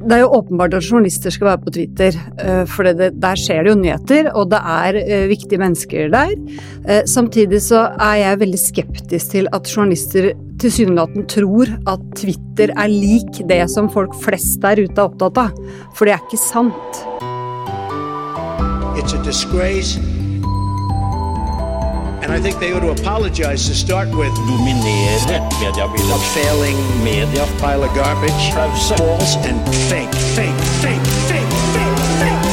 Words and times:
Det 0.00 0.16
er 0.16 0.22
jo 0.22 0.30
åpenbart 0.38 0.72
at 0.78 0.86
journalister 0.86 1.32
skal 1.34 1.50
være 1.50 1.60
på 1.64 1.72
Twitter, 1.76 2.14
eh, 2.40 2.62
for 2.68 2.88
det, 2.88 3.10
der 3.20 3.36
skjer 3.36 3.66
det 3.66 3.72
jo 3.74 3.80
nyheter, 3.82 4.30
og 4.32 4.48
det 4.52 4.60
er 4.72 4.98
eh, 5.00 5.26
viktige 5.28 5.60
mennesker 5.60 6.08
der. 6.12 6.32
Eh, 6.88 7.02
samtidig 7.04 7.60
så 7.66 7.82
er 8.00 8.14
jeg 8.22 8.40
veldig 8.40 8.60
skeptisk 8.60 9.34
til 9.34 9.50
at 9.52 9.68
journalister 9.68 10.30
tilsynelatende 10.60 11.26
tror 11.28 11.74
at 11.92 12.06
Twitter 12.16 12.72
er 12.76 12.88
lik 12.88 13.42
det 13.48 13.60
som 13.72 13.90
folk 13.92 14.16
flest 14.24 14.62
der 14.64 14.80
ute 14.80 14.96
er 14.96 15.04
opptatt 15.04 15.42
av, 15.44 15.60
for 15.92 16.08
det 16.08 16.16
er 16.16 16.24
ikke 16.24 16.40
sant. 16.40 17.04
It's 18.96 19.12
a 19.12 19.20
disgrace. 19.24 20.19
Dominere 24.46 25.40
mediebildet. 25.58 26.14
A 26.14 26.18
failing 26.30 26.78
Media 27.02 27.44
pile 27.58 27.82
of 27.82 27.90
garbage. 27.96 28.44
Pause. 28.54 28.94
False 28.94 29.34
and 29.50 29.58
fake, 29.90 30.14
fake, 30.36 30.60
fake, 30.82 31.06
fake, 31.32 31.54
fake, 31.74 31.98
fake. 32.20 32.46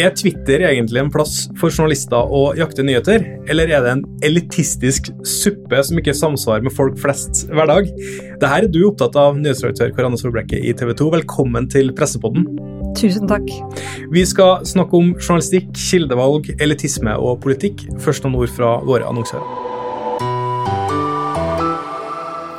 Er 0.00 0.14
Twitter 0.16 0.64
egentlig 0.70 1.02
en 1.02 1.12
plass 1.12 1.50
for 1.60 1.68
journalister 1.68 2.16
å 2.24 2.54
jakte 2.56 2.80
nyheter, 2.86 3.20
eller 3.52 3.68
er 3.68 3.84
det 3.84 3.94
en 3.98 4.04
elitistisk 4.24 5.12
suppe 5.28 5.84
som 5.84 6.00
ikke 6.00 6.16
samsvarer 6.16 6.64
med 6.64 6.72
folk 6.72 6.96
flests 7.04 7.44
hverdag? 7.52 7.92
Dette 8.30 8.56
er 8.56 8.64
du 8.72 8.86
opptatt 8.88 9.20
av, 9.20 9.36
nyhetsredaktør 9.36 9.92
Karianne 9.92 10.24
Solbrekke 10.24 10.56
i 10.56 10.72
TV 10.72 10.96
2. 10.96 11.12
Velkommen 11.20 11.68
til 11.68 11.92
Pressepodden. 11.92 12.48
Tusen 12.98 13.28
takk. 13.30 13.48
Vi 14.10 14.22
skal 14.26 14.66
snakke 14.66 14.96
om 14.96 15.12
journalistikk, 15.20 15.70
kildevalg, 15.78 16.50
elitisme 16.60 17.14
og 17.16 17.40
politikk. 17.44 17.86
Først 18.02 18.24
noen 18.26 18.38
ord 18.42 18.54
fra 18.54 18.76
våre 18.86 19.08
annonsører. 19.08 19.68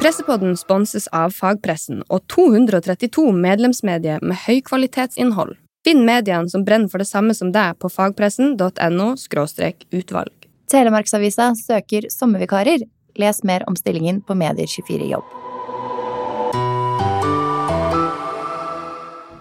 Pressepodden 0.01 0.55
sponses 0.57 1.05
av 1.13 1.35
fagpressen 1.35 2.01
og 2.09 2.23
232 2.33 3.27
medlemsmedier 3.37 4.23
med 4.25 4.39
høykvalitetsinnhold. 4.47 5.53
Finn 5.85 6.01
mediene 6.05 6.49
som 6.49 6.65
brenner 6.65 6.89
for 6.89 7.01
det 7.01 7.09
samme 7.09 7.35
som 7.37 7.51
deg 7.53 7.77
på 7.81 7.89
fagpressen.no 7.89 9.11
utvalg. 9.13 10.33
Telemarksavisa 10.71 11.51
søker 11.57 12.09
sommervikarer. 12.09 12.85
Les 13.19 13.43
mer 13.43 13.65
om 13.67 13.75
stillingen 13.75 14.21
på 14.25 14.33
Medier24 14.39 15.09
jobb. 15.11 15.37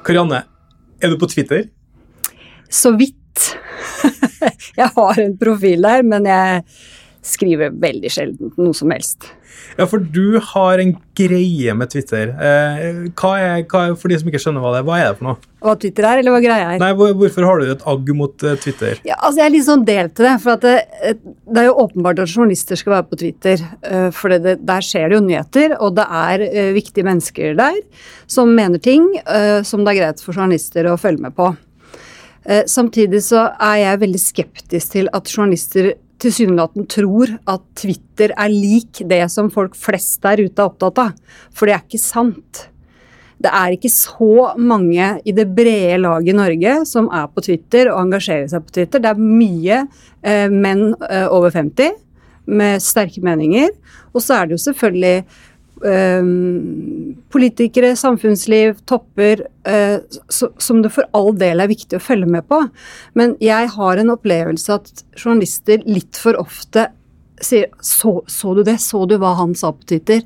Karianne, 0.05 0.43
er 1.01 1.13
du 1.13 1.19
på 1.21 1.29
Twitter? 1.31 1.69
Så 2.71 2.93
vidt. 2.97 3.17
jeg 4.81 4.89
har 4.97 5.21
en 5.21 5.37
profil 5.39 5.83
der, 5.83 6.03
men 6.07 6.27
jeg 6.27 6.63
skriver 7.27 7.75
veldig 7.83 8.11
sjelden 8.13 8.53
noe 8.57 8.77
som 8.77 8.93
helst. 8.95 9.29
Ja, 9.77 9.85
for 9.91 10.01
du 10.01 10.39
har 10.53 10.81
en 10.81 10.95
greie 11.19 11.75
med 11.77 11.91
Twitter. 11.93 12.31
Eh, 12.33 13.01
hva 13.19 13.33
er, 13.37 13.65
hva 13.69 13.83
er, 13.89 13.97
for 13.99 14.13
de 14.13 14.19
som 14.21 14.31
ikke 14.31 14.41
skjønner 14.41 14.63
hva 14.65 14.73
det 14.75 14.81
er, 14.81 14.87
hva 14.89 14.99
er 14.99 15.09
det 15.11 15.19
for 15.19 15.29
noe? 15.29 15.49
Hva 15.61 15.75
Twitter 15.83 16.07
er, 16.09 16.23
eller 16.23 16.35
hva 16.35 16.41
greia 16.45 16.69
er? 16.75 16.81
Nei, 16.81 16.91
hvor, 16.97 17.13
Hvorfor 17.21 17.47
har 17.49 17.61
du 17.61 17.73
et 17.75 17.87
agg 17.93 18.13
mot 18.17 18.47
eh, 18.47 18.59
Twitter? 18.63 19.03
Ja, 19.09 19.19
altså 19.19 19.43
Jeg 19.43 19.47
er 19.49 19.55
litt 19.57 19.69
sånn 19.69 19.87
delt 19.89 20.17
til 20.17 20.29
det. 20.29 20.37
for 20.45 20.57
at 20.57 20.67
det, 20.67 21.17
det 21.51 21.63
er 21.63 21.69
jo 21.69 21.79
åpenbart 21.85 22.23
at 22.25 22.33
journalister 22.33 22.81
skal 22.81 22.97
være 22.97 23.09
på 23.11 23.21
Twitter. 23.25 23.65
Uh, 23.85 24.09
For 24.15 24.33
det, 24.33 24.59
der 24.67 24.87
skjer 24.87 25.11
det 25.11 25.19
jo 25.19 25.25
nyheter, 25.27 25.75
og 25.81 25.97
det 25.99 26.07
er 26.07 26.47
uh, 26.47 26.61
viktige 26.77 27.07
mennesker 27.07 27.59
der 27.59 27.83
som 28.31 28.55
mener 28.57 28.81
ting 28.81 29.11
uh, 29.27 29.61
som 29.67 29.85
det 29.85 29.97
er 29.97 30.01
greit 30.01 30.23
for 30.25 30.37
journalister 30.37 30.89
å 30.89 30.97
følge 31.01 31.27
med 31.27 31.37
på. 31.37 31.53
Eh, 32.45 32.65
Samtidig 32.67 33.23
så 33.25 33.49
er 33.61 33.83
jeg 33.83 34.01
veldig 34.05 34.21
skeptisk 34.21 34.95
til 34.97 35.11
at 35.17 35.29
journalister 35.29 35.93
tilsynelatende 36.21 36.89
tror 36.91 37.33
at 37.51 37.63
Twitter 37.79 38.35
er 38.37 38.53
lik 38.53 39.03
det 39.09 39.23
som 39.33 39.51
folk 39.53 39.77
flest 39.79 40.21
der 40.25 40.43
ute 40.45 40.61
er 40.61 40.67
opptatt 40.69 41.01
av. 41.03 41.17
For 41.55 41.69
det 41.69 41.77
er 41.77 41.87
ikke 41.87 42.03
sant. 42.03 42.67
Det 43.41 43.49
er 43.57 43.73
ikke 43.73 43.93
så 43.93 44.51
mange 44.61 45.07
i 45.25 45.33
det 45.33 45.47
brede 45.57 45.97
laget 46.03 46.35
i 46.35 46.37
Norge 46.37 46.75
som 46.89 47.09
er 47.17 47.31
på 47.33 47.45
Twitter 47.47 47.89
og 47.89 48.03
engasjerer 48.03 48.51
seg 48.53 48.67
på 48.67 48.77
Twitter. 48.77 49.01
Det 49.01 49.15
er 49.15 49.23
mye 49.23 49.79
eh, 50.21 50.53
menn 50.53 50.91
eh, 51.09 51.25
over 51.33 51.55
50 51.55 51.97
med 52.51 52.85
sterke 52.85 53.23
meninger. 53.25 53.73
Og 54.13 54.25
så 54.25 54.37
er 54.37 54.49
det 54.49 54.59
jo 54.59 54.65
selvfølgelig 54.67 55.25
politikere, 57.33 57.95
samfunnsliv, 57.97 58.83
topper, 58.91 59.47
eh, 59.67 59.99
som 60.29 60.83
det 60.83 60.93
for 60.93 61.09
all 61.17 61.33
del 61.39 61.63
er 61.63 61.71
viktig 61.71 61.97
å 61.99 62.05
følge 62.05 62.29
med 62.29 62.47
på. 62.51 62.63
Men 63.19 63.37
jeg 63.41 63.71
har 63.75 64.01
en 64.01 64.15
opplevelse 64.15 64.77
at 64.77 65.05
journalister 65.17 65.85
litt 65.87 66.21
for 66.21 66.39
ofte 66.41 66.91
sier 67.41 67.71
så, 67.81 68.21
så 68.29 68.55
du 68.55 68.65
det? 68.67 68.79
Så 68.83 69.07
du 69.09 69.17
hva 69.21 69.35
han 69.39 69.55
sa 69.57 69.73
på 69.73 69.87
Twitter? 69.89 70.25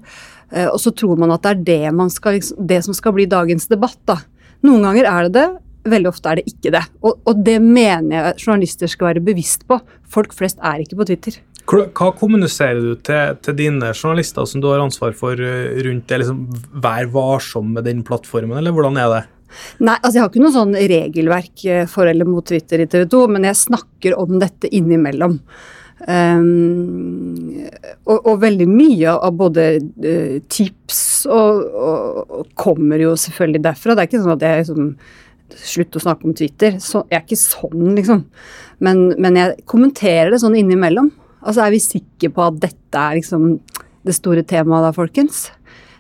Eh, 0.51 0.69
og 0.69 0.81
så 0.83 0.93
tror 0.95 1.21
man 1.21 1.35
at 1.35 1.45
det 1.45 1.53
er 1.53 1.65
det, 1.69 1.95
man 1.97 2.11
skal, 2.13 2.39
liksom, 2.39 2.65
det 2.67 2.81
som 2.87 2.97
skal 2.97 3.15
bli 3.17 3.29
dagens 3.31 3.69
debatt. 3.71 4.01
da. 4.09 4.19
Noen 4.67 4.87
ganger 4.89 5.11
er 5.11 5.29
det 5.29 5.35
det, 5.39 5.49
veldig 5.95 6.11
ofte 6.11 6.31
er 6.31 6.41
det 6.41 6.49
ikke 6.51 6.73
det. 6.75 6.85
Og, 7.05 7.19
og 7.29 7.43
det 7.47 7.59
mener 7.63 8.17
jeg 8.17 8.47
journalister 8.47 8.91
skal 8.91 9.13
være 9.13 9.25
bevisst 9.25 9.67
på. 9.69 9.79
Folk 10.11 10.35
flest 10.37 10.63
er 10.65 10.85
ikke 10.85 11.01
på 11.01 11.09
Twitter. 11.11 11.41
Hva 11.65 12.11
kommuniserer 12.19 12.81
du 12.83 12.97
til, 13.07 13.39
til 13.45 13.57
dine 13.57 13.93
journalister 13.95 14.45
som 14.49 14.61
du 14.61 14.69
har 14.69 14.83
ansvar 14.85 15.15
for 15.17 15.39
eh, 15.41 15.79
rundt 15.87 16.11
det? 16.11 16.21
Liksom, 16.21 16.43
vær 16.85 17.09
varsom 17.15 17.71
med 17.77 17.89
den 17.89 18.03
plattformen, 18.05 18.59
eller 18.61 18.75
hvordan 18.75 19.01
er 19.01 19.13
det? 19.15 19.23
Nei, 19.81 19.95
altså 20.01 20.17
jeg 20.17 20.25
har 20.25 20.33
ikke 20.33 20.43
noe 20.43 20.55
sånn 20.55 20.77
regelverk 20.77 21.65
eh, 21.71 21.87
for 21.91 22.11
eller 22.11 22.29
mot 22.29 22.45
Twitter 22.47 22.85
i 22.85 22.89
TV 22.91 23.07
2, 23.11 23.23
men 23.33 23.49
jeg 23.49 23.63
snakker 23.63 24.19
om 24.21 24.37
dette 24.43 24.71
innimellom. 24.77 25.39
Um, 26.05 27.65
og, 28.03 28.19
og, 28.19 28.35
veldig 28.43 28.67
mye 28.69 29.13
av 29.15 29.37
både 29.39 29.63
uh, 29.81 30.35
tips 30.53 30.99
og, 31.33 31.63
og, 31.65 32.19
og, 32.27 32.49
kommer 32.61 33.01
jo 33.01 33.15
selvfølgelig 33.17 33.63
derfra. 33.65 33.95
Det 33.95 34.03
er 34.03 34.11
ikke 34.11 34.25
sånn 34.27 34.35
at 34.37 34.45
jeg 34.45 34.65
liksom 34.65 34.97
Slutt 35.55 35.95
å 35.95 36.01
snakke 36.03 36.27
om 36.27 36.33
Twitter. 36.35 36.79
Så, 36.83 37.05
jeg 37.13 37.15
er 37.21 37.23
ikke 37.23 37.37
sånn, 37.39 37.93
liksom. 37.95 38.25
Men, 38.83 39.03
men 39.23 39.37
jeg 39.39 39.61
kommenterer 39.71 40.33
det 40.33 40.41
sånn 40.43 40.57
innimellom. 40.59 41.13
Altså, 41.45 41.65
er 41.65 41.75
vi 41.75 41.83
sikre 41.83 42.33
på 42.33 42.47
at 42.47 42.63
dette 42.63 43.01
er 43.01 43.21
liksom 43.21 43.59
det 44.05 44.17
store 44.17 44.45
temaet 44.49 44.89
da, 44.89 44.95
folkens? 44.97 45.47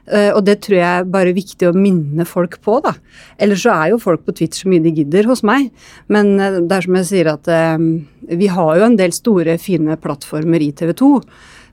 Uh, 0.05 0.37
og 0.37 0.43
det 0.45 0.59
tror 0.67 0.77
jeg 0.77 0.85
er 0.85 1.07
bare 1.09 1.33
viktig 1.33 1.71
å 1.71 1.77
minne 1.77 2.27
folk 2.29 2.59
på, 2.65 2.77
da. 2.85 2.93
Ellers 3.41 3.63
så 3.65 3.73
er 3.73 3.95
jo 3.95 4.03
folk 4.03 4.27
på 4.27 4.35
Twitter 4.37 4.61
så 4.61 4.69
mye 4.69 4.85
de 4.85 4.93
gidder 4.99 5.25
hos 5.31 5.41
meg. 5.47 5.71
Men 6.13 6.35
uh, 6.37 6.61
det 6.61 6.77
er 6.77 6.85
som 6.85 6.99
jeg 7.01 7.09
sier 7.09 7.31
at 7.33 7.49
uh, 7.49 7.81
vi 8.29 8.51
har 8.53 8.81
jo 8.81 8.89
en 8.89 8.99
del 9.01 9.15
store, 9.17 9.57
fine 9.61 9.97
plattformer 10.01 10.65
i 10.65 10.75
TV 10.77 10.93
2. 11.01 11.11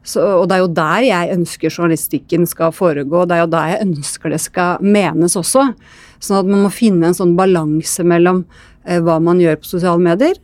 Så, 0.08 0.24
og 0.24 0.48
det 0.50 0.56
er 0.56 0.64
jo 0.64 0.72
der 0.80 1.04
jeg 1.06 1.34
ønsker 1.36 1.76
journalistikken 1.76 2.48
skal 2.50 2.72
foregå, 2.74 3.28
det 3.30 3.36
er 3.36 3.44
jo 3.44 3.52
der 3.52 3.74
jeg 3.74 3.90
ønsker 3.90 4.34
det 4.34 4.40
skal 4.42 4.80
menes 4.82 5.36
også. 5.38 5.68
Sånn 6.24 6.40
at 6.40 6.48
man 6.50 6.64
må 6.64 6.72
finne 6.74 7.12
en 7.12 7.18
sånn 7.18 7.36
balanse 7.38 8.06
mellom 8.08 8.46
hva 8.82 9.20
man 9.22 9.38
gjør 9.38 9.60
på 9.62 9.70
sosiale 9.76 10.02
medier, 10.02 10.40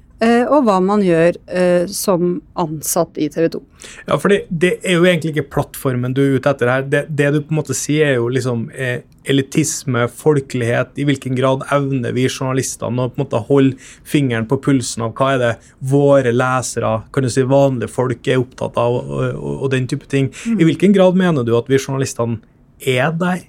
og 0.50 0.64
hva 0.66 0.80
man 0.82 1.04
gjør 1.06 1.36
eh, 1.46 1.84
som 1.94 2.40
ansatt 2.58 3.20
i 3.22 3.28
TV 3.30 3.52
2. 3.54 3.60
Ja, 4.08 4.18
for 4.18 4.34
det 4.34 4.72
er 4.82 4.98
jo 4.98 5.06
egentlig 5.06 5.36
ikke 5.36 5.52
plattformen 5.58 6.16
du 6.18 6.24
er 6.24 6.40
ute 6.40 6.50
etter 6.50 6.72
her. 6.72 6.88
Det, 6.90 7.04
det 7.14 7.30
du 7.36 7.40
på 7.44 7.54
en 7.54 7.60
måte 7.60 7.76
sier, 7.78 8.14
er 8.14 8.18
jo 8.18 8.32
liksom 8.34 8.66
eh, 8.74 9.04
elitisme, 9.30 10.08
folkelighet. 10.10 10.96
I 10.98 11.06
hvilken 11.08 11.38
grad 11.38 11.66
evner 11.76 12.16
vi 12.16 12.26
journalistene 12.30 13.06
å 13.06 13.12
på 13.12 13.20
en 13.20 13.26
måte 13.26 13.44
holde 13.50 13.90
fingeren 14.08 14.48
på 14.50 14.60
pulsen 14.64 15.06
av 15.06 15.14
hva 15.18 15.34
er 15.36 15.44
det 15.44 15.54
våre 15.92 16.34
lesere, 16.34 16.94
kan 17.14 17.28
du 17.28 17.32
si 17.34 17.46
vanlige 17.48 17.94
folk, 17.94 18.26
er 18.26 18.42
opptatt 18.42 18.80
av, 18.82 18.98
og, 18.98 19.28
og, 19.36 19.54
og 19.68 19.74
den 19.76 19.90
type 19.92 20.10
ting. 20.10 20.32
Mm. 20.46 20.58
I 20.58 20.72
hvilken 20.72 20.98
grad 20.98 21.20
mener 21.20 21.46
du 21.46 21.54
at 21.60 21.70
vi 21.70 21.82
journalistene 21.82 22.42
er 22.82 23.14
der? 23.18 23.46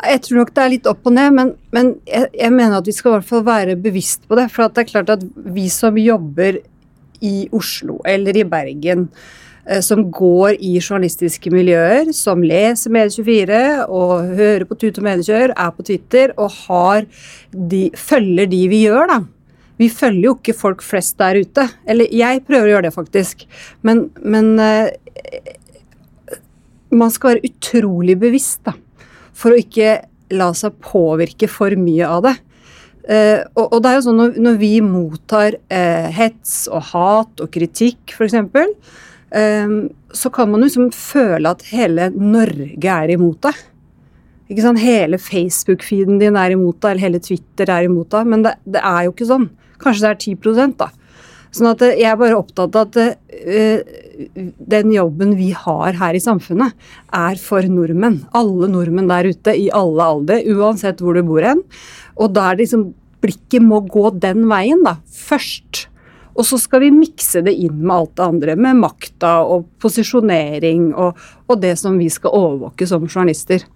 Jeg 0.00 0.22
tror 0.24 0.40
nok 0.40 0.54
det 0.56 0.62
er 0.62 0.72
litt 0.72 0.88
opp 0.88 1.08
og 1.08 1.12
ned, 1.12 1.34
men, 1.36 1.52
men 1.74 1.92
jeg, 2.08 2.30
jeg, 2.38 2.52
mener 2.54 2.78
at 2.78 2.88
vi 2.88 2.94
skal 2.96 3.10
i 3.10 3.14
hvert 3.18 3.28
fall 3.28 3.44
være 3.44 3.76
bevisst 3.80 4.24
på 4.28 4.38
det. 4.38 4.46
For 4.52 4.70
det 4.70 4.84
er 4.84 4.88
klart 4.88 5.12
at 5.12 5.26
vi 5.52 5.66
som 5.72 5.98
jobber 6.00 6.60
i 7.26 7.34
Oslo 7.56 7.98
eller 8.08 8.38
i 8.40 8.46
Bergen, 8.48 9.08
eh, 9.66 9.82
som 9.84 10.06
går 10.08 10.56
i 10.56 10.72
journalistiske 10.78 11.52
miljøer, 11.52 12.14
som 12.16 12.40
leser 12.44 12.94
Medie24 12.96 13.60
og 13.92 14.32
hører 14.40 14.64
på 14.68 14.78
Tut 14.80 15.02
og 15.02 15.06
Mediekjør, 15.10 15.52
er 15.52 15.76
på 15.76 15.84
Twitter 15.90 16.34
og 16.38 16.56
har 16.64 17.04
de, 17.52 17.84
følger 17.92 18.48
de 18.50 18.64
vi 18.72 18.84
gjør, 18.86 19.06
da. 19.12 19.20
Vi 19.80 19.88
følger 19.88 20.26
jo 20.26 20.36
ikke 20.36 20.56
folk 20.56 20.82
flest 20.84 21.16
der 21.20 21.40
ute. 21.40 21.64
Eller 21.88 22.08
jeg 22.12 22.42
prøver 22.44 22.68
å 22.68 22.72
gjøre 22.74 22.88
det, 22.88 22.96
faktisk. 22.96 23.46
Men, 23.84 24.08
men 24.20 24.52
eh, 24.60 24.92
man 26.92 27.12
skal 27.12 27.34
være 27.34 27.52
utrolig 27.52 28.16
bevisst, 28.20 28.62
da 28.68 28.76
for 29.40 29.54
å 29.54 29.60
ikke 29.60 29.98
la 30.36 30.50
seg 30.56 30.76
påvirke 30.84 31.48
for 31.50 31.74
mye 31.78 32.06
av 32.06 32.24
det. 32.28 32.36
Uh, 33.00 33.40
og, 33.56 33.64
og, 33.64 33.78
det 33.82 33.90
er 33.90 33.96
jo 33.96 34.02
sånn 34.04 34.20
når, 34.20 34.34
når 34.44 34.58
vi 34.60 34.74
mottar 34.84 35.56
uh, 35.56 36.08
hets 36.14 36.66
og 36.68 36.90
hat 36.92 37.42
og 37.42 37.48
kritikk, 37.54 38.12
f.eks., 38.12 38.36
um, 39.32 39.80
så 40.12 40.30
kan 40.34 40.50
man 40.50 40.60
jo 40.60 40.68
liksom 40.68 40.90
føle 40.94 41.50
at 41.50 41.64
hele 41.70 42.10
Norge 42.14 42.92
er 42.92 43.14
imot 43.16 43.40
deg. 43.48 43.64
Ikke 44.50 44.64
sant? 44.64 44.82
Hele 44.82 45.18
Facebook-feeden 45.22 46.18
din 46.20 46.38
er 46.38 46.56
imot 46.56 46.80
deg, 46.82 46.92
eller 46.92 47.06
hele 47.06 47.22
Twitter 47.22 47.70
er 47.70 47.86
imot 47.86 48.10
deg. 48.12 48.30
Men 48.30 48.44
det, 48.46 48.56
det, 48.66 48.82
er 48.82 49.06
jo 49.06 49.14
ikke 49.14 49.28
sånn. 49.30 49.46
Kanskje 49.80 50.04
det 50.04 50.10
er 50.10 50.22
10 50.58 50.74
da. 50.80 50.90
Sånn 51.54 51.72
at 51.72 51.82
eh, 51.86 51.98
jeg 52.00 52.10
er 52.12 52.20
bare 52.20 52.38
opptatt 52.38 52.78
av 52.78 52.88
at 52.88 52.98
eh, 53.00 53.82
den 54.74 54.94
jobben 54.94 55.34
vi 55.38 55.50
har 55.56 55.98
her 55.98 56.16
i 56.16 56.22
samfunnet, 56.22 56.76
er 57.16 57.40
for 57.40 57.66
nordmenn. 57.66 58.22
Alle 58.36 58.70
nordmenn 58.70 59.10
der 59.10 59.30
ute 59.32 59.56
i 59.56 59.68
alle 59.74 60.06
alder, 60.14 60.44
uansett 60.54 61.02
hvor 61.02 61.18
du 61.18 61.24
bor 61.26 61.44
hen. 61.46 61.62
Og 62.20 62.34
da 62.36 62.50
er 62.50 62.58
det 62.58 62.68
liksom 62.68 62.90
Blikket 63.20 63.60
må 63.60 63.82
gå 63.84 64.06
den 64.16 64.46
veien, 64.48 64.80
da. 64.80 64.94
Først. 65.12 65.82
Og 66.32 66.46
så 66.48 66.56
skal 66.56 66.80
vi 66.86 66.94
mikse 66.94 67.42
det 67.44 67.52
inn 67.52 67.82
med 67.82 67.92
alt 67.92 68.14
det 68.16 68.24
andre, 68.24 68.54
med 68.56 68.78
makta 68.80 69.32
og 69.44 69.66
posisjonering 69.82 70.86
og, 70.94 71.18
og 71.44 71.60
det 71.60 71.74
som 71.76 71.98
vi 72.00 72.08
skal 72.08 72.32
overvåke 72.38 72.88
som 72.88 73.04
journalister. 73.04 73.66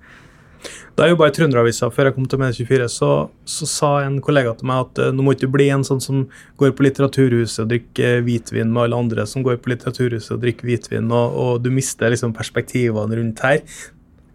Da 0.94 1.08
jeg 1.08 1.16
jobba 1.16 1.26
i 1.26 1.34
Trønderavisa 1.34 1.88
før 1.90 2.06
jeg 2.08 2.14
kom 2.14 2.26
til 2.30 2.38
Medie24, 2.38 2.84
så, 2.92 3.08
så 3.50 3.66
sa 3.66 3.88
en 4.04 4.20
kollega 4.22 4.52
til 4.54 4.68
meg 4.70 4.84
at 4.84 5.00
uh, 5.02 5.08
nå 5.10 5.24
må 5.26 5.34
ikke 5.34 5.48
du 5.48 5.56
bli 5.56 5.66
en 5.74 5.82
sånn 5.86 6.02
som 6.02 6.20
går 6.60 6.76
på 6.78 6.86
Litteraturhuset 6.86 7.64
og 7.64 7.72
drikker 7.72 8.22
hvitvin 8.26 8.70
med 8.70 8.84
alle 8.84 9.00
andre 9.02 9.26
som 9.26 9.42
går 9.42 9.58
på 9.64 9.72
Litteraturhuset 9.72 10.36
og 10.36 10.44
drikker 10.44 10.70
hvitvin, 10.70 11.10
og, 11.10 11.34
og 11.34 11.64
du 11.64 11.72
mister 11.74 12.14
liksom 12.14 12.36
perspektivene 12.36 13.18
rundt 13.18 13.42
her 13.42 13.64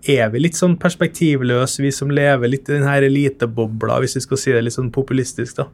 er 0.08 0.30
vi 0.32 0.42
litt 0.44 0.58
sånn 0.58 0.78
perspektivløse, 0.80 1.82
vi 1.84 1.92
som 1.92 2.12
lever 2.14 2.52
litt 2.52 2.70
i 2.70 2.78
denne 2.78 2.96
elitebobla, 3.04 4.00
hvis 4.00 4.16
vi 4.20 4.24
skal 4.24 4.40
si 4.40 4.54
det 4.56 4.64
litt 4.64 4.76
sånn 4.76 4.94
populistisk, 4.96 5.60
da? 5.60 5.68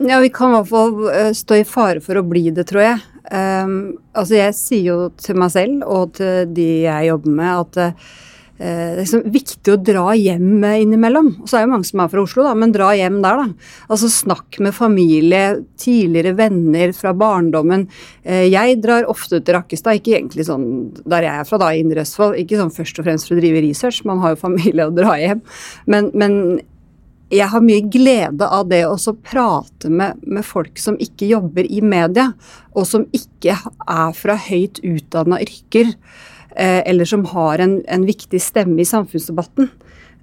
Ja, 0.00 0.18
vi 0.22 0.32
kan 0.32 0.50
i 0.50 0.56
hvert 0.56 0.70
fall 0.70 1.08
eh, 1.12 1.30
stå 1.36 1.60
i 1.60 1.68
fare 1.68 2.02
for 2.02 2.18
å 2.18 2.24
bli 2.26 2.48
det, 2.54 2.64
tror 2.70 2.82
jeg. 2.82 3.00
Um, 3.30 3.74
altså, 4.18 4.36
jeg 4.40 4.56
sier 4.58 4.86
jo 4.88 4.96
til 5.20 5.38
meg 5.38 5.52
selv 5.54 5.86
og 5.86 6.16
til 6.18 6.50
de 6.56 6.68
jeg 6.88 7.10
jobber 7.12 7.36
med, 7.38 7.52
at 7.52 7.92
uh, 7.92 8.12
det 8.62 8.92
er 8.94 8.98
liksom 9.00 9.22
viktig 9.34 9.72
å 9.72 9.78
dra 9.82 10.12
hjem 10.14 10.62
innimellom. 10.62 11.30
Og 11.42 11.50
så 11.50 11.58
er 11.58 11.64
det 11.64 11.72
mange 11.72 11.88
som 11.88 12.02
er 12.04 12.10
fra 12.12 12.22
Oslo, 12.22 12.44
da, 12.46 12.54
men 12.58 12.74
dra 12.74 12.92
hjem 12.94 13.20
der, 13.24 13.40
da. 13.42 13.70
Altså 13.88 14.10
snakk 14.12 14.58
med 14.62 14.76
familie, 14.76 15.42
tidligere 15.82 16.36
venner 16.38 16.92
fra 16.96 17.14
barndommen. 17.18 17.88
Eh, 18.22 18.46
jeg 18.52 18.78
drar 18.84 19.08
ofte 19.10 19.40
til 19.42 19.58
Rakkestad, 19.58 19.98
ikke 19.98 20.16
egentlig 20.20 20.46
sånn 20.46 20.66
der 21.02 21.26
jeg 21.26 21.42
er 21.42 21.48
fra, 21.48 21.58
da, 21.62 21.72
i 21.74 21.82
Indre 21.82 22.06
Østfold. 22.06 22.38
Ikke 22.38 22.60
sånn 22.60 22.74
først 22.74 23.02
og 23.02 23.08
fremst 23.08 23.30
for 23.30 23.38
å 23.38 23.42
drive 23.42 23.64
research, 23.66 24.04
man 24.08 24.22
har 24.22 24.36
jo 24.36 24.44
familie 24.44 24.86
å 24.86 24.94
dra 24.94 25.16
hjem. 25.18 25.42
Men, 25.90 26.12
men 26.14 26.38
jeg 27.32 27.48
har 27.48 27.64
mye 27.64 27.84
glede 27.92 28.46
av 28.46 28.66
det 28.68 28.82
å 28.84 28.96
prate 29.24 29.88
med, 29.88 30.20
med, 30.22 30.44
folk 30.44 30.78
som 30.80 30.98
ikke 31.00 31.30
jobber 31.30 31.64
i 31.64 31.80
media, 31.84 32.30
og 32.76 32.86
som 32.88 33.06
ikke 33.16 33.56
er 33.56 34.12
fra 34.16 34.36
høyt 34.36 34.82
utdanna 34.84 35.40
yrker, 35.42 35.94
eh, 35.94 36.30
eller 36.56 37.08
som 37.08 37.24
har 37.30 37.62
en, 37.64 37.78
en, 37.88 38.02
viktig 38.06 38.40
stemme 38.42 38.82
i 38.82 38.88
samfunnsdebatten. 38.88 39.70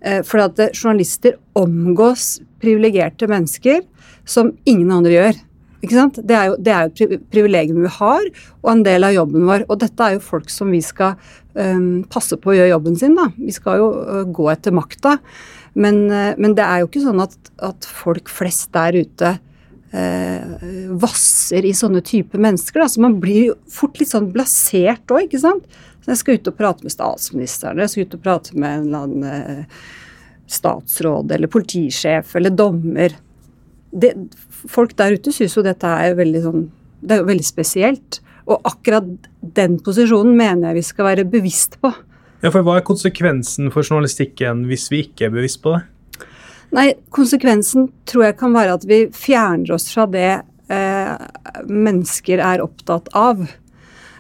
Eh, 0.01 0.21
for 0.23 0.43
at 0.45 0.59
journalister 0.71 1.35
omgås 1.59 2.37
privilegerte 2.61 3.27
mennesker 3.27 3.83
som 4.27 4.53
ingen 4.69 4.91
andre 4.95 5.15
gjør. 5.15 5.39
Ikke 5.79 5.95
sant? 5.95 6.19
Det 6.27 6.35
er 6.35 6.49
jo, 6.49 6.55
det 6.59 6.75
et 6.75 7.27
privilegium 7.31 7.83
vi 7.85 7.91
har, 7.99 8.25
og 8.63 8.71
en 8.73 8.83
del 8.83 9.07
av 9.07 9.15
jobben 9.15 9.47
vår. 9.47 9.65
Og 9.71 9.79
dette 9.79 10.05
er 10.05 10.17
jo 10.17 10.23
folk 10.25 10.51
som 10.51 10.71
vi 10.75 10.81
skal 10.83 11.15
um, 11.55 12.01
passe 12.11 12.35
på 12.39 12.51
å 12.51 12.57
gjøre 12.57 12.73
jobben 12.73 12.97
sin. 12.99 13.15
da. 13.15 13.29
Vi 13.37 13.55
skal 13.55 13.79
jo 13.79 13.91
uh, 13.95 14.23
gå 14.27 14.49
etter 14.51 14.75
makta. 14.75 15.17
Men, 15.79 16.01
uh, 16.11 16.33
men, 16.35 16.55
det 16.57 16.65
er 16.65 16.81
jo 16.81 16.89
ikke 16.89 17.05
sånn 17.05 17.23
at, 17.23 17.37
at 17.63 17.87
folk 17.87 18.31
flest 18.31 18.73
der 18.75 18.99
ute 18.99 19.31
uh, 19.95 20.67
vasser 20.99 21.63
i 21.63 21.71
sånne 21.75 22.03
typer 22.03 22.43
mennesker. 22.43 22.83
da, 22.83 22.91
Så 22.91 23.03
man 23.03 23.15
blir 23.23 23.53
jo 23.53 23.57
fort 23.71 24.03
litt 24.03 24.11
sånn 24.11 24.33
blasert 24.35 25.15
òg, 25.15 25.29
ikke 25.29 25.43
sant. 25.47 25.79
Jeg 26.09 26.19
skal 26.19 26.39
ut 26.39 26.49
og 26.49 26.57
prate 26.57 26.85
med 26.85 26.93
statsministeren, 26.93 27.81
jeg 27.83 27.93
skal 27.93 28.07
ut 28.07 28.15
og 28.17 28.23
prate 28.25 28.55
med 28.57 28.69
en 28.69 28.87
eller 28.87 29.05
annen 29.05 29.75
statsråd 30.49 31.31
eller 31.35 31.51
politisjef 31.51 32.35
eller 32.35 32.55
dommer. 32.57 33.13
Det, 33.91 34.13
folk 34.69 34.95
der 34.97 35.17
ute 35.17 35.33
syns 35.33 35.55
jo 35.57 35.65
dette 35.65 35.89
er 35.89 36.17
veldig 36.17 36.41
sånn 36.43 36.67
Det 36.99 37.15
er 37.15 37.21
jo 37.23 37.29
veldig 37.29 37.45
spesielt. 37.47 38.19
Og 38.49 38.65
akkurat 38.67 39.07
den 39.55 39.77
posisjonen 39.85 40.33
mener 40.35 40.69
jeg 40.69 40.79
vi 40.79 40.87
skal 40.89 41.07
være 41.07 41.25
bevisst 41.29 41.77
på. 41.79 41.93
Ja, 42.41 42.51
for 42.51 42.65
Hva 42.65 42.79
er 42.79 42.85
konsekvensen 42.87 43.69
for 43.71 43.85
journalistikken 43.85 44.65
hvis 44.67 44.89
vi 44.91 45.05
ikke 45.05 45.29
er 45.29 45.33
bevisst 45.37 45.61
på 45.63 45.77
det? 45.77 45.85
Nei, 46.75 46.91
Konsekvensen 47.13 47.87
tror 48.09 48.27
jeg 48.27 48.37
kan 48.41 48.53
være 48.53 48.75
at 48.77 48.83
vi 48.89 48.99
fjerner 49.15 49.73
oss 49.73 49.87
fra 49.93 50.05
det 50.11 50.41
eh, 50.69 51.13
mennesker 51.65 52.43
er 52.45 52.61
opptatt 52.61 53.09
av. 53.17 53.41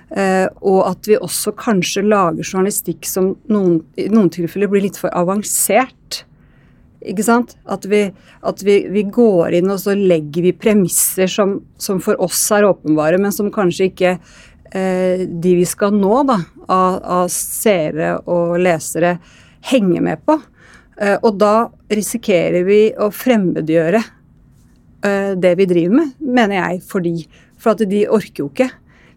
Eh, 0.09 0.47
og 0.65 0.79
at 0.89 1.05
vi 1.09 1.19
også 1.19 1.53
kanskje 1.57 2.01
lager 2.07 2.41
journalistikk 2.41 3.05
som 3.05 3.35
noen, 3.51 3.83
i 3.99 4.07
noen 4.09 4.31
tilfeller 4.33 4.71
blir 4.71 4.87
litt 4.87 4.97
for 4.97 5.13
avansert. 5.13 6.23
Ikke 7.05 7.23
sant? 7.23 7.55
At, 7.69 7.85
vi, 7.87 8.07
at 8.43 8.63
vi, 8.65 8.81
vi, 8.91 9.05
går 9.07 9.59
inn 9.59 9.71
og 9.71 9.79
så 9.83 9.95
legger 9.95 10.49
vi 10.49 10.55
premisser 10.57 11.29
som, 11.31 11.59
som, 11.79 12.01
for 12.03 12.19
oss 12.21 12.41
er 12.55 12.67
åpenbare, 12.67 13.21
men 13.21 13.35
som 13.35 13.51
kanskje 13.53 13.91
ikke 13.91 14.15
eh, 14.17 15.25
de 15.29 15.55
vi 15.61 15.67
skal 15.69 15.95
nå, 15.95 16.23
da, 16.27 16.41
av, 16.67 16.99
av 17.21 17.29
seere 17.33 18.17
og 18.25 18.57
lesere, 18.59 19.17
henger 19.69 20.03
med 20.03 20.25
på. 20.27 20.39
Eh, 20.99 21.15
og 21.21 21.37
da 21.39 21.69
risikerer 21.91 22.65
vi 22.67 22.81
å 22.99 23.11
fremmedgjøre 23.13 24.01
eh, 24.01 25.31
det 25.39 25.55
vi 25.59 25.69
driver 25.69 26.01
med, 26.01 26.17
mener 26.19 26.59
jeg, 26.59 26.83
fordi 26.89 27.15
For 27.59 27.75
at 27.75 27.81
de 27.91 28.05
orker 28.07 28.39
jo 28.39 28.45
ikke. 28.47 28.69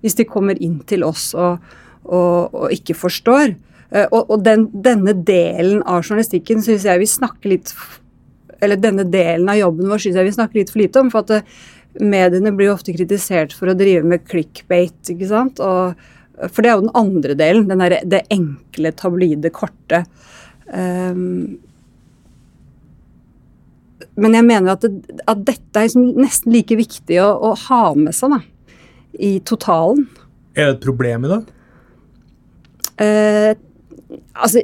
Hvis 0.02 0.18
de 0.18 0.28
kommer 0.28 0.58
inn 0.62 0.80
til 0.88 1.04
oss 1.06 1.30
og, 1.38 1.62
og, 2.04 2.54
og 2.54 2.74
ikke 2.74 2.96
forstår. 2.98 3.54
Eh, 3.92 4.06
og, 4.08 4.30
og 4.32 4.44
den, 4.46 4.68
denne 4.84 5.14
delen 5.26 5.82
av 5.82 6.02
journalistikken 6.02 6.62
syns 6.64 6.86
jeg 6.88 7.02
vi 7.02 7.10
snakker 7.10 7.52
litt 7.52 7.74
Eller 8.62 8.80
denne 8.80 9.04
delen 9.10 9.50
av 9.50 9.58
jobben 9.58 9.90
vår 9.90 10.04
syns 10.04 10.18
jeg 10.18 10.28
vi 10.28 10.34
snakker 10.38 10.60
litt 10.60 10.72
for 10.72 10.82
lite 10.82 11.02
om. 11.02 11.10
For 11.12 11.26
at 11.26 11.36
eh, 11.38 11.56
mediene 12.00 12.54
blir 12.56 12.72
ofte 12.72 12.94
kritisert 12.96 13.54
for 13.56 13.70
å 13.70 13.76
drive 13.76 14.06
med 14.08 14.24
clickbait, 14.28 14.96
ikke 15.12 15.28
sant. 15.28 15.60
Og, 15.60 15.98
for 16.48 16.62
det 16.62 16.70
er 16.70 16.78
jo 16.78 16.86
den 16.86 16.96
andre 16.98 17.36
delen. 17.38 17.68
Den 17.68 17.84
der, 17.84 17.98
det 18.08 18.24
enkle, 18.32 18.94
tabloide, 18.96 19.52
korte. 19.54 20.04
Um, 20.72 21.58
men 24.16 24.36
jeg 24.36 24.44
mener 24.44 24.74
at, 24.74 24.84
det, 24.84 25.20
at 25.28 25.44
dette 25.46 25.78
er 25.78 25.88
liksom 25.88 26.16
nesten 26.20 26.52
like 26.54 26.76
viktig 26.76 27.18
å, 27.22 27.28
å 27.48 27.52
ha 27.66 27.82
med 27.96 28.16
seg 28.16 28.34
da, 28.34 28.40
i 29.18 29.38
totalen. 29.44 30.06
Er 30.54 30.70
det 30.70 30.76
et 30.76 30.86
problem 30.86 31.26
i 31.26 31.32
dag? 31.32 31.52
Uh, 33.02 33.52
Altså, 34.32 34.60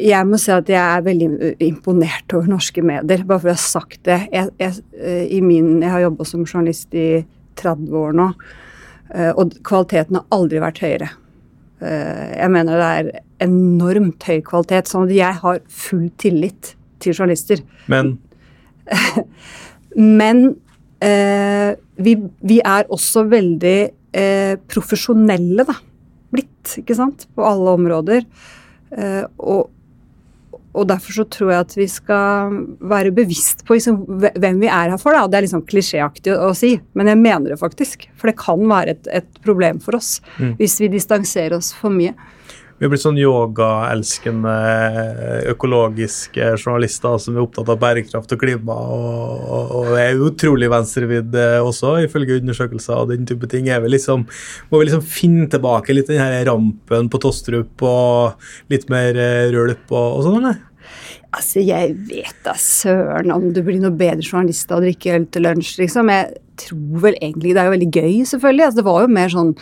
jeg 0.00 0.26
må 0.28 0.38
si 0.40 0.50
at 0.52 0.68
jeg 0.68 0.80
er 0.80 1.04
veldig 1.04 1.28
imponert 1.64 2.32
over 2.36 2.48
norske 2.50 2.82
medier, 2.84 3.24
bare 3.28 3.42
for 3.42 3.52
å 3.52 3.56
ha 3.56 3.60
sagt 3.62 4.02
det. 4.08 4.18
Jeg, 4.32 4.50
jeg, 4.60 4.84
eh, 5.00 5.36
min, 5.44 5.78
jeg 5.82 5.92
har 5.92 6.04
jobba 6.04 6.26
som 6.28 6.44
journalist 6.44 6.96
i 6.96 7.22
30 7.60 7.96
år 8.00 8.16
nå, 8.16 8.28
eh, 9.14 9.30
og 9.30 9.56
kvaliteten 9.66 10.20
har 10.20 10.26
aldri 10.36 10.62
vært 10.64 10.82
høyere. 10.84 11.10
Eh, 11.80 12.26
jeg 12.36 12.52
mener 12.56 12.80
det 12.80 12.90
er 12.90 13.10
enormt 13.46 14.28
høy 14.28 14.40
kvalitet, 14.48 14.90
sånn 14.90 15.08
at 15.08 15.16
jeg 15.16 15.40
har 15.44 15.62
full 15.84 16.08
tillit 16.20 16.74
til 17.00 17.16
journalister. 17.16 17.64
Men? 17.92 18.16
Men 20.20 20.44
eh, 21.04 21.76
vi, 22.00 22.16
vi, 22.46 22.60
er 22.64 22.88
også 22.92 23.26
veldig 23.30 23.78
eh, 24.16 24.56
profesjonelle, 24.70 25.66
da 25.68 25.76
blitt, 26.30 26.78
ikke 26.80 26.96
sant, 26.96 27.26
på 27.34 27.44
alle 27.46 27.76
områder. 27.78 28.24
Eh, 28.90 29.22
og, 29.38 29.70
og, 30.72 30.82
derfor 30.90 31.20
så 31.20 31.26
tror 31.30 31.52
jeg 31.52 31.66
at 31.66 31.76
vi 31.78 31.86
skal 31.90 32.58
være 32.92 33.14
bevisst 33.14 33.64
på 33.66 33.76
liksom, 33.76 34.02
hvem 34.38 34.62
vi 34.62 34.70
er 34.70 34.94
her 34.94 35.00
for. 35.00 35.16
Da. 35.16 35.26
Det 35.30 35.40
er 35.40 35.46
liksom 35.48 35.66
klisjéaktig 35.70 36.34
å, 36.36 36.52
si, 36.56 36.76
men 36.98 37.10
jeg 37.10 37.22
mener 37.22 37.54
det 37.54 37.60
faktisk. 37.60 38.08
For 38.18 38.30
det 38.30 38.38
kan 38.40 38.62
være 38.70 38.96
et, 38.96 39.10
et 39.22 39.40
problem 39.44 39.82
for 39.82 39.98
oss 39.98 40.18
mm. 40.38 40.56
hvis 40.60 40.78
vi 40.82 40.92
distanserer 40.94 41.58
oss 41.58 41.72
for 41.76 41.94
mye. 41.94 42.14
Vi 42.80 42.86
har 42.86 42.94
blitt 42.94 43.02
sånn 43.02 43.18
yogaelskende 43.20 44.52
økologiske 45.52 46.46
journalister 46.54 47.18
som 47.20 47.34
er 47.36 47.42
opptatt 47.42 47.68
av 47.68 47.76
bærekraft 47.82 48.32
og 48.32 48.40
klima, 48.40 48.72
og, 48.72 49.42
og, 49.44 49.74
og 49.82 49.98
er 50.00 50.22
utrolig 50.24 50.70
venstrevidd 50.72 51.36
eh, 51.36 51.58
også, 51.60 51.98
ifølge 52.06 52.38
undersøkelser 52.40 53.02
og 53.02 53.12
den 53.12 53.28
type 53.28 53.50
ting. 53.52 53.68
Er 53.68 53.84
vi 53.84 53.92
liksom, 53.92 54.24
må 54.70 54.80
vi 54.80 54.88
liksom 54.88 55.04
finne 55.04 55.50
tilbake 55.52 55.92
litt 55.92 56.08
den 56.08 56.22
her 56.24 56.38
rampen 56.48 57.12
på 57.12 57.20
Tostrup 57.20 57.84
og 57.84 58.48
litt 58.72 58.88
mer 58.88 59.12
eh, 59.12 59.52
rølp 59.52 59.92
og, 59.92 60.16
og 60.16 60.24
sånn, 60.24 60.40
eller? 60.40 60.64
Altså, 61.30 61.60
jeg 61.62 61.92
vet 62.08 62.38
da 62.42 62.56
søren 62.58 63.30
om 63.30 63.52
du 63.54 63.60
blir 63.62 63.78
noe 63.78 63.94
bedre 63.94 64.24
journalist 64.24 64.70
av 64.72 64.80
å 64.80 64.82
drikke 64.82 65.12
øl 65.14 65.26
til 65.30 65.44
lunsj, 65.46 65.76
liksom. 65.78 66.10
Jeg 66.10 66.40
tror 66.60 67.04
vel 67.04 67.18
egentlig 67.20 67.54
Det 67.54 67.60
er 67.60 67.68
jo 67.68 67.74
veldig 67.76 67.90
gøy, 67.90 68.16
selvfølgelig. 68.32 68.64
Altså, 68.66 68.80
det 68.80 68.86
var 68.88 69.04
jo 69.04 69.12
mer 69.14 69.30
sånn 69.34 69.52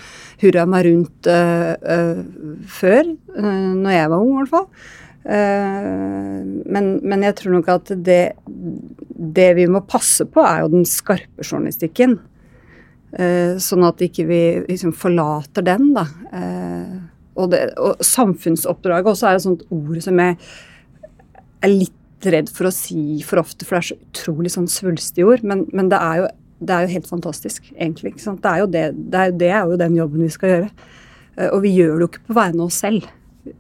hurra 0.41 0.65
meg 0.71 0.87
rundt 0.87 1.29
uh, 1.29 1.75
uh, 1.77 2.63
før, 2.79 3.13
uh, 3.37 3.69
når 3.83 3.95
jeg 3.95 4.13
var 4.15 4.23
ung, 4.23 4.33
i 4.33 4.41
hvert 4.41 4.55
fall. 4.55 4.71
Men, 5.29 6.87
men, 7.05 7.25
jeg 7.27 7.35
tror 7.37 7.53
nok 7.53 7.67
at 7.69 7.91
det, 8.01 8.23
det 9.37 9.49
vi 9.59 9.67
må 9.69 9.83
passe 9.85 10.25
på, 10.25 10.41
er 10.41 10.63
jo 10.63 10.71
den 10.73 10.87
skarpe 10.89 11.45
journalistikken. 11.45 12.15
Sånn 13.61 13.85
at 13.85 14.01
ikke 14.07 14.25
vi 14.31 14.41
liksom 14.71 14.95
forlater 14.97 15.67
den, 15.67 15.91
da. 15.99 16.07
Og, 17.37 17.51
det, 17.53 17.61
og 17.77 18.01
samfunnsoppdraget 18.01 19.13
også 19.13 19.29
er 19.29 19.37
et 19.37 19.45
sånt 19.45 19.67
ord 19.69 20.01
som 20.07 20.25
jeg 20.25 20.39
er 21.65 21.73
litt 21.73 22.29
redd 22.29 22.51
for 22.51 22.69
å 22.69 22.75
si 22.75 23.21
for 23.27 23.43
ofte, 23.43 23.67
for 23.67 23.77
det 23.77 23.81
er 23.81 23.89
så 23.93 23.99
utrolig 23.99 24.53
sånn 24.55 24.71
svulstige 24.71 25.29
ord. 25.29 25.45
Men, 25.47 25.67
men, 25.73 25.91
det 25.93 26.01
er 26.03 26.23
jo 26.23 26.29
det 26.59 26.75
er 26.75 26.87
jo 26.87 26.95
helt 26.97 27.07
fantastisk, 27.07 27.69
egentlig. 27.77 28.17
Det 28.19 28.51
er 28.51 28.65
jo 28.65 28.67
det, 28.67 28.85
det, 28.97 29.19
er, 29.19 29.35
det 29.39 29.51
er 29.55 29.69
jo 29.71 29.77
den 29.79 29.95
jobben 29.95 30.25
vi 30.27 30.33
skal 30.35 30.51
gjøre. 30.51 30.71
Eh, 31.39 31.53
Og 31.55 31.63
vi 31.63 31.71
gjør 31.77 31.93
det 31.95 32.03
jo 32.03 32.09
ikke 32.11 32.25
på 32.27 32.39
vegne 32.41 32.65
av 32.65 32.67
oss 32.67 32.81
selv. 32.83 33.07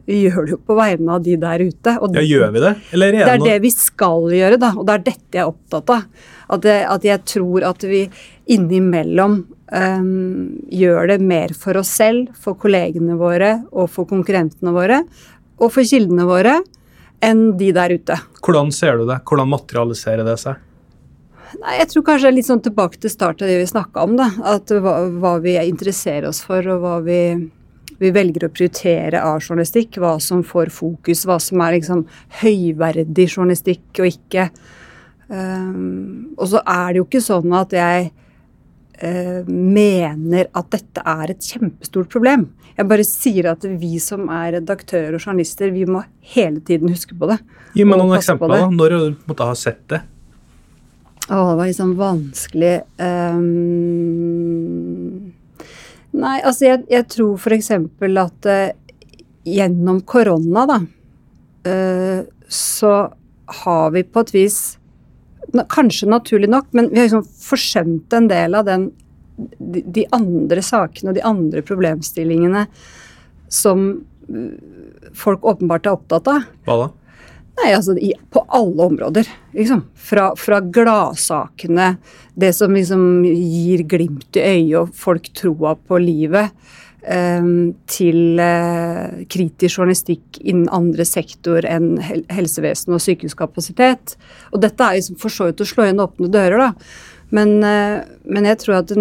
Vi 0.09 0.17
gjør 0.25 0.49
det 0.49 0.52
jo 0.57 0.59
på 0.67 0.76
vegne 0.76 1.14
av 1.14 1.23
de 1.25 1.37
der 1.40 1.62
ute. 1.62 1.95
Og 2.02 2.19
Ja, 2.19 2.25
gjør 2.26 2.50
vi 2.57 2.64
det? 2.64 2.73
Eller 2.97 3.14
det 3.14 3.21
er 3.23 3.31
er 3.31 3.38
noe 3.38 3.52
det 3.52 3.61
vi 3.62 3.71
skal 3.73 4.26
gjøre, 4.35 4.59
da, 4.61 4.73
og 4.75 4.88
det 4.88 4.97
er 4.97 5.05
dette 5.07 5.38
jeg 5.38 5.45
er 5.45 5.52
opptatt 5.52 5.95
av. 5.95 6.26
At, 6.49 6.64
det, 6.64 6.76
at 6.97 7.07
jeg 7.07 7.25
tror 7.28 7.69
at 7.71 7.87
vi 7.87 8.02
innimellom 8.50 9.38
um, 9.47 10.11
gjør 10.73 11.12
det 11.12 11.19
mer 11.23 11.55
for 11.57 11.78
oss 11.81 11.93
selv, 12.00 12.33
for 12.35 12.59
kollegene 12.61 13.19
våre 13.21 13.55
og 13.71 13.90
for 13.93 14.09
konkurrentene 14.11 14.75
våre, 14.75 15.02
og 15.59 15.73
for 15.75 15.87
kildene 15.87 16.26
våre, 16.28 16.59
enn 17.25 17.52
de 17.58 17.72
der 17.75 17.94
ute. 17.98 18.16
Hvordan 18.44 18.72
ser 18.75 19.00
du 19.00 19.06
det? 19.08 19.20
Hvordan 19.28 19.50
materialiserer 19.50 20.26
det 20.26 20.38
seg? 20.42 20.64
Nei, 21.58 21.78
jeg 21.78 21.88
tror 21.90 22.04
kanskje 22.10 22.32
litt 22.34 22.48
sånn 22.48 22.62
tilbake 22.64 23.00
til 23.00 23.12
start 23.12 23.42
av 23.42 23.48
det 23.50 23.56
vi 23.62 23.68
snakka 23.70 24.04
om, 24.04 24.18
da. 24.18 24.28
At 24.46 24.70
hva, 24.70 24.98
hva 25.08 25.38
vi 25.42 25.56
interesserer 25.62 26.28
oss 26.28 26.42
for, 26.44 26.66
og 26.75 26.82
hva 26.84 26.98
vi, 27.06 27.20
vi 27.98 28.12
velger 28.14 28.46
å 28.46 28.52
prioritere 28.52 29.22
av 29.25 29.40
journalistikk. 29.40 29.98
Hva 30.02 30.18
som 30.22 30.44
får 30.46 30.72
fokus, 30.75 31.25
hva 31.28 31.38
som 31.42 31.64
er 31.64 31.78
liksom 31.78 32.04
høyverdig 32.42 33.28
journalistikk 33.30 34.02
og 34.02 34.12
ikke. 34.12 34.48
Um, 35.28 36.34
og 36.38 36.46
så 36.52 36.62
er 36.62 36.92
det 36.92 37.02
jo 37.02 37.08
ikke 37.08 37.25
sånn 37.25 37.52
at 37.56 37.75
jeg 37.76 38.12
mener 39.47 40.49
at 40.59 40.71
dette 40.75 41.02
er 41.07 41.31
et 41.31 41.45
kjempestort 41.52 42.09
problem. 42.11 42.49
Jeg 42.78 42.87
bare 42.90 43.05
sier 43.07 43.50
at 43.52 43.64
vi 43.78 43.99
som 44.02 44.28
er 44.31 44.52
redaktører 44.57 45.14
og 45.14 45.23
journalister, 45.23 45.71
vi 45.75 45.85
må 45.87 46.02
hele 46.35 46.61
tiden 46.62 46.90
huske 46.90 47.14
på 47.19 47.26
det. 47.31 47.38
Gi 47.75 47.87
meg 47.87 47.99
noen 47.99 48.17
eksempler. 48.19 48.55
da. 48.55 48.69
Når 48.71 48.95
du 48.95 49.17
måtte 49.26 49.49
ha 49.49 49.55
sett 49.59 49.83
det? 49.90 50.00
Å, 51.28 51.37
det 51.50 51.57
var 51.59 51.67
liksom 51.67 51.97
vanskelig 51.99 52.76
um... 53.05 53.49
Nei, 56.19 56.38
altså 56.40 56.64
jeg, 56.64 56.87
jeg 56.88 57.05
tror 57.12 57.52
eksempel 57.59 58.17
at 58.23 58.49
uh, 58.49 58.71
gjennom 59.45 60.00
korona, 60.09 60.64
da, 60.71 60.78
uh, 61.69 62.23
så 62.49 62.95
har 63.64 63.90
vi 63.93 64.02
på 64.09 64.25
et 64.25 64.35
vis 64.35 64.77
Kanskje 65.73 66.11
naturlig 66.11 66.50
nok, 66.52 66.67
men 66.76 66.90
vi 66.93 67.00
har 67.00 67.09
liksom 67.09 67.25
forsømt 67.25 68.12
en 68.12 68.26
del 68.31 68.57
av 68.59 68.67
den 68.69 68.90
de, 69.59 69.83
de 69.87 70.05
andre 70.14 70.62
sakene 70.64 71.12
og 71.12 71.19
de 71.19 71.25
andre 71.26 71.62
problemstillingene 71.67 72.64
som 73.52 73.90
eh, 74.28 75.12
folk 75.17 75.45
åpenbart 75.47 75.87
er 75.87 75.99
opptatt 75.99 76.31
av. 76.33 76.49
Hva 76.67 76.78
da? 76.83 76.88
Nei, 77.59 77.73
altså 77.75 77.97
i, 77.99 78.12
på 78.31 78.45
alle 78.55 78.85
områder, 78.87 79.26
liksom. 79.57 79.81
Fra, 80.09 80.28
fra 80.38 80.61
gladsakene, 80.62 81.88
det 82.38 82.52
som 82.55 82.75
liksom 82.76 83.25
gir 83.26 83.83
glimt 83.90 84.38
i 84.38 84.45
øyet 84.45 84.76
og 84.78 84.93
folk 84.95 85.26
troa 85.35 85.75
på 85.75 85.99
livet, 86.02 86.55
til 87.02 88.40
eh, 88.43 89.21
kritisk 89.31 89.78
journalistikk 89.78 90.40
innen 90.43 90.67
andre 90.75 91.07
sektor 91.07 91.64
enn 91.64 91.97
helsevesen 92.02 92.97
og 92.97 93.02
sykehuskapasitet. 93.05 94.17
Og 94.52 94.62
dette 94.64 94.85
er 94.85 94.99
liksom 94.99 95.19
for 95.21 95.33
så 95.33 95.49
vidt 95.49 95.62
å 95.62 95.69
slå 95.69 95.87
inn 95.88 96.02
åpne 96.02 96.31
dører, 96.35 96.59
da. 96.59 96.73
Men, 97.31 97.62
eh, 97.62 98.00
men 98.25 98.49
jeg 98.50 98.61
tror 98.64 98.81
at 98.81 98.95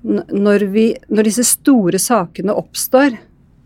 når, 0.00 0.66
vi, 0.72 0.86
når 1.10 1.28
disse 1.28 1.44
store 1.48 2.00
sakene 2.00 2.54
oppstår, 2.56 3.18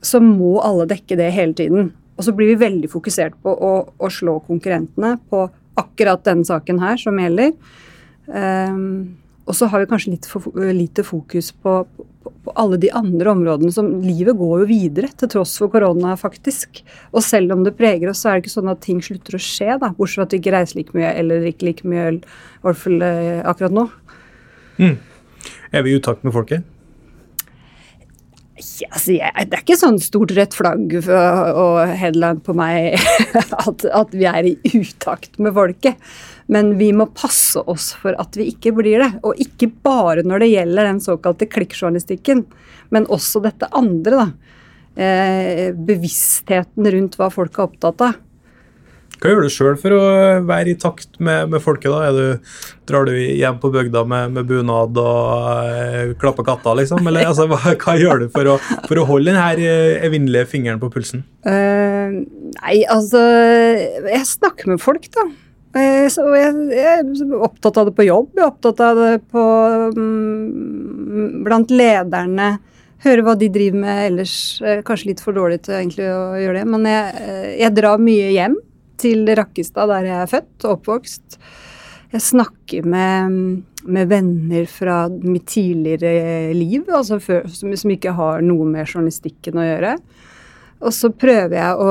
så 0.04 0.20
må 0.20 0.56
alle 0.64 0.88
dekke 0.90 1.18
det 1.20 1.30
hele 1.36 1.54
tiden. 1.56 1.92
Og 2.16 2.26
så 2.26 2.34
blir 2.34 2.52
vi 2.52 2.62
veldig 2.62 2.90
fokusert 2.90 3.36
på 3.42 3.52
å, 3.52 3.74
å 3.98 4.10
slå 4.12 4.38
konkurrentene 4.46 5.16
på 5.30 5.46
akkurat 5.80 6.22
denne 6.26 6.46
saken 6.46 6.80
her 6.82 6.98
som 7.00 7.18
gjelder. 7.18 7.54
Ehm, 8.30 9.16
og 9.44 9.56
så 9.56 9.68
har 9.68 9.82
vi 9.82 9.88
kanskje 9.90 10.14
litt 10.14 10.26
for 10.28 10.46
lite 10.72 11.04
fokus 11.04 11.50
på, 11.52 11.76
på, 11.84 12.32
på 12.46 12.54
alle 12.60 12.78
de 12.80 12.90
andre 12.96 13.34
områdene 13.34 13.72
som 13.74 13.90
Livet 14.04 14.38
går 14.40 14.62
jo 14.62 14.68
videre 14.70 15.10
til 15.12 15.30
tross 15.34 15.52
for 15.60 15.72
korona, 15.72 16.14
faktisk. 16.20 16.80
Og 17.12 17.24
selv 17.24 17.52
om 17.52 17.64
det 17.66 17.76
preger 17.76 18.08
oss, 18.10 18.22
så 18.24 18.30
er 18.30 18.38
det 18.38 18.46
ikke 18.46 18.54
sånn 18.56 18.72
at 18.72 18.80
ting 18.84 19.02
slutter 19.04 19.36
å 19.36 19.42
skje, 19.42 19.76
da. 19.82 19.92
Bortsett 19.98 20.16
fra 20.16 20.28
at 20.28 20.36
vi 20.36 20.40
ikke 20.40 20.54
reiser 20.56 20.80
like 20.80 20.96
mye 20.96 21.12
eller 21.12 21.44
drikker 21.44 21.70
like 21.70 21.90
mye 21.90 22.06
øl, 22.12 22.20
i 22.24 22.68
hvert 22.68 22.84
fall 22.86 23.08
eh, 23.08 23.42
akkurat 23.44 23.76
nå. 23.82 23.88
Er 25.74 25.84
vi 25.84 25.92
i 25.92 26.00
utakt 26.00 26.24
med 26.24 26.32
folket? 26.34 26.70
Yes, 28.54 28.84
altså, 28.86 29.12
jeg, 29.16 29.48
det 29.50 29.56
er 29.58 29.62
ikke 29.64 29.76
sånn 29.76 29.96
stort 30.00 30.32
rødt 30.36 30.54
flagg 30.54 30.92
og 31.02 31.78
headline 31.98 32.38
på 32.44 32.54
meg 32.56 32.94
at, 33.66 33.84
at 33.84 34.14
vi 34.14 34.28
er 34.30 34.46
i 34.46 34.54
utakt 34.78 35.40
med 35.42 35.56
folket. 35.56 35.98
Men 36.52 36.74
vi 36.78 36.90
må 36.92 37.06
passe 37.16 37.62
oss 37.70 37.92
for 37.96 38.16
at 38.20 38.36
vi 38.36 38.50
ikke 38.52 38.74
blir 38.76 39.00
det. 39.00 39.12
Og 39.24 39.38
ikke 39.40 39.70
bare 39.84 40.26
når 40.26 40.44
det 40.44 40.52
gjelder 40.52 40.90
den 40.90 41.00
såkalte 41.04 41.48
klikkjournalistikken, 41.48 42.44
men 42.92 43.08
også 43.12 43.42
dette 43.44 43.70
andre. 43.72 44.24
da. 44.24 44.28
Eh, 44.94 45.72
bevisstheten 45.74 46.86
rundt 46.94 47.16
hva 47.18 47.30
folk 47.32 47.56
er 47.58 47.66
opptatt 47.66 48.04
av. 48.06 48.20
Hva 49.24 49.30
gjør 49.30 49.46
du 49.46 49.52
sjøl 49.52 49.76
for 49.80 49.94
å 49.96 50.00
være 50.44 50.74
i 50.74 50.76
takt 50.78 51.16
med, 51.22 51.48
med 51.48 51.62
folket? 51.64 51.88
da? 51.90 52.10
Er 52.10 52.14
du, 52.14 52.50
drar 52.84 53.06
du 53.08 53.14
hjem 53.14 53.56
på 53.62 53.70
bygda 53.72 54.02
med, 54.10 54.34
med 54.36 54.48
bunad 54.50 54.98
og 55.00 55.70
eh, 55.70 56.12
klapper 56.20 56.46
katter, 56.46 56.76
liksom? 56.80 57.00
Eller 57.08 57.26
altså, 57.30 57.46
hva, 57.50 57.58
hva 57.72 57.94
gjør 57.98 58.24
du 58.24 58.26
for 58.34 58.52
å, 58.52 58.58
for 58.84 59.00
å 59.00 59.06
holde 59.08 59.32
den 59.32 59.40
her 59.40 59.62
eh, 59.62 60.04
evinnelige 60.04 60.50
fingeren 60.52 60.82
på 60.82 60.90
pulsen? 60.92 61.24
Uh, 61.46 62.20
nei, 62.60 62.76
altså 62.88 63.20
Jeg 63.20 64.22
snakker 64.28 64.74
med 64.74 64.82
folk, 64.82 65.08
da. 65.14 65.26
Eh, 65.74 66.06
så 66.12 66.28
jeg, 66.38 66.52
er 66.78 67.32
opptatt 67.42 67.80
av 67.80 67.88
det 67.88 67.96
på 67.96 68.06
jobb, 68.06 68.30
jeg 68.36 68.44
er 68.44 68.52
opptatt 68.52 68.82
av 68.84 69.00
det 69.00 69.14
på, 69.32 69.42
mm, 69.96 71.42
blant 71.46 71.74
lederne. 71.74 72.52
Høre 73.04 73.24
hva 73.26 73.34
de 73.36 73.50
driver 73.52 73.80
med 73.82 74.02
ellers. 74.06 74.36
Eh, 74.62 74.84
kanskje 74.86 75.10
litt 75.10 75.22
for 75.24 75.36
dårlig 75.36 75.64
til 75.66 75.74
egentlig 75.80 76.06
å 76.08 76.38
gjøre 76.38 76.60
det, 76.60 76.68
men 76.70 76.86
jeg, 76.88 77.14
eh, 77.26 77.50
jeg 77.64 77.74
drar 77.74 77.98
mye 77.98 78.30
hjem 78.36 78.56
til 79.02 79.26
Rakkestad, 79.26 79.90
der 79.90 80.06
jeg 80.08 80.20
er 80.22 80.30
født 80.30 80.64
og 80.64 80.76
oppvokst. 80.78 81.38
Jeg 82.14 82.22
snakker 82.22 82.86
med, 82.86 83.64
med 83.90 84.08
venner 84.08 84.68
fra 84.70 85.08
mitt 85.10 85.48
tidligere 85.50 86.54
liv, 86.54 86.86
altså 86.86 87.18
før, 87.18 87.48
som, 87.50 87.74
som 87.74 87.90
ikke 87.90 88.14
har 88.14 88.46
noe 88.46 88.68
med 88.70 88.86
journalistikken 88.86 89.58
å 89.58 89.66
gjøre. 89.66 89.96
Og 90.84 90.94
så 90.94 91.10
prøver 91.10 91.58
jeg 91.58 91.82
å, 91.82 91.90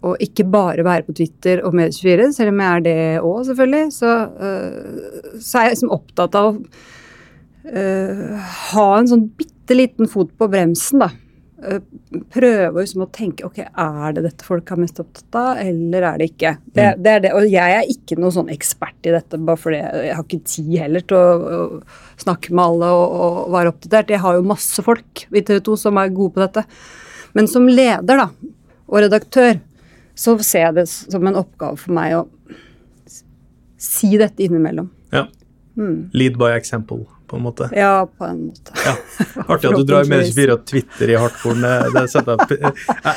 mm, 0.00 0.06
å 0.06 0.16
ikke 0.22 0.46
bare 0.48 0.84
være 0.86 1.06
på 1.06 1.16
Twitter 1.18 1.62
og 1.66 1.76
Medie24, 1.76 2.30
selv 2.36 2.54
om 2.54 2.62
jeg 2.62 2.76
er 2.76 2.84
det 2.86 2.98
òg, 3.20 3.40
selvfølgelig. 3.50 3.94
Så, 3.96 4.12
uh, 4.40 5.38
så 5.38 5.60
er 5.60 5.68
jeg 5.68 5.76
liksom 5.76 5.96
opptatt 5.96 6.38
av 6.40 6.52
å 6.52 6.54
uh, 7.70 8.52
ha 8.70 8.86
en 8.96 9.10
sånn 9.10 9.26
bitte 9.36 9.76
liten 9.76 10.10
fot 10.10 10.32
på 10.38 10.48
bremsen, 10.50 11.04
da. 11.04 11.10
Uh, 11.60 11.82
prøve 12.32 12.80
liksom 12.80 13.02
å 13.04 13.10
tenke 13.12 13.44
ok, 13.44 13.58
er 13.68 14.14
det 14.16 14.22
dette 14.24 14.46
folk 14.46 14.70
er 14.72 14.80
mest 14.80 15.02
opptatt 15.02 15.36
av, 15.36 15.58
eller 15.60 16.06
er 16.08 16.22
det 16.22 16.30
ikke? 16.30 16.54
Det, 16.64 16.86
det 17.04 17.12
er 17.12 17.24
det, 17.26 17.34
Og 17.36 17.48
jeg 17.52 17.76
er 17.76 17.92
ikke 17.92 18.16
noen 18.16 18.32
sånn 18.38 18.52
ekspert 18.54 19.10
i 19.10 19.12
dette, 19.12 19.40
bare 19.44 19.60
fordi 19.60 19.82
jeg, 19.82 20.06
jeg 20.06 20.16
har 20.16 20.24
ikke 20.24 20.54
tid 20.54 20.72
heller 20.86 21.04
til 21.04 21.20
å, 21.20 21.58
å 21.58 22.24
snakke 22.24 22.54
med 22.54 22.64
alle 22.64 22.94
og, 22.96 23.18
og 23.20 23.52
være 23.58 23.74
oppdatert. 23.74 24.14
Jeg 24.16 24.24
har 24.24 24.38
jo 24.38 24.48
masse 24.48 24.86
folk 24.86 25.26
i 25.28 25.44
TV 25.44 25.60
2 25.68 25.76
som 25.84 26.00
er 26.00 26.16
gode 26.16 26.38
på 26.38 26.44
dette. 26.46 26.64
Men 27.36 27.46
som 27.50 27.68
leder 27.68 28.24
da, 28.24 28.30
og 28.90 29.04
redaktør 29.04 29.60
så 30.14 30.36
ser 30.44 30.66
jeg 30.68 30.76
det 30.80 30.86
som 30.90 31.26
en 31.26 31.38
oppgave 31.40 31.78
for 31.80 31.96
meg 31.96 32.16
å 32.18 32.24
si 33.80 34.12
dette 34.20 34.44
innimellom. 34.44 34.90
Ja. 35.14 35.26
Lead 36.12 36.36
by 36.38 36.50
example, 36.56 37.06
på 37.26 37.36
en 37.36 37.42
måte. 37.42 37.70
Ja, 37.72 38.08
på 38.18 38.24
en 38.24 38.46
måte. 38.50 38.74
Ja. 38.84 38.96
Artig 39.46 39.70
at 39.70 39.78
du 39.78 39.84
drar 39.88 40.08
med 40.10 40.26
24 40.26 40.56
og 40.58 40.66
Twitter 40.68 41.14
i 41.14 41.16
det 41.16 42.08
jeg, 42.10 42.74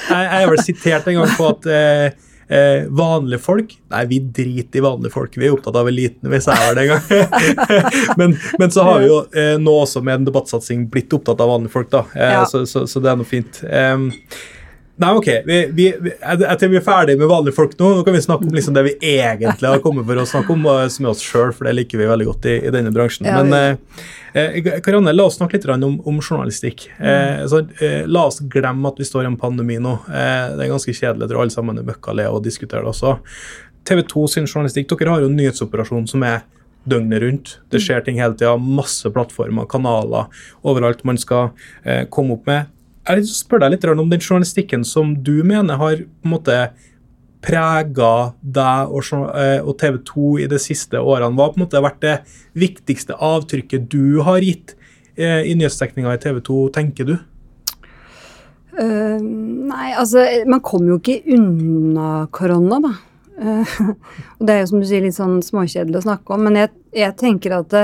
jeg, 0.08 0.52
vel 0.54 0.64
sitert 0.64 1.10
en 1.12 1.20
gang 1.20 1.34
på 1.36 1.50
at 1.50 1.68
eh, 1.68 2.06
eh, 2.48 2.86
vanlige 2.90 3.42
folk 3.44 3.76
Nei, 3.92 4.06
vi 4.10 4.20
driter 4.20 4.80
i 4.80 4.84
vanlige 4.86 5.14
folk. 5.14 5.36
Vi 5.38 5.48
er 5.50 5.54
opptatt 5.58 5.76
av 5.82 5.90
eliten, 5.92 6.32
hvis 6.32 6.48
jeg 6.50 6.70
er 6.70 6.78
det 6.78 6.88
en 6.88 6.94
gang. 6.96 7.62
men, 8.22 8.38
men 8.60 8.74
så 8.74 8.88
har 8.88 9.04
vi 9.04 9.12
jo 9.12 9.20
eh, 9.36 9.56
nå 9.62 9.76
også 9.84 10.02
med 10.06 10.22
en 10.22 10.32
debattsatsing 10.32 10.88
blitt 10.94 11.14
opptatt 11.14 11.44
av 11.44 11.52
vanlige 11.58 11.76
folk, 11.76 11.92
da. 11.94 12.06
Eh, 12.16 12.34
Ja. 12.40 12.46
så, 12.50 12.64
så, 12.70 12.88
så 12.90 13.04
det 13.04 13.12
er 13.12 13.20
noe 13.20 13.30
fint. 13.30 13.62
Em, 13.68 14.10
Nei, 14.96 15.10
ok, 15.18 15.28
vi, 15.46 15.56
vi, 15.74 15.88
jeg 15.90 16.58
tror 16.62 16.70
vi 16.70 16.78
er 16.78 16.84
ferdige 16.86 17.18
med 17.18 17.30
vanlige 17.32 17.56
folk 17.58 17.72
nå. 17.80 17.88
Nå 17.98 18.04
kan 18.06 18.14
vi 18.14 18.20
snakke 18.22 18.46
om 18.46 18.54
liksom 18.54 18.76
det 18.76 18.84
vi 18.86 18.92
egentlig 19.16 19.72
har 19.72 19.82
kommet 19.82 20.06
for 20.06 20.22
å 20.22 20.26
snakke 20.30 20.54
om, 20.54 20.68
som 20.94 21.08
er 21.08 21.10
oss 21.10 21.24
sjøl, 21.26 21.50
for 21.56 21.66
det 21.66 21.74
liker 21.80 21.98
vi 21.98 22.10
veldig 22.12 22.28
godt 22.28 22.46
i, 22.52 22.54
i 22.68 22.74
denne 22.74 22.92
bransjen. 22.94 23.26
Ja, 23.26 23.40
Men 23.42 23.56
eh, 23.58 24.12
eh, 24.38 24.70
Karianne, 24.86 25.16
la 25.18 25.26
oss 25.26 25.40
snakke 25.40 25.58
litt 25.58 25.66
om, 25.74 25.98
om 25.98 26.20
journalistikk. 26.22 26.86
Eh, 27.00 27.42
så, 27.50 27.64
eh, 27.82 28.04
la 28.06 28.28
oss 28.30 28.38
glemme 28.54 28.92
at 28.92 29.02
vi 29.02 29.10
står 29.10 29.26
i 29.26 29.32
en 29.32 29.40
pandemi 29.42 29.80
nå. 29.82 29.96
Eh, 30.14 30.54
det 30.60 30.68
er 30.68 30.74
ganske 30.76 30.94
kjedelig, 30.94 31.26
jeg 31.26 31.34
tror 31.34 31.42
alle 31.48 31.58
sammen 31.58 31.82
er 31.82 31.90
møkkalei 31.90 32.30
og 32.30 32.44
diskuterer 32.46 32.86
det 32.86 32.94
også. 32.94 33.16
TV 33.90 34.04
2 34.14 34.28
sin 34.36 34.46
journalistikk, 34.46 34.94
dere 34.94 35.16
har 35.16 35.26
jo 35.26 35.32
en 35.32 35.40
nyhetsoperasjon 35.42 36.06
som 36.14 36.28
er 36.30 36.46
døgnet 36.86 37.24
rundt. 37.26 37.58
Det 37.74 37.82
skjer 37.82 38.06
ting 38.06 38.22
hele 38.22 38.38
tida. 38.38 38.54
Masse 38.62 39.10
plattformer, 39.14 39.66
kanaler, 39.72 40.30
overalt 40.62 41.02
man 41.08 41.18
skal 41.18 41.50
eh, 41.82 42.06
komme 42.14 42.38
opp 42.38 42.46
med. 42.50 42.70
Jeg 43.04 43.28
spørre 43.28 43.68
deg 43.68 43.76
litt 43.76 43.86
om 43.92 44.10
den 44.12 44.22
journalistikken 44.22 44.86
som 44.88 45.12
du 45.24 45.44
mener 45.44 45.80
har 45.80 46.00
på 46.00 46.28
en 46.30 46.34
måte 46.38 46.58
prega 47.44 48.32
deg 48.40 48.94
og, 48.96 49.04
eh, 49.36 49.74
TV 49.76 49.98
2 50.08 50.40
i 50.40 50.48
de 50.48 50.60
siste 50.60 50.96
årene? 50.96 51.36
Hva 51.36 51.50
har 51.50 51.54
på 51.54 51.60
en 51.60 51.66
måte 51.66 51.84
vært 51.84 52.00
det 52.00 52.22
viktigste 52.56 53.18
avtrykket 53.20 53.90
du 53.90 54.22
har 54.24 54.40
gitt 54.40 54.76
eh, 55.18 55.44
i 55.44 55.54
nyhetsdekninga 55.54 56.14
i 56.14 56.22
TV 56.24 56.40
2, 56.40 56.70
tenker 56.72 57.06
du? 57.06 57.18
Uh, 58.74 59.20
nei, 59.22 59.92
altså 59.94 60.24
man 60.50 60.64
kommer 60.66 60.96
jo 60.96 61.02
ikke 61.02 61.36
unna 61.36 62.26
korona, 62.34 62.80
da. 62.82 62.94
Uh, 63.38 63.94
og 64.40 64.48
det 64.48 64.56
er 64.56 64.64
jo 64.64 64.70
som 64.72 64.82
du 64.82 64.88
sier 64.90 65.04
litt 65.04 65.18
sånn 65.18 65.44
småkjedelig 65.46 66.00
å 66.00 66.06
snakke 66.08 66.34
om, 66.34 66.48
men 66.48 66.58
jeg, 66.58 66.72
jeg 66.96 67.18
tenker 67.20 67.60
at 67.60 67.70
det, 67.70 67.84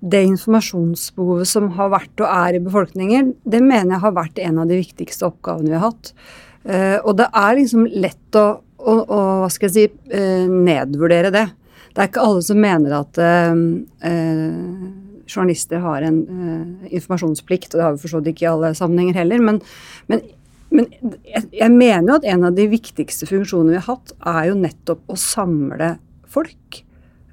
det 0.00 0.22
informasjonsbehovet 0.30 1.48
som 1.48 1.68
har 1.76 1.92
vært 1.92 2.22
og 2.22 2.28
er 2.28 2.56
i 2.56 2.62
befolkningen, 2.64 3.34
det 3.44 3.60
mener 3.60 3.96
jeg 3.96 4.04
har 4.06 4.16
vært 4.16 4.40
en 4.40 4.62
av 4.62 4.70
de 4.70 4.80
viktigste 4.80 5.28
oppgavene 5.28 5.72
vi 5.72 5.76
har 5.76 5.90
hatt. 5.90 6.12
Eh, 6.64 6.98
og 7.04 7.16
det 7.20 7.28
er 7.36 7.56
liksom 7.58 7.86
lett 8.00 8.38
å, 8.40 8.46
å, 8.80 8.94
å 8.96 9.20
hva 9.42 9.50
skal 9.52 9.68
jeg 9.68 9.76
si, 9.76 10.02
eh, 10.16 10.48
nedvurdere 10.48 11.32
det. 11.34 11.46
Det 11.90 12.02
er 12.02 12.10
ikke 12.10 12.24
alle 12.24 12.42
som 12.46 12.60
mener 12.62 12.92
at 12.94 13.18
uh, 13.18 13.54
journalister 15.26 15.80
har 15.82 16.04
en 16.06 16.20
uh, 16.22 16.90
informasjonsplikt, 16.90 17.72
og 17.72 17.80
det 17.80 17.82
har 17.82 17.96
vi 17.96 18.02
for 18.04 18.12
så 18.12 18.20
vidt 18.20 18.30
ikke 18.36 18.44
i 18.46 18.50
alle 18.52 18.70
sammenhenger 18.78 19.18
heller. 19.18 19.42
Men, 19.42 19.58
men, 20.06 20.22
men 20.70 20.86
jeg, 21.26 21.48
jeg 21.50 21.74
mener 21.74 22.12
jo 22.12 22.20
at 22.20 22.28
en 22.30 22.46
av 22.46 22.54
de 22.54 22.68
viktigste 22.70 23.26
funksjonene 23.26 23.74
vi 23.74 23.80
har 23.80 23.88
hatt, 23.88 24.14
er 24.22 24.52
jo 24.52 24.60
nettopp 24.62 25.10
å 25.10 25.18
samle 25.18 25.96
folk. 26.30 26.84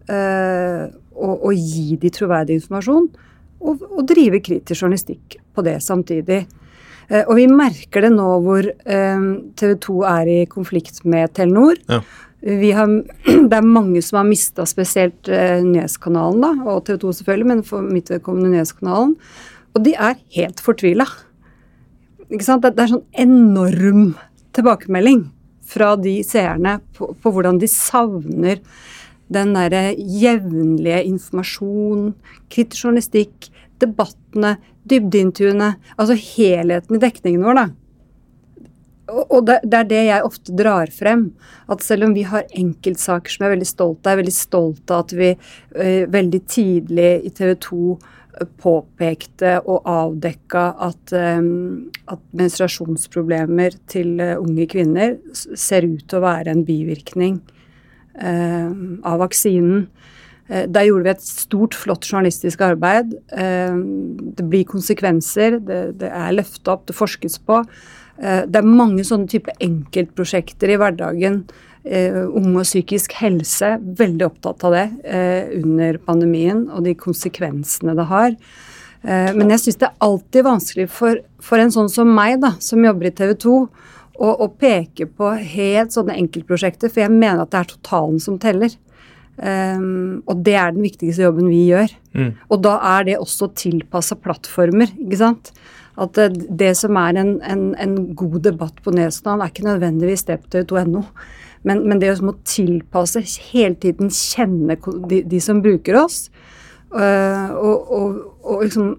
eh, 0.10 0.88
og, 1.18 1.50
og 1.50 1.58
gi 1.58 1.98
de 2.00 2.12
troverdig 2.14 2.62
informasjon. 2.62 3.10
Og, 3.58 3.84
og 3.90 4.06
drive 4.08 4.40
kritisk 4.46 4.84
journalistikk 4.84 5.40
på 5.58 5.66
det 5.66 5.80
samtidig. 5.84 6.44
Eh, 7.08 7.24
og 7.24 7.38
vi 7.40 7.48
merker 7.50 8.06
det 8.06 8.14
nå 8.14 8.30
hvor 8.46 8.68
eh, 8.68 9.28
TV 9.60 9.76
2 9.84 9.98
er 10.12 10.32
i 10.32 10.40
konflikt 10.52 11.04
med 11.08 11.34
Telenor. 11.38 11.80
Ja. 11.90 12.02
Vi 12.48 12.72
har, 12.76 12.92
det 13.50 13.58
er 13.58 13.66
mange 13.66 14.04
som 14.06 14.22
har 14.22 14.28
mista 14.28 14.68
spesielt 14.70 15.32
eh, 15.32 15.64
Nyhetskanalen, 15.66 16.44
da, 16.44 16.52
og 16.70 16.84
TV 16.88 17.00
2 17.06 17.16
selvfølgelig, 17.22 17.52
men 17.54 17.64
for 17.68 17.86
mitt 17.86 18.12
vedkommende 18.14 18.54
Nyhetskanalen. 18.54 19.16
Og 19.74 19.84
de 19.86 19.94
er 19.94 20.20
helt 20.38 20.62
fortvila. 20.64 21.08
Ikke 22.28 22.46
sant? 22.46 22.66
Det, 22.66 22.76
det 22.78 22.86
er 22.86 22.94
sånn 22.96 23.08
enorm 23.24 24.14
tilbakemelding 24.58 25.28
fra 25.68 25.94
de 26.00 26.20
seerne 26.26 26.78
på, 26.96 27.12
på 27.22 27.32
hvordan 27.34 27.60
de 27.62 27.70
savner 27.72 28.62
den 29.34 29.54
derre 29.56 29.92
jevnlige 29.98 31.02
informasjon, 31.10 32.12
kritisk 32.54 32.86
journalistikk, 32.88 33.50
debattene, 33.82 34.56
dybdeintervjuene. 34.90 35.74
Altså 35.98 36.18
helheten 36.20 36.98
i 36.98 37.04
dekningen 37.04 37.46
vår, 37.46 37.60
da. 37.62 37.68
Og, 39.08 39.46
det, 39.48 39.62
er 39.72 39.88
det 39.88 40.02
jeg 40.10 40.28
ofte 40.28 40.56
drar 40.58 40.92
frem. 40.92 41.30
At 41.72 41.84
selv 41.86 42.10
om 42.10 42.16
vi 42.16 42.26
har 42.28 42.48
enkeltsaker 42.52 43.32
som 43.32 43.46
jeg 43.46 43.50
er 43.50 43.56
veldig 43.56 43.70
stolt 43.70 44.02
av, 44.02 44.12
jeg 44.12 44.18
er 44.18 44.22
veldig 44.24 44.36
stolt 44.36 44.92
av 44.94 45.06
at 45.06 45.16
vi 45.16 45.32
uh, 45.34 46.04
veldig 46.12 46.42
tidlig 46.52 47.12
i 47.28 47.34
TV 47.36 47.56
2 47.68 47.82
påpekte 48.62 49.56
og 49.66 49.88
avdekka 49.90 50.66
at, 50.86 51.14
um, 51.40 51.88
at 52.06 52.22
menstruasjonsproblemer 52.38 53.80
til 53.90 54.20
eh, 54.22 54.36
unge 54.38 54.68
kvinner 54.70 55.16
ser 55.34 55.88
ut 55.88 56.04
til 56.06 56.20
å 56.20 56.26
være 56.28 56.54
en 56.54 56.62
bivirkning 56.68 57.40
eh, 57.40 57.57
av 58.18 59.20
vaksinen. 59.20 59.88
Eh, 60.50 60.66
Der 60.68 60.88
gjorde 60.88 61.04
vi 61.04 61.10
et 61.10 61.22
stort, 61.22 61.76
flott 61.76 62.08
journalistisk 62.08 62.62
arbeid. 62.62 63.14
Eh, 63.32 63.76
Det 64.38 64.46
blir 64.50 64.66
konsekvenser, 64.66 65.60
det, 65.60 66.00
det 66.00 66.10
er 66.12 66.36
løfta 66.38 66.74
opp, 66.74 66.86
det 66.88 66.96
forskes 66.96 67.40
på. 67.46 67.66
Eh, 68.20 68.46
Det 68.46 68.56
er 68.56 68.62
mange 68.68 69.04
sånne 69.04 69.28
type 69.28 69.52
enkeltprosjekter 69.60 70.70
i 70.70 70.78
hverdagen. 70.78 71.44
Eh, 71.86 72.26
Unge 72.28 72.60
og 72.60 72.66
psykisk 72.68 73.14
helse, 73.22 73.78
veldig 73.80 74.26
opptatt 74.26 74.64
av 74.68 74.74
det 74.74 74.88
eh, 75.06 75.62
under 75.62 75.98
pandemien 75.98 76.70
og 76.70 76.84
de 76.84 76.96
konsekvensene 76.96 77.96
det 77.96 78.08
har. 78.10 78.32
Eh, 79.04 79.34
Men 79.34 79.50
jeg 79.50 79.60
syns 79.60 79.78
det 79.80 79.88
er 79.88 80.02
alltid 80.02 80.44
vanskelig 80.44 80.90
for, 80.90 81.22
for 81.40 81.58
en 81.60 81.72
sånn 81.72 81.90
som 81.90 82.08
meg, 82.14 82.42
da, 82.42 82.56
som 82.60 82.84
jobber 82.84 83.08
i 83.08 83.12
TV 83.16 83.36
2, 83.36 83.70
å, 84.18 84.34
og 84.44 84.58
peke 84.62 85.08
på 85.10 85.32
helt 85.54 85.94
sånne 85.94 86.18
enkeltprosjekter, 86.18 86.92
for 86.92 87.06
jeg 87.06 87.14
mener 87.14 87.44
at 87.44 87.54
det 87.54 87.62
er 87.62 87.72
totalen 87.76 88.22
som 88.24 88.40
teller. 88.42 88.74
Um, 89.38 90.24
og 90.26 90.40
det 90.46 90.56
er 90.58 90.72
den 90.74 90.82
viktigste 90.82 91.28
jobben 91.28 91.50
vi 91.52 91.68
gjør. 91.70 91.92
Mm. 92.18 92.32
Og 92.50 92.62
da 92.66 92.78
er 92.98 93.10
det 93.10 93.20
også 93.22 93.52
tilpassa 93.58 94.18
plattformer, 94.18 94.94
ikke 94.98 95.20
sant. 95.22 95.52
At 95.98 96.18
det, 96.18 96.46
det 96.58 96.72
som 96.78 96.98
er 97.02 97.18
en, 97.22 97.36
en, 97.46 97.68
en 97.78 97.98
god 98.18 98.40
debatt 98.50 98.82
på 98.86 98.94
Nesodden, 98.94 99.42
er 99.42 99.54
ikke 99.54 99.68
nødvendigvis 99.68 100.26
det 100.30 100.40
på 100.44 100.54
tv2.no. 100.54 101.04
Men, 101.68 101.84
men 101.90 102.02
det 102.02 102.14
å 102.18 102.36
tilpasse, 102.48 103.24
hele 103.52 103.76
tiden 103.82 104.12
kjenne 104.14 104.78
de, 105.10 105.24
de 105.26 105.42
som 105.44 105.62
bruker 105.62 105.98
oss, 106.00 106.28
øh, 106.94 107.50
og, 107.58 107.92
og, 107.98 108.20
og 108.46 108.64
liksom 108.66 108.94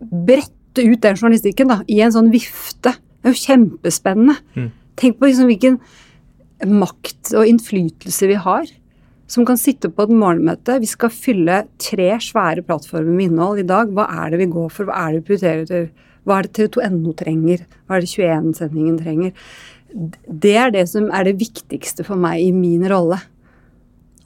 brette 0.00 0.86
ut 0.86 1.02
den 1.02 1.18
journalistikken 1.18 1.70
da, 1.70 1.80
i 1.90 2.00
en 2.02 2.14
sånn 2.14 2.30
vifte. 2.32 2.94
Det 3.20 3.30
er 3.30 3.34
jo 3.34 3.44
kjempespennende. 3.44 4.36
Mm. 4.56 4.68
Tenk 5.00 5.18
på 5.20 5.28
liksom 5.28 5.48
hvilken 5.50 5.80
makt 6.68 7.32
og 7.36 7.48
innflytelse 7.48 8.28
vi 8.30 8.38
har. 8.40 8.68
Som 9.30 9.46
kan 9.46 9.60
sitte 9.60 9.92
på 9.94 10.08
et 10.08 10.12
morgenmøte. 10.12 10.80
Vi 10.82 10.88
skal 10.90 11.12
fylle 11.14 11.62
tre 11.80 12.08
svære 12.24 12.64
plattformer 12.66 13.12
med 13.12 13.28
innhold 13.28 13.62
i 13.62 13.66
dag. 13.68 13.92
Hva 13.94 14.08
er 14.24 14.32
det 14.32 14.40
vi 14.42 14.48
går 14.50 14.72
for? 14.74 14.88
Hva 14.88 15.04
er 15.04 15.12
det 15.14 15.20
vi 15.20 15.28
prioriterer? 15.28 15.90
Hva 16.26 16.38
er 16.38 16.48
det 16.48 16.54
TV2NO 16.58 17.14
trenger? 17.16 17.62
Hva 17.86 17.96
er 17.96 18.04
det 18.04 18.10
21-sendingen 18.10 18.98
trenger? 19.00 19.36
Det 20.26 20.56
er 20.58 20.74
det 20.74 20.84
som 20.90 21.08
er 21.14 21.28
det 21.28 21.38
viktigste 21.40 22.04
for 22.06 22.20
meg 22.20 22.42
i 22.42 22.50
min 22.54 22.82
rolle. 22.90 23.20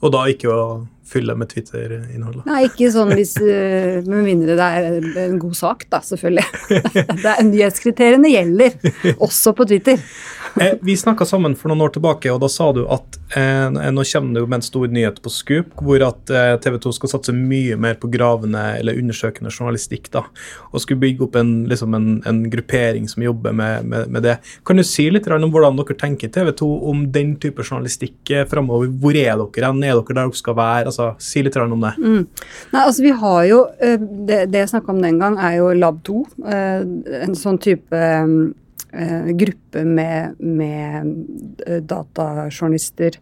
Og 0.03 0.11
da 0.13 0.25
ikke 0.29 0.51
å 0.51 0.65
fylle 1.05 1.35
med 1.37 1.51
Twitter-innhold. 1.51 2.43
Nei, 2.49 2.65
ikke 2.69 2.89
sånn 2.93 3.13
hvis 3.15 3.35
øh, 3.41 4.01
Med 4.07 4.23
mindre 4.25 4.55
det 4.57 4.69
er 4.79 5.19
en 5.25 5.39
god 5.41 5.55
sak, 5.57 5.85
da, 5.91 6.01
selvfølgelig. 6.05 6.45
Det 7.25 7.31
er, 7.31 7.43
nyhetskriteriene 7.45 8.31
gjelder, 8.31 8.75
også 9.23 9.53
på 9.57 9.67
Twitter. 9.69 10.01
Eh, 10.61 10.73
vi 10.81 10.97
snakka 10.97 11.25
sammen 11.25 11.55
for 11.55 11.67
noen 11.71 11.83
år 11.83 11.91
tilbake, 11.97 12.31
og 12.31 12.39
da 12.39 12.47
sa 12.51 12.69
du 12.75 12.85
at 12.87 13.17
eh, 13.35 13.67
nå 13.91 14.03
kommer 14.07 14.37
det 14.37 14.43
jo 14.43 14.47
med 14.47 14.61
en 14.61 14.63
stor 14.63 14.87
nyhet 14.87 15.17
på 15.23 15.31
Scoop, 15.33 15.73
hvor 15.83 16.05
at 16.07 16.31
eh, 16.31 16.53
TV 16.63 16.77
2 16.85 16.93
skal 16.95 17.11
satse 17.11 17.35
mye 17.35 17.75
mer 17.79 17.97
på 17.99 18.07
gravende 18.13 18.61
eller 18.79 18.95
undersøkende 19.01 19.51
journalistikk. 19.51 20.07
da, 20.13 20.23
Og 20.71 20.79
skulle 20.83 21.01
bygge 21.03 21.27
opp 21.27 21.35
en, 21.41 21.51
liksom 21.71 21.97
en, 21.97 22.07
en 22.29 22.41
gruppering 22.51 23.09
som 23.11 23.25
jobber 23.25 23.51
med, 23.51 23.85
med, 23.91 24.07
med 24.15 24.23
det. 24.23 24.37
Kan 24.65 24.79
du 24.79 24.85
si 24.87 25.09
litt 25.11 25.27
om 25.27 25.51
hvordan 25.51 25.75
dere 25.81 25.99
tenker 25.99 26.31
TV 26.31 26.53
2 26.55 26.71
om 26.91 27.05
den 27.11 27.35
type 27.35 27.65
journalistikk 27.65 28.31
eh, 28.31 28.47
framover? 28.47 28.87
Hvor 28.87 29.11
er 29.11 29.35
dere 29.35 29.67
hen? 29.73 29.83
Er 29.83 29.99
dere 29.99 30.07
der 30.13 30.21
dere 30.23 30.39
skal 30.39 30.55
være? 30.55 30.91
Altså, 30.91 31.11
Si 31.19 31.41
litt 31.43 31.55
om 31.59 31.81
det. 31.81 31.97
Nei, 31.99 32.81
altså 32.81 33.03
vi 33.03 33.11
har 33.11 33.45
jo 33.49 33.57
øh, 33.65 33.99
Det, 34.27 34.37
det 34.51 34.61
jeg 34.61 34.71
snakka 34.71 34.93
om 34.93 35.01
den 35.03 35.19
gang, 35.19 35.35
er 35.39 35.57
jo 35.59 35.71
Lab 35.75 35.99
2. 36.07 36.21
øh, 36.47 36.85
En 37.25 37.35
sånn 37.35 37.59
type 37.59 37.99
gruppe 39.37 39.83
med, 39.85 40.39
med 40.39 41.11
øh, 41.67 41.81
datajournalister, 41.81 43.19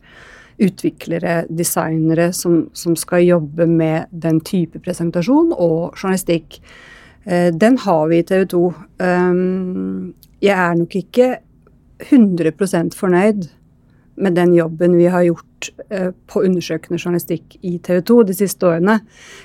utviklere, 0.64 1.44
designere 1.50 2.32
som, 2.34 2.68
som 2.78 2.96
skal 2.96 3.26
jobbe 3.26 3.66
med 3.68 4.12
den 4.12 4.40
type 4.46 4.80
presentasjon 4.86 5.54
og 5.56 5.96
journalistikk. 5.98 6.60
Eh, 7.26 7.50
Den 7.54 7.78
har 7.78 8.08
vi 8.08 8.22
i 8.22 8.28
TV 8.28 8.46
2. 8.46 8.64
Um, 9.00 10.14
Jeg 10.44 10.60
er 10.60 10.76
nok 10.76 10.96
ikke 10.96 11.28
100 12.04 12.52
fornøyd 12.98 13.50
med 14.16 14.36
den 14.36 14.54
jobben 14.54 14.98
vi 14.98 15.06
har 15.10 15.24
gjort 15.26 15.70
eh, 15.90 16.12
på 16.28 16.44
undersøkende 16.44 17.00
journalistikk 17.00 17.58
i 17.62 17.78
TV 17.80 18.02
2 18.06 18.18
de 18.30 18.36
siste 18.38 18.68
årene. 18.68 19.00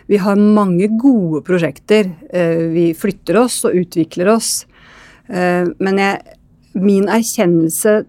Vi 0.09 0.19
har 0.21 0.37
mange 0.37 0.91
gode 1.01 1.43
prosjekter. 1.47 2.11
Eh, 2.31 2.67
vi 2.75 2.91
flytter 2.99 3.39
oss 3.45 3.63
og 3.65 3.79
utvikler 3.79 4.35
oss. 4.35 4.67
Eh, 5.29 5.65
men 5.79 6.01
jeg, 6.01 6.37
min 6.79 7.09
erkjennelse 7.13 8.01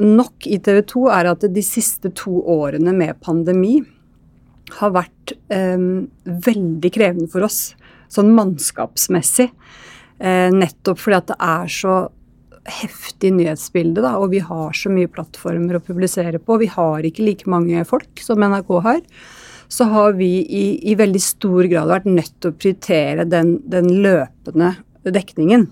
nok 0.00 0.46
i 0.48 0.58
TV 0.62 0.82
2 0.92 1.06
er 1.14 1.30
at 1.30 1.46
de 1.54 1.64
siste 1.64 2.12
to 2.16 2.42
årene 2.52 2.92
med 2.96 3.18
pandemi 3.24 3.80
har 4.78 4.94
vært 4.94 5.34
eh, 5.52 5.80
veldig 6.46 6.92
krevende 6.94 7.30
for 7.32 7.46
oss, 7.46 7.74
sånn 8.12 8.32
mannskapsmessig. 8.36 9.50
Eh, 10.20 10.48
nettopp 10.54 11.00
fordi 11.00 11.18
at 11.18 11.30
det 11.32 11.38
er 11.48 11.70
så 11.74 11.98
heftig 12.70 13.32
nyhetsbilde, 13.34 14.02
da, 14.04 14.16
og 14.20 14.34
vi 14.34 14.42
har 14.44 14.74
så 14.76 14.92
mye 14.92 15.10
plattformer 15.10 15.78
å 15.78 15.84
publisere 15.84 16.38
på. 16.42 16.58
Vi 16.60 16.68
har 16.70 17.06
ikke 17.06 17.24
like 17.24 17.50
mange 17.50 17.82
folk 17.88 18.20
som 18.22 18.42
NRK 18.44 18.74
har. 18.84 19.00
Så 19.70 19.86
har 19.90 20.16
vi 20.18 20.28
i, 20.42 20.64
i 20.90 20.96
veldig 20.98 21.22
stor 21.22 21.66
grad 21.70 21.90
vært 21.90 22.08
nødt 22.10 22.34
til 22.42 22.50
å 22.50 22.56
prioritere 22.58 23.26
den, 23.30 23.56
den 23.70 23.88
løpende 24.04 24.74
dekningen. 25.06 25.68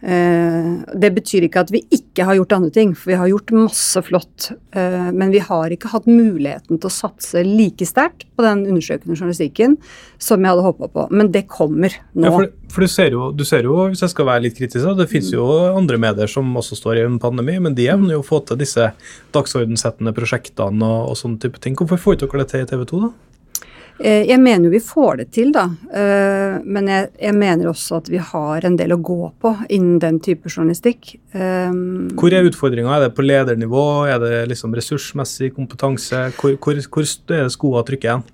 Eh, 0.00 0.72
det 0.94 1.10
betyr 1.16 1.46
ikke 1.46 1.62
at 1.64 1.72
vi 1.72 1.80
ikke 1.94 2.26
har 2.28 2.36
gjort 2.38 2.52
andre 2.58 2.72
ting, 2.74 2.92
for 2.96 3.12
vi 3.12 3.18
har 3.20 3.30
gjort 3.30 3.54
masse 3.56 4.02
flott. 4.04 4.50
Eh, 4.76 5.08
men 5.12 5.32
vi 5.32 5.40
har 5.42 5.72
ikke 5.72 5.92
hatt 5.94 6.08
muligheten 6.10 6.76
til 6.76 6.90
å 6.90 6.92
satse 6.92 7.44
like 7.46 7.88
sterkt 7.88 8.26
på 8.36 8.44
den 8.44 8.66
undersøkende 8.66 9.16
journalistikken 9.16 9.78
som 10.18 10.44
jeg 10.44 10.52
hadde 10.52 10.66
håpa 10.66 10.90
på. 10.92 11.08
Men 11.16 11.32
det 11.32 11.46
kommer 11.52 11.96
nå. 12.12 12.28
Ja, 12.28 12.34
for 12.36 12.52
for 12.76 12.82
du, 12.82 12.90
ser 12.90 13.14
jo, 13.14 13.28
du 13.32 13.44
ser 13.46 13.64
jo, 13.64 13.76
hvis 13.88 14.02
jeg 14.02 14.12
skal 14.12 14.26
være 14.28 14.42
litt 14.44 14.56
kritisk, 14.58 14.84
det 14.98 15.06
finnes 15.08 15.30
jo 15.32 15.44
andre 15.70 15.96
medier 16.02 16.28
som 16.28 16.50
også 16.58 16.76
står 16.76 16.98
i 16.98 17.04
en 17.06 17.20
pandemi, 17.22 17.54
men 17.62 17.76
de 17.78 17.86
evner 17.88 18.16
jo 18.16 18.24
å 18.24 18.26
få 18.26 18.42
til 18.44 18.58
disse 18.60 18.90
dagsordensettende 19.32 20.12
prosjektene 20.16 20.84
og, 20.84 21.12
og 21.12 21.16
sånne 21.16 21.40
type 21.40 21.62
ting. 21.62 21.78
Hvorfor 21.78 22.02
får 22.02 22.18
dere 22.20 22.42
det 22.42 22.48
til 22.50 22.66
i 22.66 22.68
TV 22.68 22.82
2, 22.90 23.00
da? 23.06 23.12
Eh, 23.98 24.26
Jeg 24.28 24.40
mener 24.40 24.66
jo 24.68 24.74
vi 24.74 24.80
får 24.82 25.16
det 25.22 25.26
til, 25.32 25.52
da. 25.54 25.64
Eh, 25.88 26.58
Men 26.64 26.88
jeg, 26.90 27.08
jeg 27.20 27.34
mener 27.36 27.70
også 27.70 28.00
at 28.00 28.10
vi 28.12 28.20
har 28.20 28.66
en 28.66 28.76
del 28.76 28.92
å 28.92 29.00
gå 29.00 29.30
på 29.40 29.52
innen 29.72 29.98
den 30.02 30.18
type 30.20 30.50
journalistikk. 30.50 31.14
Eh, 31.32 31.72
Hvor 32.16 32.34
er 32.34 32.48
utfordringa? 32.48 32.92
Er 32.96 33.06
det 33.06 33.14
på 33.16 33.24
ledernivå? 33.24 33.86
Er 34.10 34.20
det 34.20 34.42
liksom 34.52 34.74
ressursmessig 34.76 35.54
kompetanse? 35.56 36.26
Hvor, 36.36 36.56
hvor, 36.60 36.80
hvor 36.92 37.08
er 37.36 37.46
det 37.46 37.54
skoa 37.56 37.84
trykker 37.86 38.10
igjen? 38.10 38.26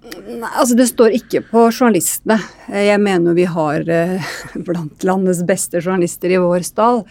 Nei, 0.42 0.50
altså 0.56 0.76
Det 0.78 0.88
står 0.90 1.16
ikke 1.20 1.44
på 1.50 1.68
journalistene. 1.70 2.40
Jeg 2.72 3.00
mener 3.02 3.38
vi 3.38 3.46
har 3.46 3.86
blant 4.66 5.06
landets 5.06 5.42
beste 5.46 5.82
journalister 5.82 6.32
i 6.32 6.42
vår 6.42 6.66
stall. 6.66 7.04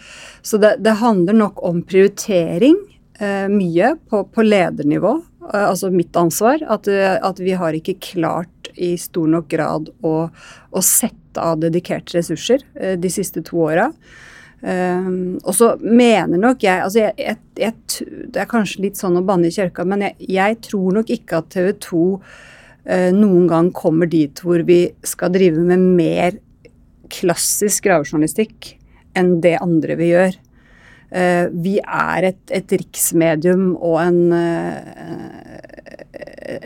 Så 0.44 0.60
det, 0.60 0.76
det 0.84 0.98
handler 1.00 1.38
nok 1.38 1.62
om 1.64 1.82
prioritering 1.86 2.76
mye 3.22 3.92
på, 4.10 4.24
på 4.34 4.42
ledernivå. 4.42 5.12
Eh, 5.50 5.68
altså 5.68 5.90
mitt 5.90 6.16
ansvar. 6.16 6.62
At, 6.68 6.88
eh, 6.88 7.16
at 7.22 7.40
vi 7.40 7.52
har 7.58 7.76
ikke 7.76 7.98
klart 8.12 8.72
i 8.74 8.94
stor 9.00 9.28
nok 9.28 9.48
grad 9.52 9.90
å, 10.04 10.16
å 10.70 10.82
sette 10.84 11.40
av 11.40 11.60
dedikerte 11.62 12.18
ressurser 12.18 12.64
eh, 12.78 12.94
de 13.00 13.10
siste 13.12 13.42
to 13.46 13.64
åra. 13.68 13.90
Um, 14.62 15.40
og 15.42 15.56
så 15.58 15.72
mener 15.82 16.38
nok 16.38 16.60
jeg 16.62 16.84
altså 16.84 17.00
jeg, 17.00 17.14
jeg, 17.18 17.38
jeg, 17.58 18.04
Det 18.30 18.38
er 18.38 18.46
kanskje 18.46 18.84
litt 18.84 19.00
sånn 19.00 19.16
å 19.18 19.22
banne 19.26 19.48
i 19.48 19.54
kjørka, 19.56 19.82
men 19.82 20.04
jeg 20.22 20.60
tror 20.62 20.94
nok 20.94 21.10
ikke 21.10 21.40
at 21.40 21.48
TV 21.50 21.72
2 21.82 22.02
uh, 22.14 23.08
noen 23.10 23.48
gang 23.50 23.72
kommer 23.74 24.06
dit 24.06 24.38
hvor 24.38 24.62
vi 24.68 24.84
skal 25.02 25.34
drive 25.34 25.64
med 25.66 25.82
mer 25.98 26.38
klassisk 27.10 27.88
gravejournalistikk 27.88 28.76
enn 29.18 29.40
det 29.42 29.56
andre 29.58 29.98
vi 29.98 30.12
gjør. 30.12 30.38
Eh, 31.12 31.48
vi 31.52 31.76
er 31.82 32.30
et, 32.30 32.40
et 32.56 32.72
riksmedium 32.72 33.74
og 33.76 33.98
en, 34.00 34.20
eh, 34.32 35.58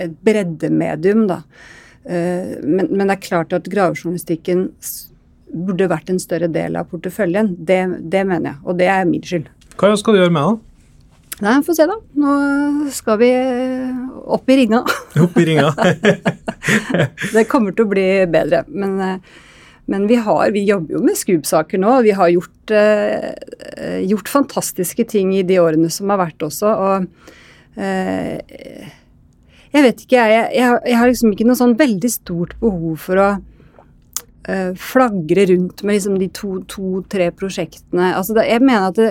et 0.07 0.15
breddemedium, 0.23 1.25
da. 1.27 1.41
Eh, 2.07 2.55
men, 2.63 2.87
men 2.93 3.09
det 3.09 3.17
er 3.17 3.25
klart 3.25 3.57
at 3.57 3.67
gravejournalistikken 3.73 4.69
burde 5.51 5.89
vært 5.91 6.13
en 6.13 6.23
større 6.23 6.51
del 6.53 6.79
av 6.79 6.87
porteføljen. 6.93 7.57
Det, 7.59 7.81
det 8.07 8.23
mener 8.29 8.53
jeg, 8.53 8.63
og 8.63 8.79
det 8.79 8.89
er 8.93 9.11
min 9.11 9.27
skyld. 9.27 9.51
Hva 9.77 9.93
skal 9.99 10.15
du 10.15 10.23
gjøre 10.23 10.37
med 10.37 10.47
det? 10.47 10.63
Nei, 11.45 11.57
få 11.67 11.75
se, 11.77 11.85
da. 11.91 11.99
Nå 12.17 12.35
skal 12.97 13.19
vi 13.21 13.33
opp 14.37 14.47
i 14.49 14.57
ringa. 14.63 14.79
Opp 15.21 15.35
i 15.37 15.45
ringa? 15.51 15.75
Det 17.35 17.45
kommer 17.51 17.75
til 17.77 17.85
å 17.85 17.91
bli 17.91 18.07
bedre. 18.31 18.63
Men, 18.73 19.21
men 19.87 20.07
vi, 20.11 20.19
har, 20.19 20.51
vi 20.51 20.65
jobber 20.67 20.97
jo 20.97 21.03
med 21.07 21.19
Scoop-saker 21.19 21.79
nå. 21.79 21.93
Vi 22.03 22.15
har 22.19 22.31
gjort, 22.35 22.71
eh, 22.75 24.01
gjort 24.03 24.29
fantastiske 24.29 25.07
ting 25.13 25.31
i 25.37 25.45
de 25.47 25.61
årene 25.63 25.91
som 25.95 26.11
har 26.11 26.25
vært 26.25 26.43
også. 26.43 26.73
Og 26.75 27.79
eh, 27.79 28.89
jeg 29.77 29.85
vet 29.85 30.03
ikke, 30.03 30.25
jeg, 30.33 30.49
jeg, 30.59 30.81
jeg 30.91 30.99
har 30.99 31.11
liksom 31.11 31.35
ikke 31.35 31.47
noe 31.47 31.59
sånn 31.59 31.77
veldig 31.79 32.11
stort 32.11 32.57
behov 32.59 32.99
for 33.05 33.23
å 33.23 33.29
eh, 34.51 34.75
flagre 34.75 35.47
rundt 35.53 35.87
med 35.87 36.01
liksom 36.01 36.19
de 36.19 36.31
to-tre 36.35 37.31
prosjektene. 37.39 38.11
Altså 38.17 38.35
da, 38.35 38.47
jeg 38.49 38.67
mener 38.67 38.91
at 38.91 38.99
det, 38.99 39.11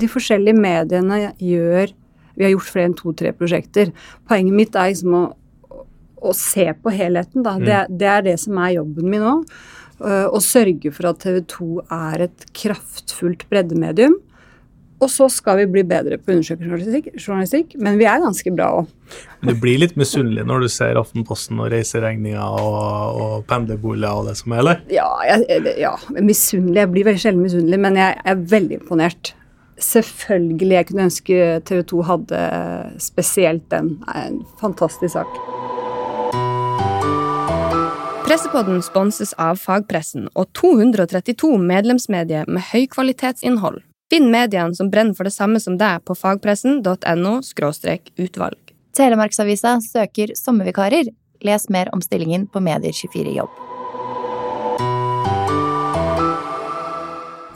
de 0.00 0.08
forskjellige 0.08 0.56
mediene 0.56 1.26
gjør 1.36 1.96
Vi 2.38 2.46
har 2.46 2.52
gjort 2.52 2.70
flere 2.70 2.86
enn 2.86 2.94
to-tre 2.94 3.32
prosjekter. 3.34 3.88
Poenget 4.30 4.54
mitt 4.54 4.76
er 4.78 4.92
liksom 4.92 5.14
å, 5.18 5.24
å 6.22 6.32
se 6.38 6.68
på 6.70 6.92
helheten. 6.94 7.42
Da. 7.42 7.56
Det, 7.58 7.80
det 7.98 8.08
er 8.12 8.22
det 8.28 8.36
som 8.38 8.60
er 8.62 8.76
jobben 8.76 9.08
min 9.10 9.24
nå. 9.26 9.32
Øh, 10.04 10.26
Å 10.30 10.40
sørge 10.42 10.92
for 10.94 11.10
at 11.10 11.20
TV 11.24 11.42
2 11.50 11.68
er 11.94 12.26
et 12.28 12.48
kraftfullt 12.56 13.46
breddemedium. 13.50 14.18
Og 14.98 15.10
så 15.12 15.28
skal 15.30 15.60
vi 15.60 15.68
bli 15.70 15.84
bedre 15.86 16.16
på 16.18 16.32
undersøkende 16.34 16.72
journalistikk, 16.72 17.12
journalistikk, 17.14 17.74
men 17.78 18.00
vi 18.00 18.06
er 18.10 18.18
ganske 18.18 18.50
bra 18.50 18.70
òg. 18.80 18.88
Du 19.46 19.52
blir 19.62 19.78
litt 19.78 19.94
misunnelig 19.98 20.42
når 20.48 20.64
du 20.64 20.68
ser 20.74 20.98
Aftenposten 20.98 21.60
og 21.62 21.70
reiseregninger 21.70 22.58
og, 22.58 23.20
og 23.22 23.46
pendlerboliger 23.50 24.24
og 24.24 24.26
det 24.26 24.34
som 24.40 24.56
er, 24.56 24.64
eller? 24.64 24.82
Ja, 24.90 25.06
jeg, 25.28 25.62
ja 25.78 25.94
misunnelig. 26.18 26.80
Jeg 26.82 26.92
blir 26.96 27.10
veldig 27.12 27.22
sjelden 27.22 27.46
misunnelig, 27.46 27.82
men 27.86 28.00
jeg 28.00 28.18
er 28.32 28.42
veldig 28.56 28.80
imponert. 28.80 29.32
Selvfølgelig. 29.78 30.74
Jeg 30.74 30.90
kunne 30.90 31.06
ønske 31.06 31.42
TV 31.70 31.86
2 31.94 32.02
hadde 32.10 32.44
spesielt 32.98 33.68
den. 33.70 33.94
Det 34.02 34.16
er 34.16 34.32
en 34.32 34.42
fantastisk 34.58 35.14
sak. 35.14 35.38
Pressepodden 38.28 38.82
sponses 38.84 39.30
av 39.40 39.56
fagpressen 39.56 40.26
og 40.36 40.50
232 40.58 41.48
medlemsmedier 41.64 42.44
med 42.44 42.60
høykvalitetsinnhold. 42.74 43.78
Finn 44.12 44.28
mediene 44.28 44.76
som 44.76 44.90
brenner 44.92 45.16
for 45.16 45.24
det 45.24 45.32
samme 45.32 45.56
som 45.64 45.78
deg 45.80 46.04
på 46.04 46.12
fagpressen.no 46.12 47.32
utvalg. 48.20 48.60
Telemarksavisa 49.00 49.78
søker 49.80 50.36
sommervikarer. 50.36 51.08
Les 51.40 51.68
mer 51.72 51.88
om 51.96 52.04
stillingen 52.04 52.44
på 52.52 52.60
Medier24 52.60 53.32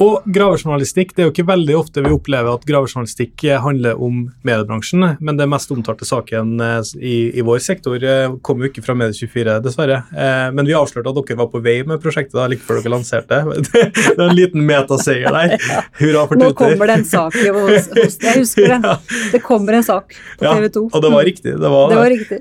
Og 0.02 0.24
gravejournalistikk, 0.34 1.12
det 1.14 1.22
er 1.22 1.28
jo 1.28 1.32
ikke 1.32 1.44
veldig 1.46 1.74
ofte 1.78 2.02
vi 2.02 2.10
opplever 2.14 2.56
at 2.56 2.64
gravejournalistikk 2.66 3.44
eh, 3.46 3.58
handler 3.62 4.00
om 4.02 4.24
mediebransjen, 4.46 5.04
men 5.22 5.38
det 5.38 5.46
mest 5.50 5.70
omtalte 5.74 6.06
saken 6.08 6.56
eh, 6.64 6.78
i, 6.98 7.14
i 7.38 7.44
vår 7.46 7.60
sektor 7.62 8.02
eh, 8.02 8.32
kom 8.42 8.62
jo 8.64 8.70
ikke 8.70 8.82
fra 8.84 8.96
Medie24, 8.98 9.58
dessverre. 9.64 10.00
Eh, 10.10 10.48
Men 10.56 10.66
vi 10.66 10.74
avslørte 10.76 11.12
at 11.12 11.18
dere 11.20 11.38
var 11.38 11.50
på 11.52 11.60
vei 11.64 11.76
med 11.86 12.02
prosjektet 12.02 12.34
da, 12.38 12.48
like 12.50 12.64
før 12.66 12.80
dere 12.80 12.94
lanserte. 12.96 13.42
Det 13.72 14.16
er 14.16 14.24
en 14.26 14.34
liten 14.36 14.64
metaseier 14.66 15.32
der. 15.32 15.54
Hurra 16.00 16.24
for 16.30 16.40
Nå 16.40 16.50
kommer 16.58 16.90
det 16.90 16.98
en 17.00 17.06
sak 17.08 17.36
hos, 17.38 17.88
hos 17.94 18.18
Jeg 18.22 18.42
husker 18.42 18.74
det. 18.74 18.96
Det 19.36 19.42
kommer 19.44 19.78
en 19.78 19.86
sak 19.86 20.16
på 20.40 20.48
TV 20.48 20.68
2. 20.72 20.84
Ja, 20.88 20.96
og 20.98 21.04
det 21.04 21.12
var 21.14 21.28
riktig. 21.28 21.54
Det 21.62 21.72
var, 21.72 21.92
Det 21.92 22.00
var 22.00 22.12
riktig. 22.12 22.40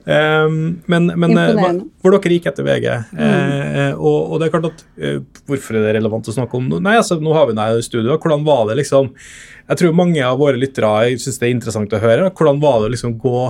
Men 0.91 1.11
men. 1.15 1.37
Mm. 1.37 1.81
hvor 2.01 2.15
dere 2.15 2.35
gikk 2.35 2.49
etter 2.51 2.65
VG. 2.65 2.87
Eh, 2.91 3.93
og, 3.95 4.33
og 4.33 4.41
det 4.41 4.47
er 4.47 4.53
klart 4.55 4.71
at 4.71 4.85
Hvorfor 5.47 5.77
er 5.77 5.85
det 5.85 5.95
relevant 5.97 6.27
å 6.29 6.33
snakke 6.35 6.57
om 6.57 6.67
noe? 6.69 6.81
Nei, 6.83 6.95
altså, 6.99 7.17
nå 7.21 7.33
har 7.35 7.47
vi 7.49 7.50
deg 7.57 7.79
i 7.79 7.85
studio. 7.85 8.17
Hvordan 8.17 8.45
var 8.47 8.67
det 8.69 8.79
liksom 8.81 9.11
Jeg 9.71 9.79
tror 9.79 9.93
mange 9.95 10.23
av 10.25 10.39
våre 10.41 10.59
lyttere 10.59 11.13
syns 11.21 11.39
det 11.39 11.47
er 11.47 11.53
interessant 11.55 11.93
å 11.95 12.01
høre. 12.01 12.31
Hvordan 12.35 12.59
var 12.59 12.81
det 12.81 12.89
å 12.89 12.93
liksom 12.95 13.17
gå 13.21 13.43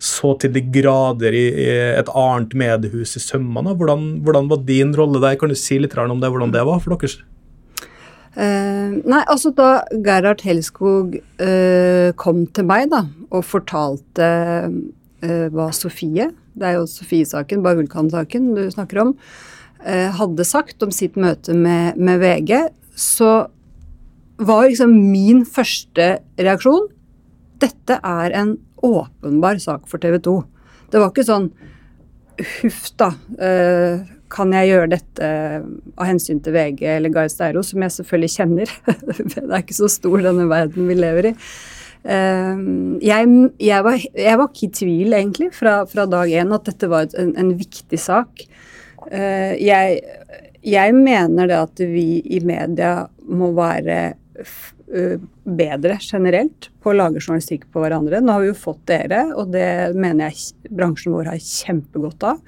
så 0.00 0.34
til 0.40 0.52
de 0.54 0.62
grader 0.72 1.34
i, 1.36 1.46
i 1.52 1.66
et 1.98 2.08
annet 2.08 2.54
mediehus 2.56 3.16
i 3.18 3.20
sømmene? 3.20 3.74
Hvordan, 3.76 4.06
hvordan 4.24 4.48
var 4.48 4.62
din 4.64 4.94
rolle 4.96 5.20
der? 5.20 5.36
Kan 5.40 5.52
du 5.52 5.58
si 5.58 5.78
litt 5.80 5.96
om 5.96 6.20
det, 6.20 6.30
hvordan 6.32 6.54
det 6.54 6.64
var 6.64 6.80
for 6.80 6.96
dere? 6.96 7.26
Uh, 8.36 9.00
nei, 9.08 9.22
altså 9.24 9.48
da 9.56 9.86
Gerhard 10.04 10.42
Helskog 10.44 11.14
uh, 11.16 12.08
kom 12.20 12.42
til 12.52 12.66
meg 12.68 12.90
da, 12.92 13.06
og 13.32 13.46
fortalte 13.48 14.26
uh, 14.68 15.46
hva 15.52 15.70
Sofie, 15.72 16.28
det 16.56 16.68
er 16.68 16.76
jo 16.76 16.88
Sofie-saken, 16.88 17.62
bare 17.64 17.80
Vulkan-saken 17.80 18.50
du 18.56 18.66
snakker 18.72 19.02
om, 19.02 19.14
eh, 19.84 20.08
hadde 20.16 20.44
sagt 20.44 20.82
om 20.82 20.92
sitt 20.94 21.16
møte 21.20 21.54
med, 21.54 21.96
med 21.96 22.20
VG, 22.22 22.52
så 22.96 23.32
var 24.36 24.66
liksom 24.66 24.92
min 25.12 25.44
første 25.48 26.16
reaksjon 26.40 26.88
dette 27.62 27.96
er 28.04 28.34
en 28.36 28.56
åpenbar 28.84 29.60
sak 29.62 29.86
for 29.88 30.02
TV 30.02 30.18
2. 30.22 30.36
Det 30.92 31.00
var 31.00 31.12
ikke 31.12 31.26
sånn 31.26 31.48
huff 32.36 32.90
da, 33.00 33.14
eh, 33.40 34.04
kan 34.32 34.52
jeg 34.52 34.72
gjøre 34.72 34.90
dette 34.92 35.30
av 35.96 36.04
hensyn 36.08 36.42
til 36.44 36.52
VG 36.56 36.82
eller 36.96 37.14
Gahr 37.14 37.30
Steiro, 37.32 37.62
som 37.64 37.80
jeg 37.82 37.94
selvfølgelig 37.96 38.34
kjenner. 38.34 38.74
det 39.32 39.46
er 39.46 39.62
ikke 39.62 39.78
så 39.78 39.88
stor 39.92 40.24
denne 40.26 40.48
verden 40.50 40.90
vi 40.90 40.98
lever 40.98 41.30
i. 41.30 41.34
Eh, 42.06 42.64
jeg, 43.06 43.30
jeg, 43.62 43.86
var, 43.86 44.04
jeg 44.26 44.40
var 44.42 44.50
ikke 44.50 44.66
i 44.68 44.74
tvil, 44.82 45.16
egentlig, 45.16 45.52
fra, 45.56 45.78
fra 45.88 46.06
dag 46.10 46.32
én 46.42 46.52
at 46.54 46.68
dette 46.68 46.90
var 46.92 47.08
en, 47.18 47.32
en 47.40 47.54
viktig 47.56 48.00
sak. 48.02 48.44
Eh, 49.08 49.56
jeg, 49.62 50.02
jeg 50.66 50.94
mener 50.96 51.50
det 51.50 51.58
at 51.58 51.82
vi 51.86 52.22
i 52.24 52.40
media 52.44 53.06
må 53.26 53.52
være 53.56 54.00
bedre 54.86 55.98
generelt 56.00 56.68
på 56.82 56.92
å 56.92 56.96
lage 56.96 57.20
journalistikk 57.20 57.66
på 57.72 57.82
hverandre. 57.82 58.20
Nå 58.22 58.36
har 58.36 58.44
vi 58.44 58.50
jo 58.52 58.58
fått 58.58 58.84
dere, 58.90 59.24
og 59.34 59.50
det 59.54 59.94
mener 59.98 60.30
jeg 60.30 60.70
bransjen 60.70 61.14
vår 61.16 61.32
har 61.32 61.42
kjempegodt 61.42 62.26
av. 62.30 62.42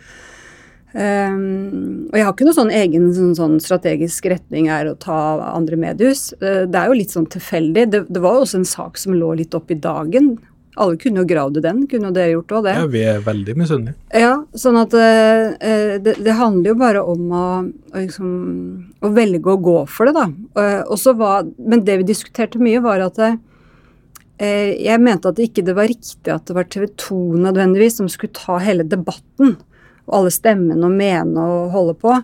Um, 0.89 2.09
og 2.09 2.15
jeg 2.17 2.25
har 2.25 2.33
ikke 2.33 2.47
noen 2.47 2.57
sånn 2.57 2.73
egen 2.73 3.09
sånn, 3.13 3.35
sånn 3.37 3.57
strategisk 3.61 4.25
retning 4.33 4.71
er 4.73 4.89
å 4.89 4.97
ta 4.97 5.19
andre 5.51 5.77
mediehus. 5.81 6.31
Uh, 6.41 6.65
det 6.65 6.79
er 6.81 6.89
jo 6.89 6.97
litt 6.97 7.13
sånn 7.13 7.29
tilfeldig. 7.29 7.89
Det, 7.93 8.05
det 8.09 8.23
var 8.25 8.39
jo 8.39 8.47
også 8.47 8.63
en 8.63 8.71
sak 8.71 9.01
som 9.01 9.17
lå 9.19 9.35
litt 9.43 9.57
opp 9.59 9.75
i 9.75 9.79
dagen 9.83 10.37
Alle 10.79 10.99
kunne 11.01 11.23
jo 11.23 11.27
gravd 11.29 11.59
i 11.59 11.63
den, 11.65 11.83
kunne 11.91 12.11
jo 12.11 12.15
dere 12.15 12.35
gjort 12.37 12.55
òg 12.59 12.67
det. 12.69 12.75
Ja, 12.79 12.87
vi 12.93 13.03
er 13.11 13.23
veldig 13.25 13.55
misunnelige. 13.59 13.97
Ja, 14.15 14.33
sånn 14.63 14.79
at 14.79 14.95
eh, 14.95 15.49
eh, 15.59 15.95
det, 16.05 16.15
det 16.23 16.37
handler 16.39 16.73
jo 16.73 16.79
bare 16.79 17.03
om 17.03 17.33
å, 17.35 17.45
å, 17.67 17.97
liksom, 17.97 18.33
å 19.03 19.11
velge 19.17 19.55
å 19.55 19.61
gå 19.69 19.77
for 19.91 20.09
det, 20.09 20.15
da. 20.19 20.27
Eh, 20.63 20.83
og 20.87 21.01
så 21.03 21.15
var, 21.19 21.49
men 21.59 21.83
det 21.87 21.99
vi 22.03 22.11
diskuterte 22.13 22.63
mye, 22.63 22.83
var 22.85 23.03
at 23.09 23.19
eh, 23.25 24.75
jeg 24.79 25.03
mente 25.03 25.31
at 25.31 25.39
det 25.39 25.49
ikke 25.51 25.67
det 25.67 25.75
var 25.79 25.91
riktig 25.91 26.35
at 26.35 26.47
det 26.47 26.59
var 26.59 26.69
TV 26.71 26.87
2 26.95 27.23
nødvendigvis 27.49 27.99
som 27.99 28.11
skulle 28.13 28.37
ta 28.39 28.61
hele 28.63 28.87
debatten. 28.87 29.57
Og 30.09 30.21
alle 30.23 30.33
stemmene 30.33 30.87
og 30.89 30.95
mene 30.97 31.43
og 31.43 31.73
holde 31.75 31.97
på. 32.01 32.15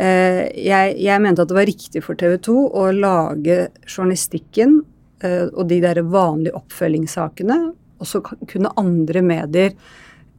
Eh, 0.00 0.46
jeg, 0.56 0.96
jeg 0.98 1.22
mente 1.22 1.44
at 1.44 1.50
det 1.50 1.58
var 1.58 1.68
riktig 1.68 2.02
for 2.06 2.18
TV 2.18 2.38
2 2.48 2.56
å 2.80 2.88
lage 2.96 3.60
journalistikken 3.84 4.80
eh, 5.22 5.46
og 5.50 5.68
de 5.70 5.78
der 5.84 6.02
vanlige 6.06 6.56
oppfølgingssakene 6.58 7.60
og 8.00 8.08
så 8.08 8.22
kunne 8.24 8.72
andre 8.80 9.22
medier, 9.24 9.76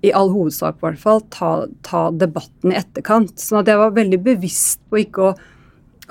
i 0.02 0.12
all 0.18 0.32
hovedsak 0.34 0.80
i 0.80 0.86
hvert 0.86 1.02
fall, 1.02 1.22
ta, 1.34 1.52
ta, 1.86 2.08
debatten 2.10 2.74
i 2.74 2.78
etterkant. 2.80 3.36
Sånn 3.40 3.62
at 3.62 3.70
jeg 3.70 3.78
var 3.82 3.94
veldig 3.94 4.18
bevisst 4.26 4.82
på 4.90 5.04
ikke 5.04 5.28
å, 5.28 5.36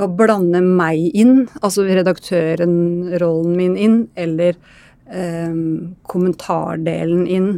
å 0.01 0.09
blande 0.15 0.63
meg 0.63 1.11
inn, 1.19 1.49
altså 1.59 1.89
redaktøren-rollen 1.89 3.57
min 3.59 3.75
inn, 3.75 3.99
eller 4.15 4.55
eh, 5.11 5.59
kommentardelen 6.13 7.27
inn. 7.27 7.51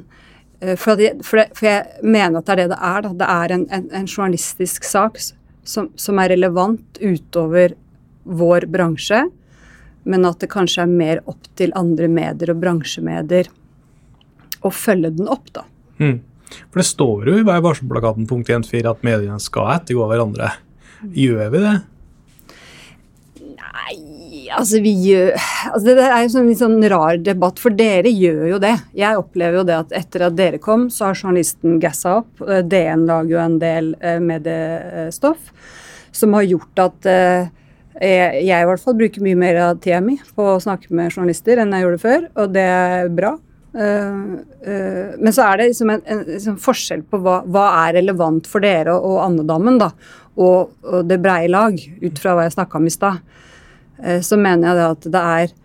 Eh, 0.62 0.72
for, 0.80 0.96
jeg, 0.96 1.20
for, 1.20 1.42
det, 1.42 1.50
for, 1.58 1.68
jeg 1.68 2.08
mener 2.16 2.40
at 2.40 2.48
det 2.48 2.56
er 2.56 2.62
det 2.62 2.72
det 2.72 2.80
er. 2.80 3.04
Da. 3.04 3.14
Det 3.20 3.30
er 3.36 3.56
en, 3.58 3.68
en, 3.76 3.88
en 4.00 4.08
journalistisk 4.08 4.88
sak 4.88 5.20
som, 5.20 5.92
som, 6.00 6.18
er 6.18 6.32
relevant 6.32 7.02
utover 7.02 7.76
vår 8.24 8.70
bransje, 8.72 9.26
men 10.08 10.24
at 10.26 10.40
det 10.40 10.50
kanskje 10.50 10.86
er 10.86 10.96
mer 10.96 11.20
opp 11.30 11.44
til 11.60 11.74
andre 11.78 12.08
medier 12.10 12.54
og 12.54 12.62
bransjemedier 12.62 13.52
å 14.62 14.72
følge 14.74 15.12
den 15.18 15.30
opp, 15.30 15.48
da. 15.54 15.64
Mm. 16.02 16.20
For 16.70 16.82
det 16.82 16.88
står 16.88 17.30
jo 17.30 17.38
i 17.40 17.46
Vær 17.46 17.62
varsom-plakaten 17.64 18.28
punkt 18.28 18.50
1.4 18.52 18.90
at 18.90 19.06
mediene 19.06 19.40
skal 19.42 19.72
ettergå 19.78 20.08
hverandre. 20.10 20.52
Gjør 21.16 21.48
vi 21.52 21.62
det? 21.64 21.76
Nei, 23.62 23.96
altså 24.54 24.78
vi 24.84 24.92
gjør 25.06 25.32
altså 25.72 25.94
Det 25.96 26.04
er 26.04 26.20
jo 26.22 26.40
en 26.40 26.50
litt 26.50 26.60
sånn 26.60 26.84
rar 26.92 27.18
debatt, 27.24 27.62
for 27.62 27.74
dere 27.74 28.10
gjør 28.12 28.44
jo 28.52 28.60
det. 28.62 28.74
Jeg 28.98 29.18
opplever 29.18 29.60
jo 29.60 29.64
det 29.68 29.78
at 29.78 29.96
etter 30.02 30.26
at 30.28 30.36
dere 30.38 30.60
kom, 30.62 30.88
så 30.92 31.08
har 31.08 31.18
journalisten 31.18 31.80
gassa 31.82 32.18
opp. 32.20 32.44
Eh, 32.44 32.62
DN 32.66 33.06
lager 33.08 33.36
jo 33.36 33.42
en 33.42 33.58
del 33.62 33.94
eh, 34.00 34.20
mediestoff 34.22 35.50
som 36.12 36.36
har 36.36 36.44
gjort 36.44 36.82
at 36.82 37.08
eh, 37.08 37.50
jeg, 38.02 38.42
jeg 38.48 38.64
i 38.64 38.68
hvert 38.68 38.82
fall 38.82 38.96
bruker 38.98 39.24
mye 39.24 39.38
mer 39.38 39.58
av 39.66 39.80
tida 39.82 40.00
mi 40.04 40.18
på 40.36 40.46
å 40.54 40.60
snakke 40.62 40.92
med 40.96 41.12
journalister 41.12 41.60
enn 41.60 41.72
jeg 41.76 41.86
gjorde 41.86 42.02
før, 42.02 42.28
og 42.36 42.54
det 42.54 42.68
er 42.68 43.12
bra. 43.12 43.36
Uh, 43.72 45.16
men 45.16 45.32
så 45.32 45.46
er 45.46 45.58
det 45.58 45.70
liksom 45.70 45.94
en, 45.94 46.02
en 46.04 46.26
liksom 46.28 46.58
forskjell 46.60 47.06
på 47.08 47.22
hva, 47.24 47.38
hva, 47.48 47.68
er 47.86 47.96
relevant 48.02 48.48
for 48.48 48.64
dere 48.64 48.92
og, 48.92 49.06
og 49.14 49.22
andedammen, 49.24 49.78
da, 49.80 49.88
og, 50.36 50.74
og, 50.84 50.98
det 51.08 51.20
breie 51.24 51.48
lag, 51.48 51.78
ut 51.80 52.20
fra 52.20 52.36
hva 52.36 52.44
jeg 52.44 52.56
snakka 52.58 52.78
om 52.78 52.88
i 52.88 52.92
stad. 52.92 53.22
Uh, 53.96 54.20
så 54.24 54.36
mener 54.40 54.68
jeg 54.68 54.80
det 54.80 54.88
at 54.90 55.10
det 55.16 55.26
er 55.40 55.58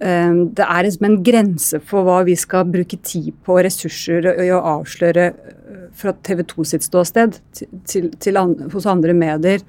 det 0.00 0.64
er 0.64 0.86
liksom 0.86 1.04
en 1.04 1.18
grense 1.20 1.76
for 1.84 2.06
hva 2.06 2.22
vi 2.24 2.32
skal 2.40 2.70
bruke 2.72 2.96
tid 3.04 3.34
på 3.44 3.58
og 3.58 3.66
ressurser 3.66 4.30
i 4.40 4.46
å 4.48 4.62
avsløre 4.64 5.26
fra 5.92 6.14
TV 6.24 6.40
2 6.48 6.64
sitt 6.70 6.86
ståsted 6.86 7.36
til, 7.52 8.08
til 8.16 8.40
an, 8.40 8.54
hos 8.72 8.88
andre 8.88 9.12
medier. 9.12 9.60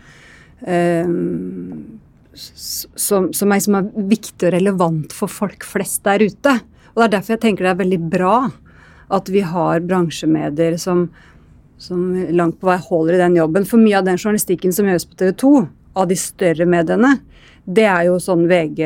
Som, 2.32 3.28
som, 3.36 3.52
er, 3.52 3.60
som 3.60 3.76
er 3.82 3.92
viktig 4.14 4.48
og 4.48 4.56
relevant 4.56 5.12
for 5.12 5.28
folk 5.28 5.68
flest 5.68 6.06
der 6.08 6.24
ute. 6.24 6.56
Og 6.94 7.02
Det 7.02 7.08
er 7.08 7.14
derfor 7.18 7.36
jeg 7.36 7.44
tenker 7.46 7.68
det 7.68 7.74
er 7.74 7.84
veldig 7.84 8.02
bra 8.12 8.36
at 9.12 9.30
vi 9.32 9.44
har 9.44 9.84
bransjemedier 9.84 10.78
som, 10.80 11.10
som 11.78 12.14
langt 12.32 12.60
på 12.62 12.70
vei 12.70 12.78
holder 12.80 13.18
i 13.18 13.24
den 13.26 13.36
jobben. 13.42 13.68
For 13.68 13.82
mye 13.82 14.00
av 14.00 14.08
den 14.08 14.20
journalistikken 14.20 14.76
som 14.76 14.88
gjøres 14.88 15.08
på 15.10 15.20
TV 15.20 15.34
2, 15.44 15.54
av 16.00 16.08
de 16.08 16.16
større 16.16 16.64
mediene, 16.70 17.18
det 17.68 17.84
er 17.84 18.06
jo 18.08 18.16
sånn 18.24 18.46
VG 18.48 18.80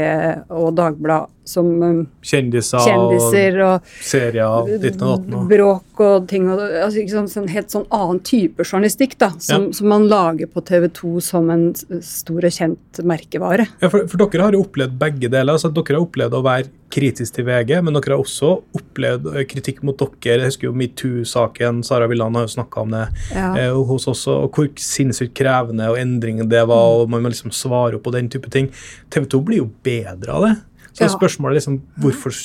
og 0.50 0.72
Dagblad 0.78 1.30
som 1.46 1.68
um, 1.82 2.00
Kjendiser, 2.26 2.82
kjendiser 2.82 3.60
og, 3.66 3.90
serier, 4.04 4.70
ditt 4.82 5.02
og 5.02 5.26
datt 5.26 5.50
Bråk 5.50 6.02
og 6.04 6.28
ting. 6.30 6.48
Og, 6.52 6.62
altså, 6.62 7.04
sånn, 7.12 7.30
sånn, 7.32 7.50
helt 7.54 7.74
sånn 7.74 7.86
annen 7.94 8.22
type 8.26 8.66
journalistikk 8.66 9.18
da, 9.22 9.32
som, 9.38 9.70
ja. 9.70 9.78
som, 9.78 9.90
man 9.92 10.08
lager 10.12 10.50
på 10.52 10.64
TV 10.66 10.90
2 10.98 11.14
som 11.24 11.52
en 11.54 11.68
stor 12.04 12.50
og 12.50 12.58
kjent 12.58 13.02
merkevare. 13.06 13.68
Ja, 13.84 13.92
for, 13.92 14.08
for, 14.10 14.26
dere 14.26 14.50
har 14.50 14.58
jo 14.58 14.66
opplevd 14.66 14.98
begge 15.02 15.30
deler. 15.30 15.54
altså 15.54 15.72
Dere 15.76 16.00
har 16.00 16.08
opplevd 16.08 16.38
å 16.38 16.44
være 16.46 16.72
kritisk 16.96 17.36
til 17.36 17.48
VG, 17.48 17.76
men 17.84 17.96
dere 17.98 18.16
har 18.16 18.24
også 18.24 18.52
opplevd 18.78 19.30
kritikk 19.52 19.82
mot 19.86 19.98
dere. 20.00 20.46
Jeg 20.46 20.54
husker 20.54 20.70
jo 20.70 20.76
metoo-saken. 20.78 21.82
Sara 21.86 22.10
Villand 22.10 22.38
har 22.40 22.48
jo 22.48 22.54
snakka 22.56 22.86
om 22.86 22.96
det 22.96 23.06
ja. 23.36 23.50
eh, 23.60 23.82
hos 23.90 24.08
oss, 24.12 24.26
og 24.32 24.56
hvor 24.56 24.70
sinnssykt 24.82 25.36
krevende 25.38 25.90
og 25.92 26.00
endringen 26.02 26.50
det 26.52 26.64
var, 26.66 26.86
mm. 26.86 27.02
og 27.02 27.12
man 27.14 27.26
må 27.26 27.34
liksom 27.34 27.54
svare 27.56 28.00
opp 28.00 28.06
på 28.08 28.16
den 28.16 28.32
type 28.32 28.52
ting. 28.54 28.72
TV 29.14 29.28
2 29.32 29.44
blir 29.46 29.64
jo 29.64 29.70
bedre 29.86 30.40
av 30.40 30.48
det. 30.48 30.56
Så 30.96 31.04
ja. 31.04 31.12
spørsmålet 31.12 31.58
er 31.58 31.60
liksom, 31.60 31.82
hvorfor 32.00 32.36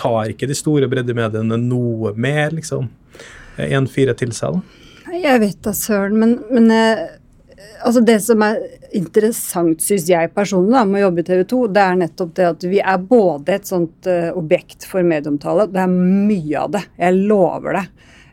tar 0.00 0.32
ikke 0.32 0.48
de 0.50 0.56
store 0.58 0.88
breddemediene 0.90 1.58
noe 1.62 2.12
mer, 2.18 2.50
liksom? 2.56 2.88
En 3.60 3.86
fire 3.90 4.16
til 4.18 4.34
seg, 4.34 4.58
da? 4.58 4.76
Jeg 5.20 5.40
vet 5.42 5.58
da 5.64 5.72
søren, 5.74 6.16
men, 6.20 6.36
men 6.50 6.70
eh, 6.74 7.02
altså 7.84 8.02
det 8.06 8.18
som 8.24 8.42
er 8.46 8.60
interessant, 8.96 9.82
syns 9.84 10.08
jeg 10.10 10.32
personlig, 10.34 10.72
da, 10.74 10.84
med 10.88 11.00
å 11.00 11.04
jobbe 11.06 11.22
i 11.22 11.28
TV 11.28 11.42
2, 11.52 11.60
det 11.74 11.84
er 11.84 11.98
nettopp 12.02 12.34
det 12.38 12.46
at 12.48 12.66
vi 12.72 12.82
er 12.82 13.06
både 13.10 13.56
et 13.56 13.68
sånt 13.68 14.10
uh, 14.10 14.30
objekt 14.38 14.86
for 14.88 15.06
medieomtale. 15.06 15.68
Det 15.70 15.82
er 15.82 15.92
mye 15.94 16.64
av 16.64 16.74
det. 16.76 16.84
Jeg 16.98 17.18
lover 17.30 17.78
det. 17.78 17.84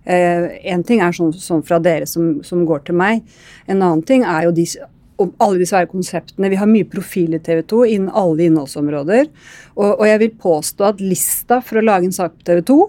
Én 0.08 0.82
uh, 0.82 0.86
ting 0.88 1.02
er 1.04 1.16
sånn, 1.16 1.34
sånn, 1.36 1.66
fra 1.68 1.82
dere 1.84 2.08
som, 2.10 2.38
som, 2.48 2.64
går 2.68 2.86
til 2.88 2.98
meg. 2.98 3.26
En 3.68 3.82
annen 3.82 4.06
ting 4.08 4.24
er 4.26 4.48
jo 4.48 4.56
de, 4.56 4.66
alle 5.18 5.62
de 5.62 5.68
svære 5.70 5.90
konseptene. 5.92 6.52
Vi 6.54 6.60
har 6.60 6.70
mye 6.70 6.88
profil 6.90 7.36
i 7.38 7.42
TV 7.44 7.64
2 7.68 7.84
innen 7.94 8.14
alle 8.14 8.48
innholdsområder. 8.48 9.30
Og, 9.76 9.90
og 9.90 10.06
jeg 10.08 10.24
vil 10.24 10.36
påstå 10.44 10.90
at 10.92 11.04
lista 11.04 11.62
for 11.66 11.80
å 11.80 11.86
lage 11.86 12.10
en 12.10 12.16
sak 12.16 12.38
på 12.38 12.50
TV 12.50 12.64
2 12.70 12.80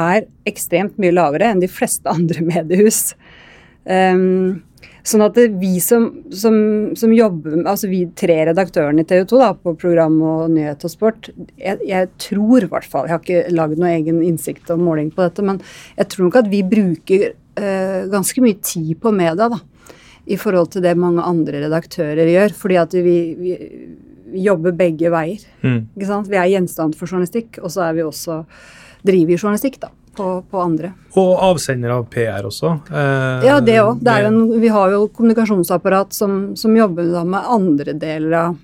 er 0.00 0.26
ekstremt 0.46 0.98
mye 1.02 1.14
lavere 1.16 1.50
enn 1.50 1.62
de 1.62 1.70
fleste 1.70 2.10
andre 2.16 2.44
mediehus. 2.46 3.14
Um, 3.84 4.60
Sånn 5.06 5.22
at 5.24 5.38
vi 5.60 5.78
som, 5.80 6.06
som, 6.28 6.56
som, 6.98 7.12
jobber 7.14 7.62
Altså 7.68 7.88
vi 7.90 8.02
tre 8.18 8.36
redaktørene 8.50 9.00
i 9.00 9.08
TV 9.08 9.24
2 9.30 9.40
da, 9.40 9.50
på 9.56 9.72
program 9.80 10.18
og 10.20 10.52
nyhet 10.52 10.84
og 10.86 10.92
sport, 10.92 11.30
jeg, 11.56 11.80
jeg 11.88 12.10
tror 12.20 12.66
i 12.66 12.70
hvert 12.70 12.88
fall 12.88 13.08
Jeg 13.08 13.14
har 13.14 13.22
ikke 13.24 13.54
laget 13.56 13.80
noen 13.80 13.94
egen 13.94 14.20
innsikt 14.26 14.70
og 14.72 14.82
måling 14.84 15.10
på 15.14 15.24
dette, 15.24 15.44
men 15.46 15.60
jeg 15.96 16.12
tror 16.12 16.28
nok 16.28 16.40
at 16.42 16.50
vi 16.52 16.60
bruker 16.68 17.26
uh, 17.32 18.00
ganske 18.12 18.44
mye 18.44 18.60
tid 18.60 18.92
på 19.00 19.12
media, 19.16 19.48
da. 19.48 19.60
I 20.26 20.36
forhold 20.40 20.72
til 20.74 20.84
det 20.84 20.96
mange 20.98 21.24
andre 21.24 21.64
redaktører 21.64 22.28
gjør. 22.28 22.56
Fordi 22.56 22.80
at 22.80 22.98
vi, 22.98 23.16
vi, 23.38 23.54
vi 24.34 24.44
jobber 24.44 24.76
begge 24.76 25.12
veier. 25.12 25.46
Mm. 25.62 25.80
Ikke 25.96 26.10
sant? 26.10 26.28
Vi 26.30 26.40
er 26.40 26.52
gjenstand 26.52 26.98
for 26.98 27.10
journalistikk, 27.10 27.62
og 27.62 27.72
så 27.72 27.88
er 27.88 27.96
vi 27.98 28.06
også 28.06 28.42
driver 29.06 29.38
journalistikk, 29.38 29.80
da 29.80 29.94
på, 30.16 30.44
på, 30.50 30.60
andre. 30.60 30.92
Og 31.18 31.30
avsender 31.44 31.94
av 31.94 32.06
PR 32.12 32.46
også? 32.46 32.72
Eh, 32.90 33.46
ja, 33.46 33.58
det 33.64 33.78
òg. 33.82 34.02
Vi 34.60 34.72
har 34.72 34.94
jo 34.94 35.06
kommunikasjonsapparat 35.08 36.12
som, 36.16 36.40
som 36.56 36.76
jobber 36.76 37.12
med 37.24 37.54
andre 37.54 37.94
deler 37.98 38.36
av 38.40 38.58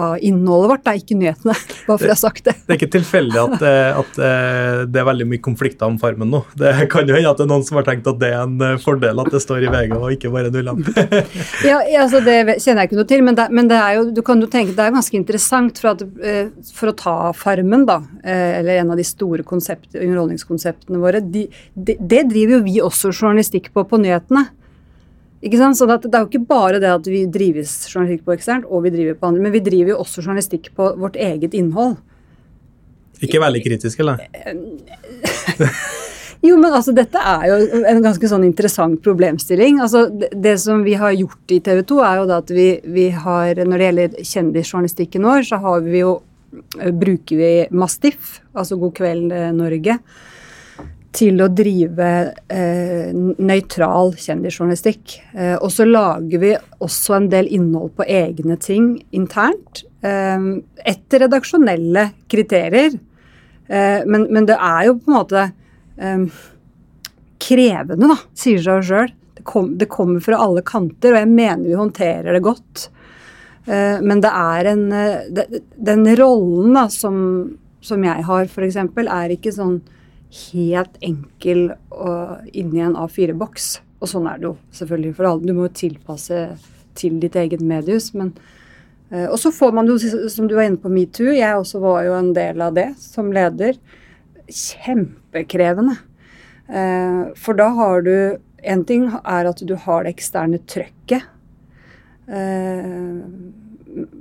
av 0.00 0.16
innholdet 0.24 0.70
vårt, 0.72 0.82
det 0.84 0.92
er 0.92 1.00
ikke 1.02 1.18
nyhetene. 1.20 1.56
bare 1.86 1.96
for 1.96 2.06
jeg 2.06 2.14
har 2.14 2.20
sagt 2.20 2.46
Det 2.48 2.54
Det 2.58 2.74
er 2.74 2.78
ikke 2.78 2.90
tilfeldig 2.96 3.40
at, 3.42 3.64
eh, 3.70 4.00
at, 4.02 4.20
eh, 4.28 4.82
det 4.90 5.02
er 5.02 5.08
veldig 5.10 5.26
mye 5.32 5.42
konflikter 5.44 5.90
om 5.90 5.98
Farmen 6.00 6.32
nå. 6.32 6.42
Det 6.60 6.72
kan 6.92 7.08
jo 7.08 7.16
hende 7.16 7.32
at 7.32 7.40
det 7.40 7.46
er 7.46 7.50
noen 7.52 7.66
som 7.66 7.80
har 7.80 7.88
tenkt 7.88 8.08
at 8.10 8.20
det 8.22 8.32
er 8.32 8.44
en 8.44 8.66
eh, 8.66 8.76
fordel 8.82 9.22
at 9.22 9.32
det 9.34 9.42
står 9.44 9.66
i 9.66 9.72
VG 9.72 9.96
og 9.98 10.08
ikke 10.16 10.32
bare 10.34 10.50
en 10.50 10.60
ulempe. 10.60 11.06
ja, 11.70 11.80
altså 12.02 12.22
det 12.24 12.38
kjenner 12.62 12.84
jeg 12.84 12.90
ikke 12.90 13.00
noe 13.00 13.10
til, 13.12 13.24
men, 13.26 13.38
det, 13.38 13.48
men 13.54 13.70
det 13.70 13.80
er 13.80 13.98
jo, 13.98 14.06
du 14.14 14.22
kan 14.26 14.40
jo 14.42 14.50
tenke 14.50 14.76
det 14.76 14.86
er 14.86 14.94
ganske 14.94 15.18
interessant 15.18 15.80
for, 15.82 15.96
at, 15.96 16.04
for 16.76 16.92
å 16.92 16.96
ta 16.96 17.16
Farmen, 17.36 17.84
da, 17.88 18.00
eller 18.24 18.80
en 18.80 18.94
av 18.94 19.00
de 19.00 19.06
store 19.06 19.44
konsept, 19.46 19.92
underholdningskonseptene 19.94 21.00
våre. 21.02 21.22
De, 21.24 21.46
de, 21.74 21.96
det 21.98 22.24
driver 22.30 22.58
jo 22.58 22.62
vi 22.66 22.78
også 22.84 23.12
journalistikk 23.12 23.70
på 23.74 23.84
på 23.90 24.00
nyhetene. 24.00 24.46
Ikke 25.40 25.60
sant? 25.60 25.78
Så 25.78 25.88
det, 25.88 26.12
er 26.12 26.24
jo 26.24 26.28
ikke 26.28 26.48
bare 26.50 26.80
det 26.82 26.90
at 26.92 27.06
vi 27.08 27.24
drives 27.32 27.72
journalistikk 27.88 28.26
på 28.26 28.36
eksternt, 28.36 28.68
og 28.68 28.84
vi 28.84 28.92
driver 28.92 29.16
på 29.16 29.30
andre, 29.30 29.44
men 29.46 29.54
vi 29.54 29.64
driver 29.64 29.94
jo 29.94 30.02
også 30.02 30.24
journalistikk 30.24 30.68
på 30.76 30.90
vårt 31.00 31.16
eget 31.16 31.56
innhold. 31.56 31.96
Ikke 33.24 33.40
veldig 33.40 33.62
kritisk, 33.64 34.00
eller? 34.00 34.20
jo, 36.46 36.56
men 36.60 36.72
altså 36.72 36.92
dette 36.96 37.24
er 37.32 37.46
jo 37.50 37.82
en 37.88 38.02
ganske 38.04 38.32
sånn 38.32 38.44
interessant 38.48 39.00
problemstilling. 39.04 39.80
Altså 39.84 40.06
det, 40.12 40.32
det 40.36 40.56
som 40.60 40.84
vi 40.84 40.96
har 41.00 41.16
gjort 41.16 41.56
i 41.56 41.60
TV 41.64 41.84
2, 41.88 42.00
er 42.04 42.20
jo 42.20 42.28
da 42.28 42.40
at 42.44 42.52
vi, 42.56 42.68
vi 42.84 43.08
har 43.12 43.60
Når 43.60 43.76
det 43.76 43.88
gjelder 43.88 44.18
kjendisjournalistikken 44.32 45.28
vår, 45.28 45.44
så 45.48 45.60
har 45.64 45.84
vi 45.86 46.04
jo 46.04 46.18
bruker 46.98 47.38
vi 47.38 47.50
Mastiff, 47.70 48.40
altså 48.58 48.74
God 48.80 48.96
kveld 48.96 49.32
eh, 49.32 49.52
Norge 49.54 50.00
til 51.16 51.42
å 51.42 51.48
drive 51.50 52.08
eh, 52.52 53.10
nøytral 53.12 54.12
kjendisjournalistikk. 54.20 55.16
Eh, 55.34 55.56
og 55.56 55.72
så 55.74 55.86
lager 55.88 56.42
vi 56.42 56.52
også 56.78 57.16
en 57.16 57.28
del 57.32 57.50
innhold 57.50 57.96
på 57.98 58.06
egne 58.06 58.56
ting 58.62 58.92
internt. 59.16 59.82
Eh, 60.06 60.46
etter 60.92 61.24
redaksjonelle 61.26 62.06
kriterier. 62.30 62.94
Eh, 63.66 64.06
men, 64.06 64.28
men 64.30 64.46
det 64.46 64.58
er 64.58 64.86
jo 64.86 65.00
på 65.00 65.10
en 65.10 65.18
måte 65.18 65.44
eh, 65.98 66.40
krevende, 67.42 68.14
da, 68.14 68.20
sier 68.38 68.62
seg 68.62 68.86
sjøl. 68.86 69.12
Det, 69.40 69.46
kom, 69.48 69.74
det 69.80 69.90
kommer 69.90 70.22
fra 70.22 70.38
alle 70.46 70.62
kanter, 70.66 71.14
og 71.14 71.22
jeg 71.24 71.34
mener 71.34 71.66
vi 71.66 71.78
håndterer 71.78 72.36
det 72.36 72.46
godt. 72.46 72.88
Eh, 73.66 73.98
men 73.98 74.22
det 74.22 74.30
er 74.30 74.74
en 74.76 74.90
det, 75.34 75.64
Den 75.74 76.06
rollen 76.20 76.76
da, 76.78 76.86
som, 76.92 77.16
som 77.82 78.04
jeg 78.06 78.30
har, 78.30 78.46
f.eks., 78.46 78.78
er 78.78 79.34
ikke 79.34 79.58
sånn 79.58 79.80
helt 80.30 80.98
enkel 81.02 81.70
og 81.90 82.50
inni 82.54 82.82
en 82.84 82.98
A4-boks. 82.98 83.70
Og 84.00 84.08
sånn 84.08 84.28
er 84.30 84.40
det 84.40 84.48
jo 84.48 84.54
selvfølgelig 84.76 85.16
for 85.18 85.28
alle. 85.28 85.46
Du 85.48 85.56
må 85.56 85.66
jo 85.66 85.78
tilpasse 85.82 86.42
til 86.98 87.18
ditt 87.22 87.36
eget 87.38 87.62
medius. 87.64 88.12
Men, 88.16 88.32
eh, 89.10 89.26
og 89.26 89.38
så 89.42 89.52
får 89.54 89.74
man 89.76 89.90
jo, 89.90 89.98
som 89.98 90.48
du 90.48 90.54
var 90.56 90.68
inne 90.68 90.80
på 90.80 90.92
metoo, 90.92 91.32
jeg 91.34 91.56
også 91.56 91.80
var 91.82 92.04
jo 92.06 92.14
en 92.18 92.32
del 92.36 92.62
av 92.62 92.74
det 92.78 92.92
som 92.98 93.32
leder. 93.32 93.78
Kjempekrevende. 94.46 95.98
Eh, 96.68 97.32
for 97.36 97.58
da 97.58 97.68
har 97.74 98.02
du 98.02 98.38
En 98.62 98.84
ting 98.84 99.06
er 99.08 99.46
at 99.48 99.56
du 99.64 99.74
har 99.74 100.04
det 100.04 100.10
eksterne 100.12 100.58
trøkket. 100.68 101.22
Eh, 102.28 103.22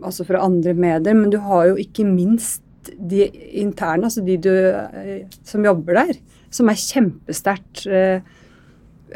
altså 0.02 0.24
fra 0.24 0.40
andre 0.46 0.72
medier, 0.74 1.14
men 1.14 1.30
du 1.30 1.36
har 1.44 1.66
jo 1.68 1.76
ikke 1.76 2.06
minst 2.08 2.62
de 2.98 3.30
interne, 3.62 4.08
altså 4.08 4.22
de 4.26 4.38
du, 4.42 4.52
eh, 4.52 5.26
som 5.46 5.66
jobber 5.66 5.94
der, 6.02 6.14
som 6.54 6.70
er 6.72 6.82
kjempesterkt 6.82 7.86
eh, 7.88 8.22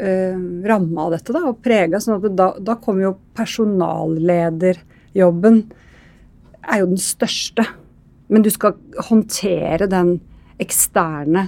eh, 0.00 0.36
ramma 0.68 1.06
av 1.06 1.10
dette 1.16 1.32
da, 1.34 1.40
og 1.50 1.62
prega. 1.64 2.00
sånn 2.00 2.18
at 2.18 2.36
da, 2.36 2.48
da 2.60 2.74
kommer 2.82 3.02
jo 3.08 3.20
personallederjobben 3.38 5.56
er 6.64 6.78
jo 6.80 6.86
den 6.94 7.02
største. 7.02 7.64
Men 8.32 8.40
du 8.44 8.50
skal 8.52 8.72
håndtere 9.10 9.86
den 9.90 10.08
eksterne 10.62 11.42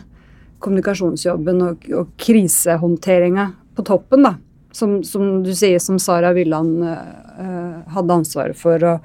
kommunikasjonsjobben 0.62 1.58
og, 1.64 1.76
og 1.94 2.06
krisehåndteringa 2.20 3.44
på 3.76 3.82
toppen, 3.86 4.20
da. 4.26 4.32
Som, 4.76 4.90
som, 5.08 5.22
du 5.40 5.54
sier, 5.56 5.80
som 5.80 5.96
Sara 6.02 6.34
Villand 6.36 6.82
uh, 6.84 7.80
hadde 7.94 8.16
ansvaret 8.18 8.56
for, 8.60 8.76
og, 8.84 9.00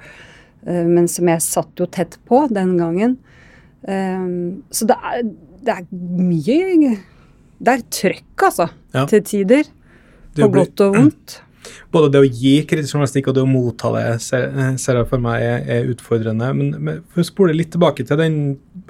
men 0.66 1.08
som 1.10 1.30
jeg 1.32 1.42
satt 1.44 1.80
jo 1.82 1.86
tett 1.90 2.18
på 2.28 2.44
den 2.52 2.76
gangen. 2.80 3.16
Um, 3.82 4.62
så 4.70 4.86
det 4.86 4.94
er, 4.94 5.24
det 5.66 5.74
er 5.74 5.86
mye 5.90 6.92
Det 7.58 7.72
er 7.72 7.80
trøkk, 7.90 8.44
altså, 8.46 8.68
Ja. 8.94 9.06
til 9.10 9.24
tider. 9.26 9.64
På 10.38 10.48
godt 10.52 10.80
og 10.80 10.94
vondt. 10.96 11.40
Både 11.92 12.08
det 12.10 12.20
å 12.22 12.26
gi 12.26 12.54
kritisk 12.66 12.96
journalistikk 12.96 13.28
og 13.30 13.36
det 13.36 13.42
å 13.44 13.48
motta 13.48 13.90
det 13.94 14.04
ser, 14.24 14.48
ser 14.80 14.98
jeg 14.98 15.08
for 15.10 15.22
meg 15.22 15.44
er, 15.44 15.60
er 15.70 15.90
utfordrende. 15.92 16.48
Men, 16.58 16.72
men 16.82 17.02
for 17.12 17.22
å 17.22 17.26
spole 17.28 17.54
litt 17.54 17.70
tilbake 17.74 18.06
til 18.08 18.18
den 18.18 18.38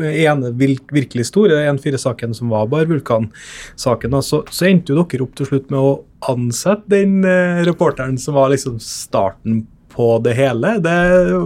ene 0.01 0.53
virkelig 0.57 1.27
store 1.29 1.59
1-4-saken 1.69 2.33
som 2.39 2.53
var 2.55 2.71
Bar 2.73 2.89
Vulkan-saken, 2.89 4.17
så, 4.25 4.41
så 4.49 4.69
endte 4.71 4.95
jo 4.95 5.03
dere 5.03 5.27
opp 5.27 5.37
til 5.37 5.51
slutt 5.51 5.69
med 5.73 5.81
å 5.83 5.93
ansette 6.33 6.95
den 6.95 7.21
eh, 7.29 7.61
reporteren 7.67 8.17
som 8.23 8.39
var 8.39 8.53
liksom 8.55 8.79
starten 8.83 9.65
på 9.93 10.15
det 10.25 10.37
hele. 10.39 10.77
Det 10.83 10.99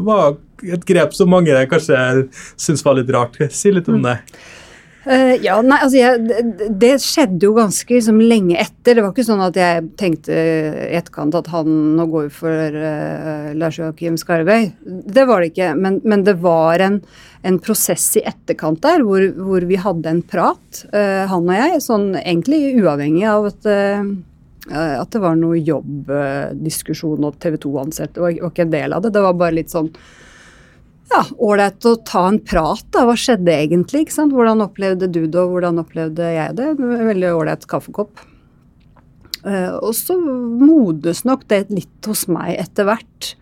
var 0.06 0.36
et 0.64 0.84
grep 0.88 1.14
som 1.16 1.32
mange 1.32 1.56
kanskje 1.70 2.28
syntes 2.56 2.84
var 2.86 2.98
litt 2.98 3.10
rart. 3.12 3.40
Si 3.52 3.72
litt 3.74 3.90
om 3.92 4.02
det. 4.06 4.20
Uh, 5.06 5.36
ja, 5.38 5.60
nei, 5.62 5.76
altså 5.84 6.00
jeg, 6.00 6.22
det, 6.26 6.66
det 6.82 6.88
skjedde 6.98 7.46
jo 7.46 7.52
ganske 7.54 7.94
liksom, 7.94 8.18
lenge 8.26 8.56
etter. 8.58 8.96
Det 8.96 9.04
var 9.04 9.12
ikke 9.12 9.26
sånn 9.28 9.44
at 9.44 9.58
jeg 9.60 9.84
tenkte 10.00 10.34
i 10.34 10.96
etterkant 10.98 11.36
at 11.38 11.50
han 11.52 11.76
nå 11.94 12.08
går 12.10 12.26
for 12.34 12.78
uh, 12.82 13.52
Lars 13.54 13.78
Joakim 13.78 14.16
Skarvøy. 14.18 14.72
Det 14.82 15.26
var 15.30 15.44
det 15.44 15.52
ikke. 15.52 15.70
Men, 15.78 16.00
men 16.02 16.26
det 16.26 16.34
var 16.42 16.82
en, 16.82 16.98
en 17.46 17.60
prosess 17.62 18.08
i 18.18 18.24
etterkant 18.26 18.82
der 18.82 19.06
hvor, 19.06 19.22
hvor 19.38 19.68
vi 19.70 19.78
hadde 19.78 20.10
en 20.10 20.24
prat, 20.26 20.82
uh, 20.90 21.22
han 21.30 21.46
og 21.46 21.54
jeg, 21.54 21.84
sånn 21.86 22.08
egentlig 22.24 22.80
uavhengig 22.80 23.28
av 23.30 23.52
at 23.52 23.70
at 24.66 25.12
det 25.14 25.20
var 25.22 25.36
noe 25.38 25.60
jobbdiskusjon 25.62 27.22
og 27.28 27.36
TV 27.38 27.54
2-ansatte 27.62 28.16
Det 28.16 28.24
var 28.24 28.38
ikke 28.50 28.64
en 28.64 28.72
del 28.72 28.96
av 28.96 29.04
det. 29.04 29.12
Det 29.14 29.22
var 29.22 29.36
bare 29.38 29.54
litt 29.60 29.70
sånn 29.70 29.92
ja, 31.12 31.22
ålreit 31.38 31.86
å 31.86 31.94
ta 32.06 32.24
en 32.28 32.40
prat, 32.42 32.84
da. 32.94 33.04
Hva 33.06 33.14
skjedde 33.18 33.52
egentlig? 33.54 34.04
ikke 34.04 34.16
sant? 34.16 34.34
Hvordan 34.34 34.64
opplevde 34.64 35.08
du 35.08 35.22
det, 35.26 35.38
og 35.38 35.54
hvordan 35.54 35.78
opplevde 35.82 36.32
jeg 36.34 36.56
det? 36.58 36.72
Veldig 36.80 37.34
ålreit 37.36 37.66
kaffekopp. 37.70 38.22
Eh, 39.46 39.74
og 39.76 39.92
så 39.94 40.16
modnes 40.18 41.22
nok 41.28 41.46
det 41.50 41.66
litt 41.70 42.10
hos 42.10 42.26
meg 42.32 42.56
etter 42.58 42.88
hvert. 42.88 43.36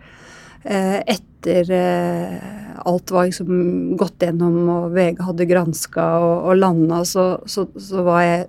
Eh, 0.64 0.98
etter 1.16 1.72
eh, 1.72 2.36
alt 2.84 3.14
var 3.14 3.30
liksom 3.30 3.96
gått 4.00 4.26
gjennom, 4.26 4.60
og 4.68 4.92
VG 4.96 5.24
hadde 5.24 5.48
granska 5.48 6.06
og, 6.20 6.36
og 6.50 6.60
landa, 6.60 7.00
så, 7.08 7.26
så, 7.48 7.66
så 7.80 8.04
jeg 8.20 8.46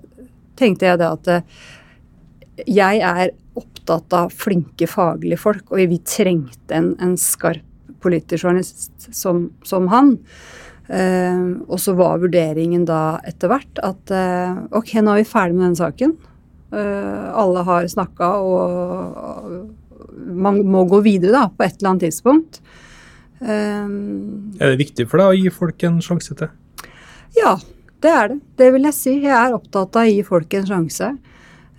tenkte 0.59 0.89
jeg 0.89 0.99
det 0.99 1.09
at 1.11 1.31
eh, 1.31 1.65
jeg 2.63 3.02
er 3.04 3.32
opptatt 3.60 4.13
av 4.15 4.32
flinke 4.36 4.88
faglige 4.89 5.39
folk, 5.39 5.65
og 5.72 5.82
vi 5.91 6.00
trengte 6.08 6.76
en, 6.78 6.94
en 7.04 7.15
skarp 7.20 7.63
politisk 8.06 8.44
journalist 8.46 9.08
som, 9.15 9.48
som 9.65 9.88
han. 9.89 10.15
Eh, 10.88 11.39
og 11.65 11.80
så 11.82 11.96
var 11.98 12.20
vurderingen 12.22 12.84
da 12.86 13.18
etter 13.26 13.50
hvert 13.50 13.80
at 13.82 14.12
eh, 14.13 14.60
ok, 14.78 14.91
nå 15.02 15.15
er 15.15 15.24
vi 15.24 15.30
ferdig 15.30 15.58
med 15.58 15.65
den 15.72 15.80
saken. 15.80 16.13
Eh, 16.76 17.26
alle 17.34 17.63
har 17.65 17.88
snakka, 17.89 18.30
og 18.46 20.36
man 20.36 20.62
må 20.70 20.84
gå 20.91 21.00
videre 21.06 21.34
da, 21.34 21.46
på 21.50 21.65
et 21.65 21.80
eller 21.80 21.94
annet 21.96 22.06
tidspunkt. 22.08 22.62
Eh, 23.41 23.88
Er 24.62 24.76
det 24.76 24.82
viktig 24.84 25.08
for 25.10 25.22
deg 25.24 25.32
å 25.34 25.39
gi 25.39 25.50
folk 25.54 25.88
en 25.89 26.02
sjanse 26.06 26.38
til? 26.39 26.52
ja, 27.36 27.58
det 28.06 28.12
er 28.13 28.28
det. 28.32 28.38
Det 28.62 28.68
vil 28.76 28.86
jeg 28.88 28.96
si. 28.96 29.13
Jeg 29.26 29.34
er 29.36 29.56
opptatt 29.58 29.98
av 29.98 30.06
å 30.06 30.12
gi 30.12 30.22
folk 30.24 30.54
en 30.56 30.68
sjanse. 30.70 31.08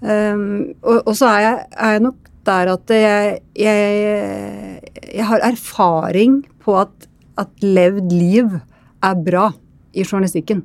Um, 0.01 0.75
og, 0.85 1.07
og 1.09 1.15
så 1.17 1.29
er 1.31 1.41
jeg, 1.41 1.61
er 1.73 1.95
jeg 1.95 2.03
nok 2.05 2.27
der 2.47 2.71
at 2.71 2.93
jeg, 2.93 3.39
jeg, 3.59 4.93
jeg 5.09 5.29
har 5.31 5.45
erfaring 5.47 6.43
på 6.63 6.77
at, 6.79 7.09
at 7.41 7.65
levd 7.65 8.13
liv 8.13 8.59
er 9.03 9.23
bra 9.27 9.49
i 9.97 10.05
journalistikken. 10.05 10.63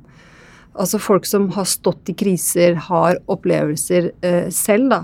Altså 0.71 1.01
folk 1.01 1.25
som 1.27 1.49
har 1.55 1.67
stått 1.67 2.11
i 2.11 2.15
kriser, 2.17 2.75
har 2.89 3.19
opplevelser 3.31 4.11
uh, 4.23 4.47
selv, 4.53 4.91
da. 4.91 5.01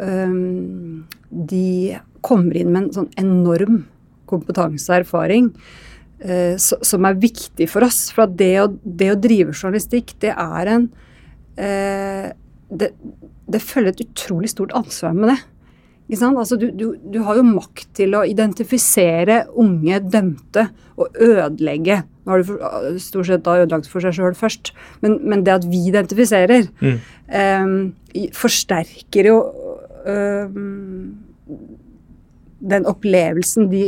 Um, 0.00 1.06
de 1.30 1.98
kommer 2.24 2.56
inn 2.56 2.72
med 2.72 2.86
en 2.86 2.92
sånn 2.94 3.08
enorm 3.20 3.82
kompetanse 4.30 4.86
og 4.92 5.00
erfaring 5.00 5.48
uh, 6.22 6.54
så, 6.60 6.78
som 6.86 7.06
er 7.08 7.20
viktig 7.20 7.68
for 7.70 7.86
oss. 7.86 8.08
For 8.14 8.28
det 8.28 8.54
å, 8.62 8.68
det 8.84 9.12
å 9.14 9.20
drive 9.20 9.56
journalistikk, 9.56 10.16
det 10.24 10.34
er 10.34 10.74
en 10.76 10.90
eh, 11.60 12.30
det, 12.70 12.92
det 13.50 13.60
følger 13.62 13.94
et 13.96 14.04
utrolig 14.06 14.50
stort 14.52 14.72
ansvar 14.78 15.12
med 15.16 15.32
det. 15.32 15.38
Altså, 16.10 16.56
du, 16.58 16.70
du, 16.74 16.96
du 17.12 17.20
har 17.22 17.36
jo 17.38 17.44
makt 17.46 17.84
til 17.94 18.16
å 18.18 18.24
identifisere 18.26 19.44
unge 19.62 20.00
dømte 20.10 20.64
og 20.98 21.14
ødelegge. 21.22 22.00
Nå 22.26 22.32
har 22.34 22.42
du 22.42 22.48
for, 22.48 22.88
stort 22.98 23.28
sett 23.28 23.44
da 23.46 23.54
ødelagt 23.62 23.86
for 23.90 24.02
seg 24.02 24.16
sjøl 24.18 24.34
først, 24.34 24.72
men, 25.04 25.20
men 25.22 25.44
det 25.46 25.54
at 25.60 25.68
vi 25.70 25.84
identifiserer, 25.92 26.66
eh, 26.82 27.70
i- 28.18 28.30
forsterker 28.34 29.28
jo 29.30 29.36
eh, 30.06 30.50
den 32.60 32.84
opplevelsen 32.90 33.70
de 33.70 33.84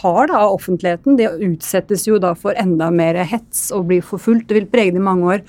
har 0.00 0.26
da, 0.32 0.40
av 0.40 0.56
offentligheten. 0.56 1.18
De 1.20 1.28
utsettes 1.52 2.06
jo 2.08 2.16
da 2.22 2.32
for 2.34 2.56
enda 2.58 2.88
mer 2.90 3.20
hets 3.28 3.68
og 3.76 3.86
blir 3.92 4.02
forfulgt. 4.02 4.48
Det 4.50 4.56
vil 4.58 4.66
prege 4.72 4.96
dem 4.96 5.04
i 5.04 5.06
mange 5.10 5.28
år. 5.36 5.44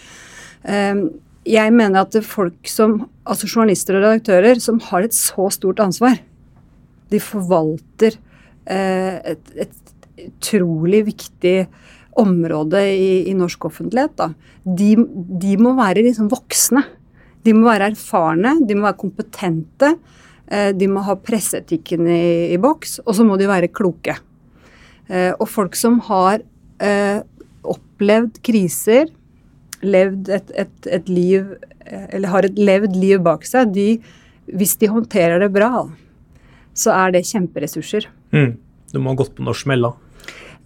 Eh, 0.67 1.01
jeg 1.49 1.73
mener 1.73 2.03
at 2.05 2.15
folk 2.25 2.69
som, 2.69 2.99
altså 3.25 3.47
journalister 3.49 3.97
og 3.97 4.03
redaktører 4.05 4.59
som 4.61 4.79
har 4.89 5.05
et 5.07 5.15
så 5.17 5.49
stort 5.53 5.81
ansvar, 5.83 6.19
de 7.09 7.19
forvalter 7.23 8.17
eh, 8.69 9.33
et, 9.33 9.53
et 9.65 10.27
utrolig 10.27 11.03
viktig 11.07 11.55
område 12.19 12.81
i, 12.91 13.09
i 13.31 13.33
norsk 13.37 13.65
offentlighet. 13.69 14.21
De, 14.65 14.91
de 15.41 15.55
må 15.61 15.73
være 15.77 16.03
liksom 16.05 16.29
voksne. 16.31 16.83
De 17.45 17.53
må 17.55 17.69
være 17.69 17.93
erfarne, 17.93 18.57
de 18.67 18.75
må 18.75 18.83
være 18.89 18.99
kompetente. 18.99 19.93
eh, 20.51 20.73
De 20.75 20.89
må 20.91 21.01
ha 21.07 21.15
presseetikken 21.15 22.05
i, 22.11 22.53
i 22.53 22.57
boks, 22.61 22.99
og 23.05 23.15
så 23.15 23.25
må 23.25 23.37
de 23.39 23.47
være 23.49 23.71
kloke. 23.71 24.17
Eh, 25.07 25.31
Og 25.39 25.47
folk 25.49 25.77
som 25.79 26.01
har 26.11 26.43
eh, 26.83 27.21
opplevd 27.63 28.41
kriser, 28.45 29.07
levd 29.81 30.29
et, 30.35 30.51
et, 30.59 30.87
et 30.87 31.09
liv 31.09 31.53
Eller 31.87 32.29
har 32.29 32.45
et 32.45 32.57
levd 32.59 32.95
liv 32.99 33.21
bak 33.25 33.45
seg, 33.47 33.71
de, 33.73 33.99
hvis 34.53 34.75
de 34.77 34.89
håndterer 34.91 35.41
det 35.41 35.49
bra, 35.55 35.87
så 36.77 36.93
er 36.93 37.15
det 37.15 37.25
kjemperessurser. 37.25 38.05
Mm. 38.35 38.57
Du 38.93 38.99
må 39.01 39.13
ha 39.13 39.19
gått 39.19 39.35
på 39.37 39.45
noen 39.45 39.57
smeller. 39.57 39.95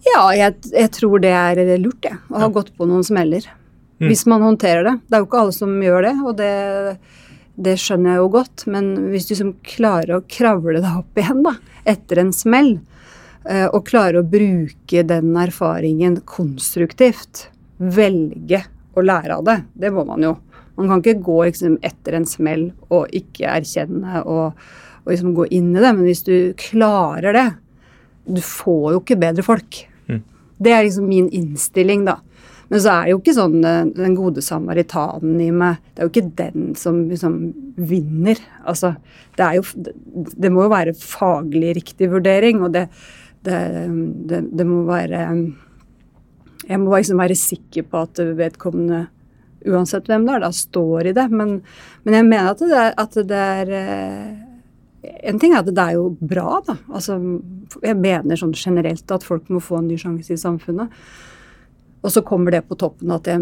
Ja, 0.04 0.26
jeg, 0.36 0.58
jeg 0.68 0.90
tror 0.92 1.22
det 1.24 1.32
er 1.32 1.60
lurt, 1.80 2.04
jeg. 2.04 2.18
Å 2.28 2.42
ha 2.44 2.50
gått 2.52 2.74
på 2.76 2.88
noen 2.88 3.04
smeller. 3.06 3.46
Hvis 4.04 4.26
man 4.28 4.42
håndterer 4.42 4.84
det. 4.84 4.96
Det 5.06 5.16
er 5.16 5.22
jo 5.22 5.28
ikke 5.28 5.42
alle 5.44 5.54
som 5.56 5.74
gjør 5.82 6.04
det, 6.04 6.14
og 6.24 6.34
det, 6.38 6.50
det 7.66 7.76
skjønner 7.80 8.12
jeg 8.12 8.20
jo 8.20 8.30
godt. 8.34 8.66
Men 8.74 8.90
hvis 9.12 9.28
du 9.30 9.34
som 9.38 9.54
klarer 9.64 10.18
å 10.18 10.24
kravle 10.28 10.82
deg 10.82 11.00
opp 11.00 11.20
igjen 11.20 11.44
da, 11.46 11.54
etter 11.94 12.20
en 12.20 12.34
smell, 12.36 12.72
eh, 13.48 13.66
og 13.70 13.86
klarer 13.88 14.20
å 14.20 14.28
bruke 14.28 15.04
den 15.08 15.34
erfaringen 15.40 16.20
konstruktivt, 16.28 17.48
velge 17.78 18.64
og 18.96 19.06
lære 19.08 19.38
av 19.38 19.46
det. 19.46 19.58
Det 19.84 19.92
må 19.94 20.04
man 20.08 20.24
jo. 20.24 20.34
Man 20.76 20.90
kan 20.90 21.02
ikke 21.02 21.22
gå 21.22 21.38
liksom, 21.48 21.78
etter 21.86 22.18
en 22.18 22.26
smell 22.26 22.68
og 22.90 23.12
ikke 23.14 23.50
erkjenne 23.50 24.24
og, 24.24 24.58
og 25.04 25.12
liksom 25.12 25.34
gå 25.36 25.46
inn 25.54 25.70
i 25.74 25.80
det. 25.82 25.90
Men 25.92 26.06
hvis 26.08 26.24
du 26.26 26.36
klarer 26.60 27.36
det 27.36 27.48
Du 28.24 28.40
får 28.40 28.94
jo 28.94 29.00
ikke 29.02 29.20
bedre 29.20 29.44
folk. 29.44 29.82
Mm. 30.08 30.22
Det 30.56 30.72
er 30.72 30.86
liksom 30.86 31.08
min 31.10 31.28
innstilling, 31.28 32.06
da. 32.06 32.18
Men 32.70 32.80
så 32.80 32.94
er 32.94 33.02
det 33.04 33.12
jo 33.12 33.18
ikke 33.20 33.34
sånn 33.36 33.58
eh, 33.68 33.82
den 33.94 34.14
gode 34.16 34.42
samaritanen 34.42 35.36
i 35.44 35.50
meg 35.52 35.82
Det 35.92 36.00
er 36.00 36.08
jo 36.08 36.12
ikke 36.14 36.36
den 36.40 36.72
som 36.78 37.02
liksom 37.10 37.36
vinner. 37.76 38.40
Altså, 38.64 38.94
det 39.36 39.44
er 39.44 39.58
jo 39.58 39.84
Det 40.32 40.52
må 40.52 40.64
jo 40.64 40.72
være 40.72 40.96
faglig 40.98 41.74
riktig 41.78 42.08
vurdering, 42.12 42.64
og 42.64 42.72
det, 42.74 42.88
det, 43.46 43.60
det, 44.30 44.40
det 44.56 44.66
må 44.66 44.82
være 44.88 45.26
Jeg 46.68 46.80
må 46.80 46.94
liksom 46.96 47.20
være 47.20 47.36
sikker 47.38 47.86
på 47.90 48.04
at 48.06 48.22
vedkommende, 48.38 49.06
uansett 49.68 50.08
hvem 50.08 50.26
det 50.26 50.34
er, 50.36 50.44
da 50.44 50.50
står 50.54 51.10
i 51.10 51.14
det. 51.16 51.28
Men, 51.32 51.58
men 52.04 52.18
jeg 52.18 52.26
mener 52.28 52.50
at 52.52 52.64
det 52.64 52.80
er, 52.80 52.96
at 53.04 53.20
det 53.30 53.44
er 53.44 53.76
eh, 53.78 54.42
en 55.28 55.38
ting 55.40 55.54
er 55.54 55.62
at 55.62 55.70
det 55.70 55.84
er 55.84 55.98
jo 55.98 56.08
bra, 56.20 56.60
da. 56.64 56.76
Altså, 56.94 57.18
jeg 57.84 58.00
mener 58.00 58.40
sånn 58.40 58.54
generelt 58.56 59.14
at 59.14 59.26
folk 59.26 59.48
må 59.52 59.62
få 59.62 59.80
en 59.80 59.88
ny 59.90 59.98
sjanse 60.00 60.34
i 60.34 60.40
samfunnet. 60.40 60.92
Og 62.04 62.12
så 62.12 62.20
kommer 62.26 62.52
det 62.52 62.66
på 62.68 62.76
toppen 62.76 63.12
at 63.14 63.28
jeg, 63.28 63.40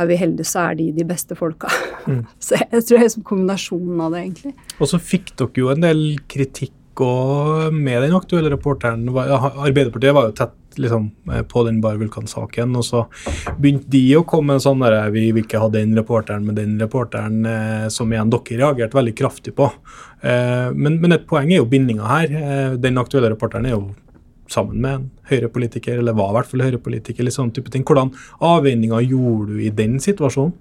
er 0.00 0.08
vi 0.08 0.16
heldige, 0.16 0.48
så 0.48 0.70
er 0.70 0.78
de 0.78 0.88
de 0.96 1.04
beste 1.08 1.36
folka. 1.36 1.68
Mm. 2.08 2.22
Så 2.44 2.56
jeg, 2.56 2.68
jeg 2.72 2.84
tror 2.88 3.02
det 3.02 3.08
er 3.08 3.24
kombinasjonen 3.28 4.00
av 4.00 4.14
det, 4.14 4.22
egentlig. 4.24 4.54
Og 4.80 4.88
så 4.88 5.00
fikk 5.02 5.34
dere 5.36 5.60
jo 5.60 5.68
en 5.74 5.84
del 5.84 6.00
kritikk 6.30 6.72
og 7.04 7.74
med 7.74 8.02
den 8.04 8.16
aktuelle 8.16 8.50
reporteren. 8.52 9.06
Arbeiderpartiet 9.08 10.14
var 10.16 10.28
jo 10.28 10.34
tett 10.38 10.78
liksom, 10.78 11.10
eh, 11.32 11.42
på 11.42 11.64
den 11.66 11.80
Bar 11.80 11.98
Vulkan-saken, 12.00 12.76
og 12.78 12.84
så 12.86 13.04
begynte 13.58 13.90
de 13.90 14.02
å 14.16 14.24
komme 14.26 14.54
med 14.54 14.62
sånn 14.62 14.82
derre 14.82 15.10
Vi 15.12 15.30
vil 15.32 15.44
ikke 15.44 15.62
ha 15.62 15.68
den 15.72 15.96
reporteren 15.98 16.46
med 16.46 16.56
den 16.56 16.78
reporteren, 16.78 17.40
eh, 17.46 17.88
som 17.88 18.10
igjen 18.12 18.30
dere 18.30 18.60
reagerte 18.62 18.98
veldig 18.98 19.16
kraftig 19.16 19.54
på. 19.54 19.70
Eh, 20.22 20.70
men, 20.74 21.00
men 21.00 21.12
et 21.12 21.26
poeng 21.26 21.50
er 21.52 21.62
jo 21.62 21.70
bindinga 21.70 22.06
her. 22.06 22.76
Den 22.76 22.98
aktuelle 22.98 23.32
reporteren 23.32 23.66
er 23.66 23.76
jo 23.76 23.94
sammen 24.48 24.80
med 24.80 24.94
en 24.94 25.10
høyrepolitiker, 25.30 25.98
eller 25.98 26.16
var 26.16 26.30
i 26.30 26.38
hvert 26.38 26.50
fall 26.52 26.64
høyrepolitiker. 26.64 27.28
sånn 27.30 27.52
type 27.52 27.70
ting. 27.70 27.84
Hvordan 27.84 28.14
avveininger 28.40 29.04
gjorde 29.08 29.56
du 29.56 29.62
i 29.62 29.70
den 29.70 29.98
situasjonen? 29.98 30.54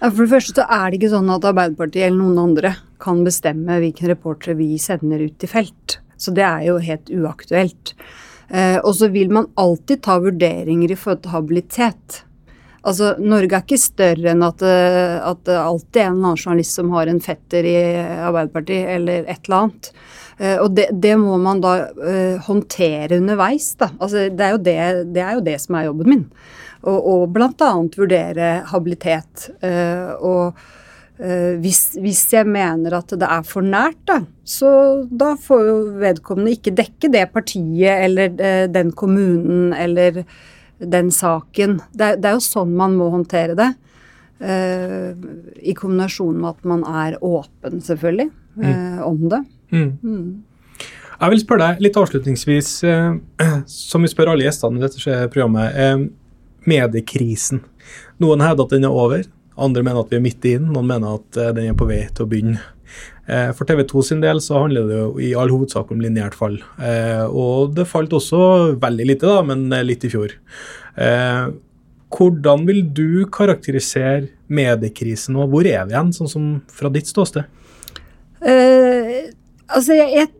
For 0.00 0.22
det 0.24 0.32
første 0.32 0.62
så 0.62 0.66
er 0.66 0.86
det 0.88 1.00
ikke 1.00 1.12
sånn 1.12 1.32
at 1.32 1.46
Arbeiderpartiet 1.50 2.06
eller 2.06 2.20
noen 2.22 2.40
andre 2.50 2.74
kan 3.00 3.22
bestemme 3.26 3.80
hvilken 3.82 4.10
reportere 4.12 4.58
vi 4.58 4.74
sender 4.80 5.22
ut 5.26 5.44
i 5.44 5.50
felt. 5.50 6.00
Så 6.20 6.34
det 6.36 6.44
er 6.44 6.66
jo 6.68 6.80
helt 6.84 7.12
uaktuelt. 7.12 7.94
Eh, 8.50 8.78
og 8.82 8.94
så 8.98 9.08
vil 9.12 9.30
man 9.32 9.48
alltid 9.60 10.02
ta 10.04 10.18
vurderinger 10.22 10.90
i 10.90 10.98
forhold 10.98 11.22
til 11.24 11.34
habilitet. 11.36 12.22
Altså, 12.80 13.12
Norge 13.20 13.56
er 13.56 13.64
ikke 13.64 13.78
større 13.80 14.32
enn 14.32 14.42
at, 14.44 14.62
eh, 14.64 15.18
at 15.20 15.42
det 15.46 15.58
alltid 15.60 16.00
er 16.00 16.08
en 16.08 16.22
annen 16.22 16.40
journalist 16.40 16.78
som 16.80 16.90
har 16.96 17.10
en 17.10 17.20
fetter 17.22 17.68
i 17.68 17.76
Arbeiderpartiet, 18.00 18.88
eller 18.96 19.28
et 19.28 19.44
eller 19.44 19.58
annet. 19.60 19.92
Eh, 20.40 20.56
og 20.56 20.74
det, 20.76 20.88
det 20.96 21.14
må 21.20 21.36
man 21.38 21.60
da 21.62 21.74
håndtere 22.48 23.20
underveis. 23.20 23.74
da. 23.80 23.92
Altså, 24.00 24.28
det, 24.28 24.48
er 24.48 24.58
det, 24.58 24.80
det 25.14 25.24
er 25.24 25.38
jo 25.38 25.46
det 25.46 25.60
som 25.62 25.78
er 25.78 25.88
jobben 25.88 26.10
min. 26.10 26.26
Og, 26.82 26.98
og 27.12 27.24
bl.a. 27.34 27.72
vurdere 27.96 28.50
habilitet. 28.70 29.50
Eh, 29.60 30.12
og 30.24 30.56
eh, 31.20 31.58
hvis, 31.60 31.98
hvis 32.00 32.22
jeg 32.32 32.48
mener 32.48 32.96
at 32.96 33.12
det 33.20 33.28
er 33.28 33.44
for 33.44 33.66
nært, 33.66 34.00
da, 34.08 34.22
så 34.48 34.70
da 35.10 35.34
får 35.36 35.66
jo 35.66 35.76
vedkommende 36.00 36.54
ikke 36.56 36.72
dekke 36.78 37.12
det 37.12 37.26
partiet 37.34 38.06
eller 38.06 38.32
eh, 38.40 38.64
den 38.72 38.94
kommunen 38.96 39.74
eller 39.76 40.22
den 40.80 41.10
saken. 41.12 41.82
Det 41.92 42.06
er, 42.14 42.16
det 42.16 42.30
er 42.30 42.38
jo 42.38 42.44
sånn 42.48 42.72
man 42.78 42.96
må 42.96 43.10
håndtere 43.12 43.58
det. 43.58 43.72
eh, 44.40 45.10
I 45.60 45.74
kombinasjon 45.76 46.38
med 46.40 46.54
at 46.54 46.64
man 46.64 46.84
er 46.88 47.18
åpen, 47.20 47.82
selvfølgelig, 47.84 48.30
eh, 48.64 49.02
om 49.04 49.28
det. 49.28 49.42
Mm. 49.70 50.42
Jeg 51.20 51.34
vil 51.34 51.42
spørre 51.42 51.66
deg 51.74 51.84
litt 51.84 51.98
avslutningsvis, 52.00 52.70
eh, 52.88 53.12
som 53.68 54.00
vi 54.02 54.08
spør 54.08 54.32
alle 54.32 54.46
gjestene 54.48 54.80
i 54.80 54.86
dette 54.86 55.18
programmet, 55.34 55.76
eh, 55.76 56.06
mediekrisen. 56.68 57.62
Noen 58.20 58.42
hevder 58.44 58.66
at 58.66 58.74
den 58.74 58.88
er 58.88 58.96
over, 58.96 59.24
andre 59.60 59.84
mener 59.84 60.02
at 60.02 60.12
vi 60.12 60.18
er 60.18 60.24
midt 60.24 60.44
i 60.48 60.56
den, 60.58 60.70
noen 60.74 60.88
mener 60.88 61.18
at 61.20 61.40
eh, 61.40 61.54
den 61.56 61.70
er 61.70 61.78
på 61.78 61.88
vei 61.88 62.02
til 62.08 62.26
å 62.26 62.30
begynne. 62.30 62.60
Eh, 63.30 63.50
for 63.56 63.68
TV 63.68 63.84
2 63.88 64.04
sin 64.08 64.22
del 64.24 64.40
så 64.42 64.62
handler 64.64 64.88
det 64.88 64.98
jo 64.98 65.08
i 65.22 65.32
all 65.38 65.52
hovedsak 65.52 65.90
om 65.92 66.00
lineært 66.02 66.36
fall. 66.38 66.58
Eh, 66.82 67.24
og 67.26 67.74
det 67.76 67.88
falt 67.90 68.14
også 68.16 68.76
veldig 68.80 69.08
lite, 69.12 69.28
da, 69.28 69.42
men 69.46 69.68
litt 69.86 70.06
i 70.06 70.12
fjor. 70.12 70.36
Hvordan 72.10 72.64
vil 72.66 72.82
du 72.90 73.26
karakterisere 73.30 74.26
mediekrisen, 74.50 75.36
og 75.38 75.52
hvor 75.52 75.68
er 75.68 75.86
vi 75.86 75.94
igjen, 75.94 76.10
sånn 76.16 76.30
som 76.30 76.48
fra 76.74 76.90
ditt 76.92 77.08
ståsted? 77.08 77.46
Uh, 78.40 79.28
altså, 79.68 79.94
jeg, 79.94 80.08
jeg, 80.16 80.30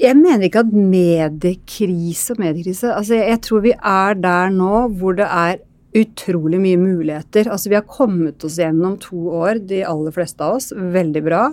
jeg 0.00 0.16
mener 0.18 0.46
ikke 0.46 0.64
at 0.64 0.72
mediekrise 0.74 2.34
og 2.34 2.42
mediekrise 2.42 2.92
Altså, 2.94 3.18
jeg, 3.18 3.40
tror 3.44 3.64
vi 3.64 3.74
er 3.74 4.18
der 4.18 4.52
nå 4.54 4.86
hvor 4.98 5.16
det 5.18 5.28
er 5.28 5.62
utrolig 5.94 6.58
mye 6.58 6.78
muligheter. 6.80 7.48
Altså, 7.50 7.70
vi 7.70 7.78
har 7.78 7.86
kommet 7.86 8.42
oss 8.44 8.58
gjennom 8.58 8.96
to 9.02 9.28
år, 9.30 9.60
de 9.62 9.84
aller 9.86 10.14
fleste 10.14 10.42
av 10.42 10.58
oss, 10.58 10.72
veldig 10.74 11.22
bra. 11.26 11.44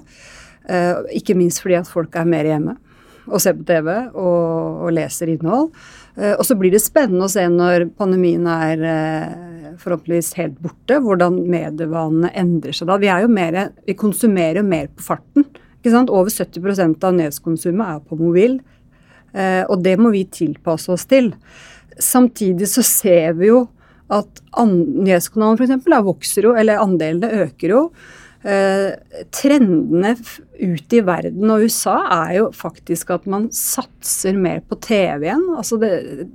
Uh, 0.66 1.06
ikke 1.18 1.36
minst 1.38 1.62
fordi 1.62 1.80
at 1.80 1.90
folk 1.90 2.14
er 2.18 2.28
mer 2.30 2.46
hjemme 2.46 2.76
og 3.26 3.42
ser 3.42 3.56
på 3.58 3.64
TV 3.66 3.88
og, 3.90 4.82
og 4.86 4.92
leser 4.94 5.32
innhold. 5.34 5.72
Uh, 6.18 6.34
og 6.36 6.44
så 6.46 6.58
blir 6.58 6.74
det 6.74 6.82
spennende 6.84 7.26
å 7.28 7.32
se 7.32 7.46
når 7.50 7.88
pandemien 7.98 8.46
er 8.50 8.86
uh, 8.86 9.76
forhåpentligvis 9.82 10.34
helt 10.40 10.58
borte, 10.62 11.00
hvordan 11.02 11.42
medievanene 11.50 12.34
endrer 12.38 12.76
seg 12.78 12.90
da. 12.90 12.98
Vi, 13.02 13.10
er 13.14 13.26
jo 13.26 13.32
mer, 13.34 13.60
vi 13.88 13.98
konsumerer 13.98 14.62
jo 14.62 14.68
mer 14.68 14.90
på 14.94 15.06
farten. 15.06 15.46
Over 15.86 16.30
70% 16.30 17.04
av 17.08 17.16
nevskonsumet 17.18 17.96
er 17.96 18.02
på 18.06 18.18
mobil. 18.20 18.60
Eh, 19.34 19.64
og 19.66 19.84
det 19.84 19.98
må 20.00 20.12
vi 20.14 20.26
tilpasse 20.30 20.92
oss 20.94 21.08
til. 21.10 21.32
Samtidig 22.02 22.68
så 22.70 22.84
ser 22.86 23.38
vi 23.40 23.52
jo 23.52 23.66
at 24.12 24.42
an, 24.60 24.74
nyhetskanalen 25.06 25.60
f.eks. 25.60 25.88
vokser 26.04 26.50
jo, 26.50 26.56
eller 26.58 26.84
andelene 26.84 27.46
øker 27.46 27.74
jo. 27.76 27.84
Eh, 28.42 28.90
trendene 29.30 30.16
ute 30.58 30.98
i 30.98 31.04
verden 31.06 31.52
og 31.54 31.68
USA 31.68 32.00
er 32.16 32.32
jo 32.40 32.48
faktisk 32.58 33.12
at 33.14 33.28
man 33.30 33.46
satser 33.54 34.34
mer 34.34 34.64
på 34.66 34.80
TV 34.82 35.28
igjen. 35.28 35.46
Altså 35.56 35.78
det, 35.82 35.92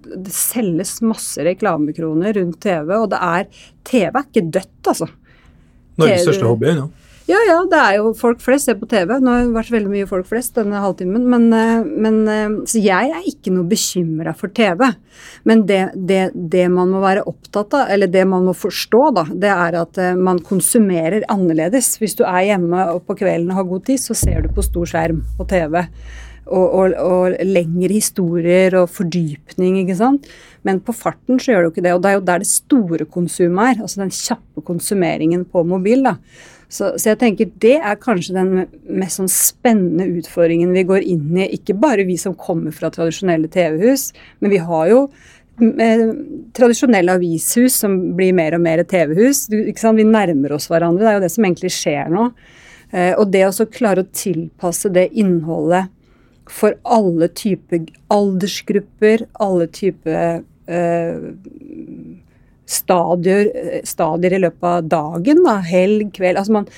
det 0.07 0.35
selges 0.35 1.01
masse 1.03 1.43
reklamekroner 1.47 2.39
rundt 2.39 2.61
TV, 2.63 2.95
og 2.97 3.11
det 3.13 3.23
er 3.23 3.51
TV 3.87 4.13
er 4.13 4.23
ikke 4.23 4.47
dødt, 4.55 4.93
altså. 4.95 5.11
Norges 5.97 6.25
største 6.29 6.47
hobby 6.47 6.71
ennå. 6.75 6.89
Ja, 7.27 7.41
ja, 7.43 7.57
det 7.67 7.79
er 7.81 7.97
jo 7.99 8.13
folk 8.15 8.39
flest 8.39 8.69
ser 8.69 8.77
på 8.79 8.87
TV. 8.87 9.17
Nå 9.19 9.33
har 9.33 9.41
det 9.43 9.55
vært 9.57 9.73
veldig 9.75 9.91
mye 9.91 10.07
folk 10.07 10.29
flest 10.29 10.55
denne 10.55 10.79
halvtimen. 10.79 11.25
Men, 11.27 11.49
eh, 11.51 11.83
men 11.83 12.21
eh, 12.31 12.55
Så 12.71 12.79
jeg 12.79 13.11
er 13.11 13.27
ikke 13.27 13.51
noe 13.51 13.67
bekymra 13.67 14.31
for 14.39 14.55
TV. 14.55 14.85
Men 15.43 15.65
det, 15.67 15.81
det, 15.97 16.21
det 16.37 16.69
man 16.71 16.95
må 16.95 17.01
være 17.03 17.27
opptatt 17.27 17.75
av, 17.75 17.91
eller 17.91 18.07
det 18.07 18.23
man 18.31 18.47
må 18.47 18.55
forstå, 18.55 19.03
da, 19.19 19.27
det 19.35 19.51
er 19.51 19.81
at 19.83 19.99
eh, 19.99 20.15
man 20.15 20.39
konsumerer 20.39 21.27
annerledes. 21.33 21.97
Hvis 21.99 22.15
du 22.15 22.23
er 22.29 22.47
hjemme 22.53 22.87
og 22.95 23.03
på 23.11 23.19
kvelden 23.19 23.51
og 23.51 23.59
har 23.59 23.71
god 23.75 23.87
tid, 23.91 24.05
så 24.07 24.15
ser 24.15 24.47
du 24.47 24.53
på 24.55 24.63
stor 24.63 24.87
skjerm 24.95 25.25
på 25.35 25.51
TV. 25.51 25.83
Og, 26.47 26.67
og, 26.79 26.93
og 27.03 27.41
lengre 27.43 27.91
historier 27.91 28.77
og 28.79 28.93
fordypning, 28.95 29.81
ikke 29.83 29.99
sant. 29.99 30.31
Men 30.63 30.79
på 30.79 30.95
farten 30.95 31.43
så 31.43 31.51
gjør 31.51 31.65
det 31.65 31.67
jo 31.67 31.75
ikke 31.75 31.89
det. 31.89 31.95
Og 31.97 32.05
det 32.05 32.13
er 32.13 32.21
jo 32.21 32.29
der 32.29 32.45
det 32.45 32.55
store 32.55 33.09
konsumet 33.11 33.73
er. 33.73 33.81
Altså 33.83 34.05
den 34.05 34.15
kjappe 34.15 34.63
konsumeringen 34.63 35.43
på 35.51 35.67
mobil. 35.67 36.07
da. 36.07 36.21
Så, 36.69 36.97
så 36.99 37.13
jeg 37.13 37.21
tenker 37.21 37.51
det 37.63 37.77
er 37.79 37.99
kanskje 38.03 38.35
den 38.35 38.67
mest 38.99 39.21
sånn 39.21 39.31
spennende 39.31 40.09
utfordringen 40.19 40.75
vi 40.75 40.85
går 40.89 41.07
inn 41.07 41.39
i. 41.39 41.49
Ikke 41.55 41.77
bare 41.79 42.07
vi 42.09 42.19
som 42.19 42.35
kommer 42.39 42.75
fra 42.75 42.91
tradisjonelle 42.95 43.51
TV-hus, 43.53 44.11
men 44.43 44.55
vi 44.55 44.61
har 44.67 44.91
jo 44.91 45.01
eh, 45.63 46.07
tradisjonelle 46.59 47.19
avishus 47.21 47.79
som 47.85 47.97
blir 48.19 48.35
mer 48.37 48.59
og 48.59 48.65
mer 48.67 48.83
TV-hus. 48.83 49.47
Vi 49.53 50.09
nærmer 50.11 50.57
oss 50.59 50.71
hverandre. 50.73 51.05
Det 51.05 51.13
er 51.13 51.21
jo 51.21 51.27
det 51.27 51.35
som 51.37 51.47
egentlig 51.47 51.75
skjer 51.77 52.11
nå. 52.15 52.31
Eh, 52.91 53.13
og 53.15 53.31
det 53.35 53.47
å 53.47 53.71
klare 53.71 54.03
å 54.03 54.11
tilpasse 54.15 54.91
det 54.95 55.09
innholdet 55.15 55.93
for 56.51 56.77
alle 56.87 57.29
typer 57.35 57.87
aldersgrupper, 58.15 59.27
alle 59.43 59.67
typer 59.75 60.43
eh, 60.71 61.31
stadier, 62.67 63.49
stadier 63.87 64.37
i 64.37 64.43
løpet 64.43 64.67
av 64.69 64.91
dagen. 64.91 65.43
Da, 65.47 65.59
helg, 65.65 66.11
kveld. 66.17 66.39
Altså 66.41 66.59
man, 66.59 66.69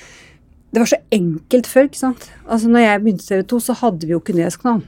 det 0.69 0.83
var 0.83 0.91
så 0.91 1.01
enkelt 1.15 1.67
før. 1.67 1.89
ikke 1.89 2.03
sant? 2.03 2.29
Altså 2.45 2.69
når 2.71 2.85
jeg 2.85 3.03
begynte 3.03 3.25
i 3.25 3.29
TV 3.33 3.43
2, 3.53 3.61
så 3.65 3.77
hadde 3.81 4.07
vi 4.07 4.15
jo 4.15 4.21
ikke 4.21 4.37
nyhetskanal. 4.37 4.85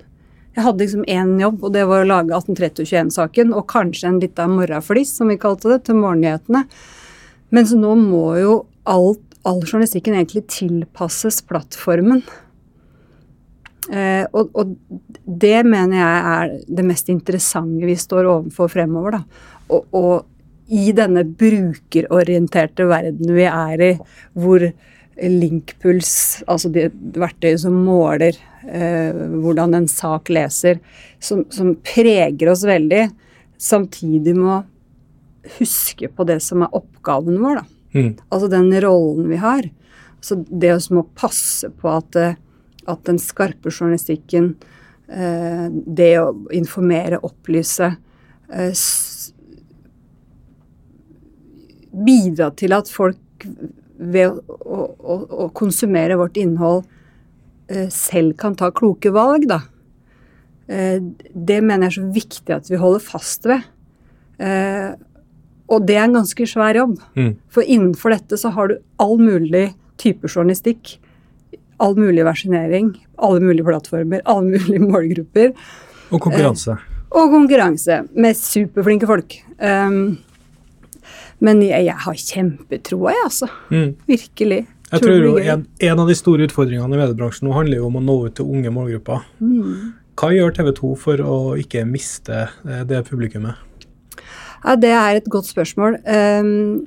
Jeg 0.51 0.65
hadde 0.65 0.83
liksom 0.83 1.05
én 1.07 1.37
jobb, 1.39 1.61
og 1.63 1.73
det 1.73 1.85
var 1.87 2.03
å 2.03 2.09
lage 2.09 2.35
1830-21-saken 2.35 3.53
og 3.55 3.69
kanskje 3.71 4.09
en 4.09 4.19
lita 4.19 4.49
morgenflis, 4.51 5.13
som 5.15 5.31
vi 5.31 5.39
kalte 5.39 5.71
det, 5.71 5.85
til 5.87 5.99
morgennyhetene. 6.01 6.65
Men 7.55 7.67
så 7.67 7.79
nå 7.79 7.95
må 7.99 8.25
jo 8.41 8.55
alt, 8.89 9.23
all 9.47 9.61
journalistikken 9.63 10.17
egentlig 10.17 10.43
tilpasses 10.51 11.39
plattformen. 11.47 12.21
Eh, 13.91 14.27
og, 14.35 14.51
og 14.53 14.75
det 15.25 15.63
mener 15.65 15.97
jeg 15.97 16.19
er 16.35 16.51
det 16.67 16.85
mest 16.85 17.09
interessante 17.11 17.87
vi 17.87 17.95
står 17.97 18.27
overfor 18.29 18.69
fremover. 18.75 19.17
da. 19.17 19.47
Å 19.71 20.03
i 20.71 20.91
denne 20.95 21.25
brukerorienterte 21.25 22.87
verden 22.87 23.35
vi 23.35 23.45
er 23.47 23.83
i, 23.83 23.91
hvor 24.39 24.63
linkpuls, 25.21 26.13
altså 26.49 26.71
det 26.73 26.87
verktøyet 27.19 27.61
som 27.65 27.75
måler 27.85 28.37
eh, 28.63 29.11
hvordan 29.11 29.75
en 29.77 29.89
sak 29.91 30.31
leser, 30.31 30.79
som, 31.19 31.43
som 31.53 31.75
preger 31.85 32.53
oss 32.53 32.63
veldig, 32.65 33.09
samtidig 33.61 34.33
med 34.37 34.53
å 34.55 35.51
huske 35.59 36.09
på 36.09 36.25
det 36.29 36.39
som 36.45 36.63
er 36.65 36.73
oppgaven 36.77 37.41
vår. 37.41 37.61
Mm. 37.91 38.15
Altså 38.29 38.47
den 38.51 38.71
rollen 38.81 39.27
vi 39.29 39.41
har. 39.41 39.67
Så 40.21 40.39
det 40.47 40.73
å 40.77 41.03
passe 41.17 41.71
på 41.81 41.91
at, 41.91 42.15
eh, 42.15 42.37
at 42.87 43.03
den 43.09 43.19
skarpe 43.21 43.73
journalistikken, 43.73 44.53
eh, 45.09 45.67
det 45.69 46.13
å 46.21 46.31
informere, 46.53 47.19
opplyse, 47.25 47.95
eh, 48.53 48.71
bidra 51.91 52.51
til 52.57 52.73
at 52.75 52.89
folk 52.91 53.45
ved 54.01 54.31
å, 54.31 54.79
å, 54.89 55.17
å, 55.45 55.49
konsumere 55.57 56.17
vårt 56.17 56.39
innhold 56.41 56.85
eh, 57.69 57.89
selv 57.93 58.35
kan 58.41 58.55
ta 58.57 58.71
kloke 58.73 59.11
valg, 59.13 59.45
da. 59.51 59.61
Eh, 60.71 60.97
det 61.33 61.59
mener 61.61 61.87
jeg 61.87 61.91
er 61.91 61.97
så 61.99 62.07
viktig 62.15 62.55
at 62.55 62.71
vi 62.71 62.79
holder 62.81 63.03
fast 63.05 63.45
ved. 63.49 63.67
Eh, 64.41 64.91
og 65.71 65.85
det 65.87 65.97
er 65.97 66.07
en 66.07 66.17
ganske 66.19 66.47
svær 66.49 66.77
jobb. 66.79 66.97
Mm. 67.15 67.35
For 67.51 67.67
innenfor 67.67 68.15
dette 68.15 68.39
så 68.39 68.51
har 68.55 68.71
du 68.71 68.79
all 69.01 69.17
mulig 69.21 69.69
type 70.01 70.27
journalistikk. 70.31 70.97
All 71.81 71.95
mulig 71.97 72.25
versjonering, 72.27 72.93
alle 73.21 73.41
mulige 73.43 73.67
plattformer, 73.69 74.23
alle 74.29 74.57
mulige 74.57 74.87
målgrupper. 74.91 75.53
Og 76.11 76.25
konkurranse. 76.25 76.75
Og 77.11 77.31
konkurranse 77.31 78.01
med 78.15 78.37
superflinke 78.39 79.07
folk. 79.09 79.37
Um, 79.59 80.19
men 81.41 81.63
jeg, 81.65 81.87
jeg 81.87 81.97
har 82.05 82.19
kjempetroa, 82.21 83.15
jeg, 83.15 83.25
altså. 83.25 83.49
Mm. 83.73 83.89
Virkelig. 84.09 84.61
Jeg 84.91 85.03
tror, 85.05 85.17
tror 85.23 85.49
en, 85.53 85.65
en 85.87 86.03
av 86.03 86.09
de 86.11 86.15
store 86.19 86.45
utfordringene 86.49 86.97
i 86.97 86.99
mediebransjen 86.99 87.47
nå 87.47 87.55
handler 87.55 87.79
jo 87.79 87.87
om 87.87 87.97
å 87.97 88.03
nå 88.03 88.15
ut 88.27 88.37
til 88.37 88.49
unge 88.51 88.73
målgrupper. 88.75 89.23
Hva 90.19 90.31
gjør 90.35 90.55
TV 90.57 90.71
2 90.77 90.89
for 90.99 91.23
å 91.23 91.37
ikke 91.59 91.85
miste 91.87 92.43
eh, 92.67 92.81
det 92.89 92.99
publikummet? 93.07 93.55
Ja, 94.61 94.75
det 94.77 94.91
er 94.93 95.17
et 95.17 95.29
godt 95.31 95.47
spørsmål. 95.49 95.97
Um, 96.05 96.83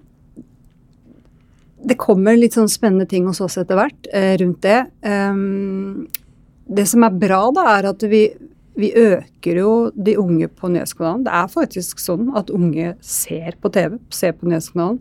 det 1.85 1.97
kommer 2.01 2.37
litt 2.39 2.55
sånn 2.57 2.71
spennende 2.71 3.09
ting 3.11 3.27
hos 3.27 3.43
oss 3.45 3.59
etter 3.61 3.81
hvert 3.81 4.11
uh, 4.13 4.35
rundt 4.41 4.61
det. 4.65 4.85
Um, 5.03 6.05
det 6.65 6.87
som 6.93 7.05
er 7.09 7.17
bra, 7.25 7.41
da, 7.57 7.67
er 7.75 7.91
at 7.91 8.05
vi, 8.09 8.29
vi 8.79 8.91
øker 8.99 9.61
jo 9.61 9.73
de 9.95 10.17
unge 10.19 10.49
på 10.51 10.71
Nyhetskanalen. 10.73 11.25
Det 11.27 11.33
er 11.39 11.51
faktisk 11.53 12.03
sånn 12.03 12.33
at 12.39 12.53
unge 12.55 12.95
ser 13.05 13.57
på 13.63 13.71
TV, 13.75 13.99
ser 14.15 14.35
på 14.39 14.51
Nyhetskanalen. 14.51 15.01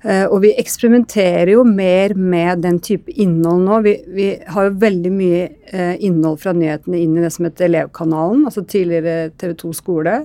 Eh, 0.00 0.24
og 0.24 0.38
vi 0.46 0.54
eksperimenterer 0.56 1.52
jo 1.52 1.64
mer 1.68 2.14
med 2.16 2.62
den 2.64 2.78
type 2.80 3.12
innhold 3.20 3.66
nå. 3.66 3.80
Vi, 3.84 3.94
vi 4.16 4.28
har 4.48 4.68
jo 4.68 4.78
veldig 4.80 5.12
mye 5.12 5.42
eh, 5.68 5.98
innhold 6.00 6.40
fra 6.40 6.54
nyhetene 6.56 7.02
inn 7.02 7.18
i 7.18 7.24
det 7.26 7.32
som 7.34 7.46
heter 7.46 7.68
Elevkanalen, 7.68 8.46
altså 8.48 8.64
tidligere 8.64 9.34
TV 9.40 9.52
2 9.60 9.74
skole, 9.76 10.16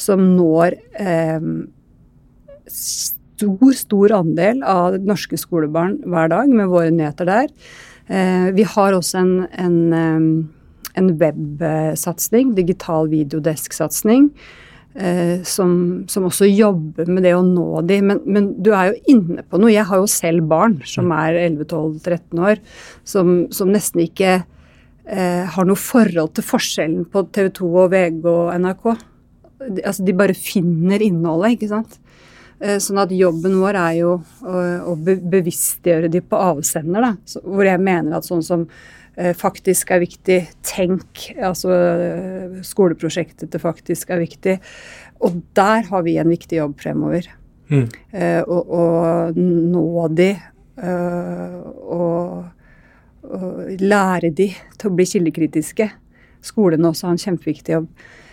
som 0.00 0.24
når 0.38 0.78
eh, 0.96 1.50
stor, 2.70 3.76
stor 3.76 4.16
andel 4.22 4.64
av 4.64 4.96
norske 5.04 5.38
skolebarn 5.40 5.98
hver 6.08 6.32
dag 6.32 6.48
med 6.48 6.72
våre 6.72 6.90
nyheter 6.94 7.28
der. 7.28 7.52
Eh, 8.08 8.48
vi 8.56 8.64
har 8.66 8.96
også 8.96 9.20
en, 9.20 9.34
en, 9.52 9.78
eh, 9.92 10.56
en 11.00 11.14
websatsing, 11.20 12.54
digital 12.56 13.08
videodesk-satsing, 13.10 14.28
eh, 14.94 15.40
som, 15.48 15.74
som 16.10 16.28
også 16.28 16.48
jobber 16.50 17.10
med 17.10 17.26
det 17.26 17.34
å 17.36 17.44
nå 17.46 17.82
de. 17.88 18.00
Men, 18.04 18.22
men 18.26 18.52
du 18.62 18.72
er 18.76 18.92
jo 18.92 19.16
inne 19.16 19.44
på 19.46 19.60
noe. 19.60 19.72
Jeg 19.74 19.88
har 19.90 20.02
jo 20.02 20.10
selv 20.10 20.46
barn 20.50 20.80
som 20.88 21.10
er 21.16 21.40
11-12-13 21.48 22.44
år, 22.50 22.64
som, 23.08 23.34
som 23.54 23.72
nesten 23.72 24.04
ikke 24.06 24.34
eh, 24.38 25.44
har 25.54 25.68
noe 25.68 25.78
forhold 25.78 26.34
til 26.36 26.46
forskjellen 26.46 27.08
på 27.10 27.26
TV 27.34 27.50
2 27.60 27.72
og 27.84 27.90
VG 27.94 28.28
og 28.30 28.52
NRK. 28.60 28.86
De, 29.60 29.82
altså, 29.84 30.06
de 30.06 30.16
bare 30.16 30.36
finner 30.36 31.02
innholdet, 31.04 31.58
ikke 31.58 31.72
sant. 31.74 31.98
Eh, 32.60 32.78
Sånn 32.82 33.00
at 33.00 33.12
jobben 33.14 33.58
vår 33.60 33.78
er 33.80 33.98
jo 34.02 34.14
å, 34.20 34.62
å 34.92 34.96
bevisstgjøre 35.00 36.10
de 36.12 36.22
på 36.24 36.40
avsender, 36.40 37.04
da. 37.04 37.12
Så, 37.28 37.42
hvor 37.44 37.68
jeg 37.68 37.80
mener 37.82 38.18
at 38.18 38.28
sånn 38.28 38.44
som 38.44 38.66
faktisk 39.36 39.90
er 39.90 40.02
viktig, 40.04 40.38
tenk, 40.66 41.24
altså 41.42 41.72
eh, 41.74 42.60
skoleprosjektet 42.66 43.50
til 43.52 43.62
faktisk 43.62 44.10
er 44.14 44.22
viktig. 44.22 44.56
Og 45.20 45.42
der 45.58 45.84
har 45.90 46.06
vi 46.06 46.16
en 46.20 46.30
viktig 46.32 46.60
jobb 46.60 46.78
fremover. 46.80 47.28
Mm. 47.70 47.86
Eh, 48.12 48.40
og, 48.46 48.70
å 48.74 48.84
nå 49.36 50.06
de 50.18 50.30
eh, 50.32 51.58
og, 51.86 52.48
og 53.30 53.82
lære 53.82 54.32
de 54.34 54.48
til 54.78 54.90
å 54.90 54.94
bli 54.96 55.06
kildekritiske. 55.06 55.90
Skolene 56.42 56.88
også 56.90 57.06
har 57.06 57.14
en 57.14 57.22
kjempeviktig 57.26 57.76
jobb. 57.76 57.90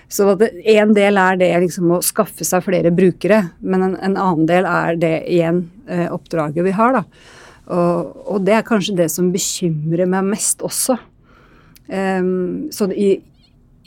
Så 0.07 0.37
det- 0.39 0.53
en 0.77 0.93
del 0.93 1.17
er 1.17 1.35
det 1.35 1.51
liksom 1.59 1.91
å 1.91 2.01
skaffe 2.01 2.45
seg 2.47 2.63
flere 2.63 2.93
brukere, 2.95 3.49
men 3.59 3.83
en, 3.83 3.97
en 3.99 4.15
annen 4.15 4.45
del 4.47 4.65
er 4.65 4.95
det 4.95 5.15
igjen 5.27 5.65
eh, 5.89 6.07
oppdraget 6.07 6.63
vi 6.63 6.71
har. 6.71 6.93
da. 6.93 7.03
Og, 7.67 8.11
og 8.31 8.43
det 8.47 8.55
er 8.55 8.67
kanskje 8.67 8.95
det 8.95 9.09
som 9.11 9.31
bekymrer 9.33 10.07
meg 10.09 10.29
mest 10.29 10.63
også. 10.65 10.95
Um, 11.87 12.67
så 12.71 12.89
i, 12.91 13.13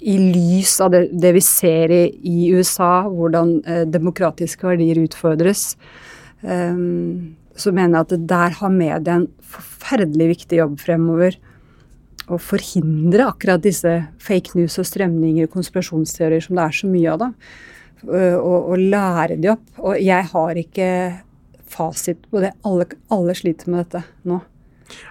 i 0.01 0.17
lys 0.21 0.79
av 0.85 0.93
det, 0.95 1.03
det 1.21 1.35
vi 1.37 1.43
ser 1.45 1.93
i, 1.93 2.03
i 2.25 2.51
USA, 2.57 3.07
hvordan 3.09 3.59
uh, 3.65 3.85
demokratiske 3.89 4.65
verdier 4.65 5.01
utfordres, 5.03 5.75
um, 6.45 7.37
så 7.57 7.73
mener 7.77 7.99
jeg 7.99 8.07
at 8.07 8.29
der 8.29 8.59
har 8.61 8.73
media 8.73 9.19
en 9.19 9.29
forferdelig 9.41 10.31
viktig 10.35 10.61
jobb 10.61 10.77
fremover. 10.81 11.37
Å 12.31 12.39
forhindre 12.41 13.27
akkurat 13.33 13.65
disse 13.65 13.97
fake 14.23 14.55
news 14.57 14.79
og 14.81 14.87
strømninger 14.89 15.49
og 15.49 15.57
konspirasjonsteorier 15.57 16.45
som 16.45 16.57
det 16.57 16.69
er 16.69 16.79
så 16.83 16.89
mye 16.89 17.17
av. 17.17 17.25
da. 17.25 17.33
uh, 18.13 18.37
Og, 18.37 18.71
og 18.75 18.87
lære 18.93 19.41
de 19.41 19.53
opp. 19.57 19.67
Og 19.81 19.97
jeg 20.05 20.31
har 20.37 20.65
ikke 20.65 20.93
fasit 21.71 22.25
på 22.31 22.43
det. 22.43 22.53
Alle, 22.67 22.87
alle 23.15 23.37
sliter 23.39 23.71
med 23.71 23.85
dette 23.85 24.05
nå. 24.29 24.41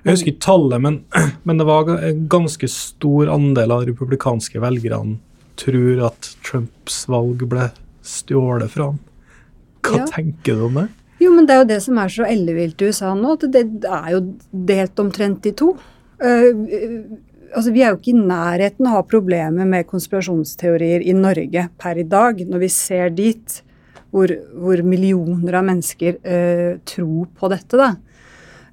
Jeg 0.03 0.11
husker 0.11 0.33
ikke 0.33 0.43
tallet, 0.43 0.83
men, 0.83 1.01
men 1.47 1.61
det 1.61 1.67
var 1.69 1.91
en 1.95 2.25
ganske 2.31 2.69
stor 2.71 3.31
andel 3.31 3.71
av 3.75 3.85
de 3.85 3.93
republikanske 3.93 4.61
velgerne 4.63 5.19
tror 5.59 6.03
at 6.07 6.33
Trumps 6.45 7.01
valg 7.11 7.43
ble 7.51 7.69
stjålet 8.05 8.71
fra 8.71 8.91
ham. 8.91 8.99
Hva 9.83 10.01
Ja. 10.01 10.05
tenker 10.07 10.55
du 10.55 10.65
om 10.67 10.77
det? 10.81 10.87
Jo, 11.19 11.33
men 11.35 11.45
det 11.45 11.53
er 11.55 11.63
jo 11.63 11.71
det 11.73 11.81
som 11.83 11.97
er 11.99 12.07
så 12.07 12.23
ellevilt 12.23 12.81
i 12.81 12.91
USA 12.91 13.13
nå, 13.13 13.33
at 13.35 13.51
det, 13.51 13.63
det 13.83 13.89
er 13.91 14.11
jo 14.15 14.21
delt 14.51 14.99
omtrent 14.99 15.45
i 15.45 15.51
to. 15.51 15.73
Uh, 16.23 16.51
altså, 17.55 17.73
Vi 17.75 17.83
er 17.83 17.91
jo 17.91 17.99
ikke 17.99 18.13
i 18.13 18.21
nærheten 18.21 18.87
av 18.87 18.93
å 18.93 19.01
ha 19.01 19.07
problemer 19.07 19.67
med 19.67 19.87
konspirasjonsteorier 19.87 21.03
i 21.03 21.15
Norge 21.15 21.67
per 21.79 21.99
i 21.99 22.07
dag, 22.07 22.39
når 22.47 22.63
vi 22.63 22.71
ser 22.71 23.09
dit 23.09 23.61
hvor, 24.11 24.31
hvor 24.57 24.81
millioner 24.85 25.59
av 25.59 25.67
mennesker 25.67 26.17
eh, 26.23 26.77
tror 26.89 27.27
på 27.37 27.49
dette. 27.51 27.77
da. 27.77 27.91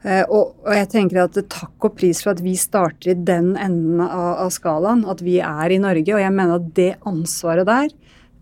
Eh, 0.06 0.22
og, 0.28 0.54
og 0.64 0.72
jeg 0.76 0.88
tenker 0.92 1.22
at 1.24 1.38
takk 1.52 1.88
og 1.88 1.96
pris 1.98 2.22
for 2.22 2.32
at 2.36 2.42
vi 2.44 2.54
starter 2.60 3.12
i 3.12 3.18
den 3.26 3.54
enden 3.58 4.00
av, 4.04 4.46
av 4.46 4.50
skalaen, 4.54 5.04
at 5.10 5.22
vi 5.24 5.38
er 5.44 5.74
i 5.74 5.80
Norge. 5.82 6.14
Og 6.14 6.22
jeg 6.22 6.34
mener 6.36 6.60
at 6.60 6.68
det 6.78 6.92
ansvaret 7.08 7.68
der 7.68 7.88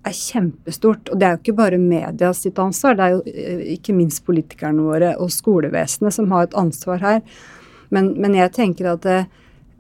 er 0.05 0.13
kjempestort. 0.19 1.09
Og 1.09 1.17
det 1.21 1.27
er 1.27 1.37
jo 1.37 1.43
ikke 1.43 1.57
bare 1.63 1.81
media 1.81 2.33
sitt 2.37 2.59
ansvar, 2.61 2.99
det 2.99 3.07
er 3.07 3.15
jo 3.17 3.23
eh, 3.33 3.63
ikke 3.79 3.97
minst 3.97 4.25
politikerne 4.27 4.85
våre 4.85 5.15
og 5.17 5.33
skolevesenet 5.33 6.15
som 6.19 6.29
har 6.35 6.47
et 6.51 6.59
ansvar 6.61 7.01
her. 7.03 7.25
Men, 7.95 8.13
men 8.21 8.37
jeg 8.37 8.53
tenker 8.57 8.93
at 8.93 9.09
eh, 9.09 9.27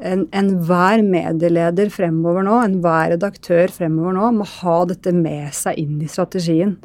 en- 0.04 0.26
enhver 0.34 1.04
medieleder 1.06 1.92
fremover 1.92 2.42
nå, 2.46 2.56
enhver 2.64 3.12
redaktør 3.14 3.70
fremover 3.72 4.16
nå, 4.16 4.32
må 4.40 4.48
ha 4.62 4.80
dette 4.90 5.12
med 5.14 5.52
seg 5.54 5.78
inn 5.84 6.00
i 6.02 6.08
strategien. 6.10 6.78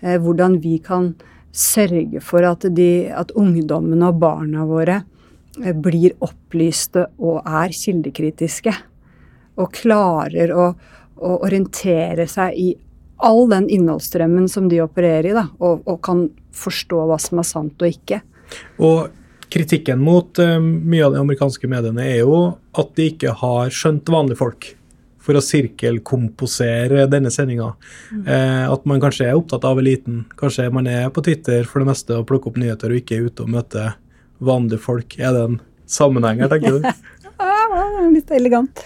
Eh, 0.00 0.18
hvordan 0.20 0.58
vi 0.60 0.78
kan 0.84 1.14
sørge 1.52 2.22
for 2.24 2.46
at, 2.46 2.64
de, 2.76 3.10
at 3.12 3.32
ungdommene 3.36 4.10
og 4.12 4.20
barna 4.22 4.64
våre 4.68 5.00
eh, 5.60 5.74
blir 5.74 6.16
opplyste 6.24 7.08
og 7.18 7.42
er 7.44 7.74
kildekritiske. 7.74 8.74
Og 9.60 9.74
klarer 9.76 10.54
å, 10.54 10.70
å 11.20 11.36
orientere 11.44 12.26
seg 12.30 12.56
i 12.56 12.70
all 13.20 13.44
den 13.50 13.68
innholdsstrømmen 13.68 14.48
som 14.48 14.70
de 14.70 14.80
opererer 14.80 15.32
i, 15.32 15.36
da, 15.36 15.50
og, 15.60 15.82
og 15.84 16.00
kan 16.04 16.24
forstå 16.56 17.02
hva 17.10 17.18
som 17.20 17.42
er 17.42 17.48
sant 17.48 17.82
og 17.82 17.92
ikke. 17.92 18.22
Og 18.80 19.10
kritikken 19.52 20.00
mot 20.00 20.38
uh, 20.40 20.56
mye 20.62 21.04
av 21.04 21.12
de 21.12 21.20
amerikanske 21.20 21.68
mediene 21.68 22.06
er 22.06 22.22
jo 22.22 22.38
at 22.78 22.94
de 22.96 23.10
ikke 23.12 23.34
har 23.42 23.72
skjønt 23.74 24.08
vanlige 24.08 24.40
folk 24.40 24.70
for 25.20 25.36
å 25.36 25.42
sirkelkomposere 25.44 27.06
denne 27.12 27.32
sendinga. 27.32 27.74
Eh, 28.24 28.64
at 28.64 28.86
man 28.88 29.02
kanskje 29.02 29.28
er 29.28 29.38
opptatt 29.38 29.66
av 29.68 29.80
eliten. 29.82 30.24
Kanskje 30.40 30.70
man 30.72 30.88
er 30.90 31.10
på 31.12 31.24
Twitter 31.26 31.66
for 31.68 31.82
det 31.82 31.90
meste 31.92 32.16
og 32.16 32.28
plukker 32.30 32.52
opp 32.52 32.60
nyheter 32.60 32.92
og 32.92 33.02
ikke 33.02 33.18
er 33.18 33.28
ute 33.28 33.44
og 33.44 33.52
møter 33.56 33.96
vanlige 34.40 34.80
folk. 34.82 35.18
Er 35.20 35.36
det 35.36 35.46
en 35.46 35.58
sammenheng 35.90 36.40
her, 36.44 36.52
tenker 36.52 36.78
du? 36.78 36.88
Litt 38.16 38.32
elegant. 38.34 38.84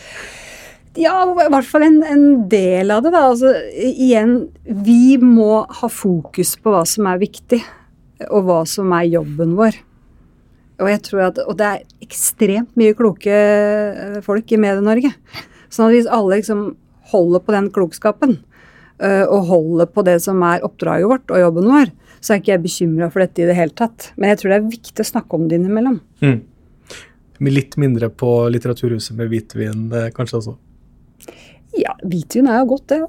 Ja, 0.98 1.16
i 1.26 1.48
hvert 1.50 1.66
fall 1.66 1.86
en, 1.88 2.02
en 2.06 2.26
del 2.50 2.92
av 2.94 3.02
det. 3.02 3.14
da. 3.14 3.24
Altså, 3.30 3.54
igjen, 3.74 4.36
vi 4.62 5.16
må 5.22 5.64
ha 5.80 5.90
fokus 5.90 6.54
på 6.62 6.74
hva 6.74 6.84
som 6.86 7.08
er 7.10 7.22
viktig, 7.22 7.60
og 8.30 8.46
hva 8.46 8.60
som 8.68 8.94
er 8.94 9.10
jobben 9.16 9.56
vår. 9.58 9.80
Og 10.82 10.90
jeg 10.90 11.02
tror 11.06 11.28
at, 11.28 11.40
og 11.46 11.58
det 11.58 11.66
er 11.66 11.82
ekstremt 12.02 12.78
mye 12.78 12.94
kloke 12.98 13.34
eh, 13.34 14.22
folk 14.26 14.54
i 14.54 14.58
Medie-Norge. 14.58 15.10
Sånn 15.74 15.90
at 15.90 15.96
hvis 15.96 16.10
alle 16.10 16.38
liksom 16.38 16.64
holder 17.10 17.42
på 17.44 17.54
den 17.54 17.68
klokskapen, 17.74 18.38
øh, 19.02 19.24
og 19.26 19.48
holder 19.50 19.90
på 19.90 20.04
det 20.06 20.18
som 20.24 20.42
er 20.46 20.64
oppdraget 20.66 21.10
vårt 21.10 21.34
og 21.34 21.42
jobben 21.42 21.70
vår, 21.72 21.92
så 22.24 22.34
er 22.34 22.40
ikke 22.40 22.54
jeg 22.54 22.64
bekymra 22.64 23.10
for 23.12 23.24
dette 23.24 23.42
i 23.42 23.48
det 23.48 23.56
hele 23.58 23.74
tatt. 23.76 24.12
Men 24.16 24.32
jeg 24.32 24.40
tror 24.40 24.52
det 24.52 24.58
er 24.60 24.72
viktig 24.72 25.04
å 25.04 25.10
snakke 25.10 25.36
om 25.36 25.48
det 25.48 25.58
innimellom. 25.60 25.98
Mm. 26.24 26.38
Litt 27.44 27.74
mindre 27.80 28.08
på 28.08 28.30
Litteraturhuset 28.54 29.16
med 29.18 29.32
hvitvin, 29.32 29.80
eh, 29.92 30.12
kanskje 30.14 30.38
også. 30.40 30.54
Ja, 31.74 31.92
hvitvin 32.06 32.46
er 32.48 32.62
jo 32.62 32.76
godt, 32.76 32.92
det. 32.92 33.00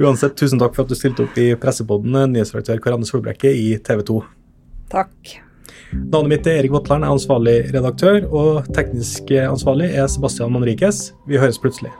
Uansett, 0.00 0.38
tusen 0.40 0.58
takk 0.58 0.74
for 0.74 0.86
at 0.86 0.90
du 0.90 0.96
stilte 0.96 1.26
opp 1.26 1.36
i 1.38 1.50
Pressepodden, 1.60 2.16
nyhetsredaktør 2.32 2.80
Karianne 2.82 3.06
Solbrekke 3.06 3.50
i 3.52 3.76
TV 3.84 4.02
2. 4.08 4.16
Takk. 4.94 5.47
Navnet 5.92 6.28
mitt 6.32 6.50
er 6.50 6.60
Erik 6.62 6.74
Vatland, 6.74 7.04
er 7.04 7.14
ansvarlig 7.14 7.56
redaktør, 7.72 8.26
og 8.28 8.68
teknisk 8.76 9.32
ansvarlig 9.44 9.92
er 9.94 10.10
Sebastian 10.12 10.52
Manrikes. 10.52 11.08
Vi 11.28 11.40
høres 11.40 11.60
plutselig. 11.62 11.94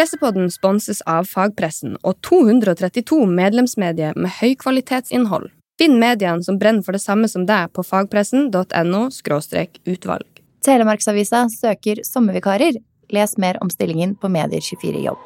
Pressepodden 0.00 0.46
sponses 0.48 1.02
av 1.04 1.26
fagpressen 1.28 1.98
og 2.08 2.14
232 2.24 3.18
medlemsmedier 3.28 4.14
med 4.16 4.32
høykvalitetsinnhold. 4.38 5.50
Finn 5.76 5.98
mediene 6.00 6.40
som 6.46 6.56
brenner 6.56 6.86
for 6.86 6.96
det 6.96 7.02
samme 7.02 7.28
som 7.28 7.44
deg 7.44 7.68
på 7.76 7.84
fagpressen.no 7.84 9.02
utvalg. 9.92 10.40
Telemarksavisa 10.64 11.42
søker 11.52 12.00
sommervikarer. 12.08 12.80
Les 13.12 13.36
mer 13.36 13.60
om 13.60 13.68
stillingen 13.68 14.16
på 14.16 14.32
Medier24 14.32 15.04
jobb. 15.04 15.20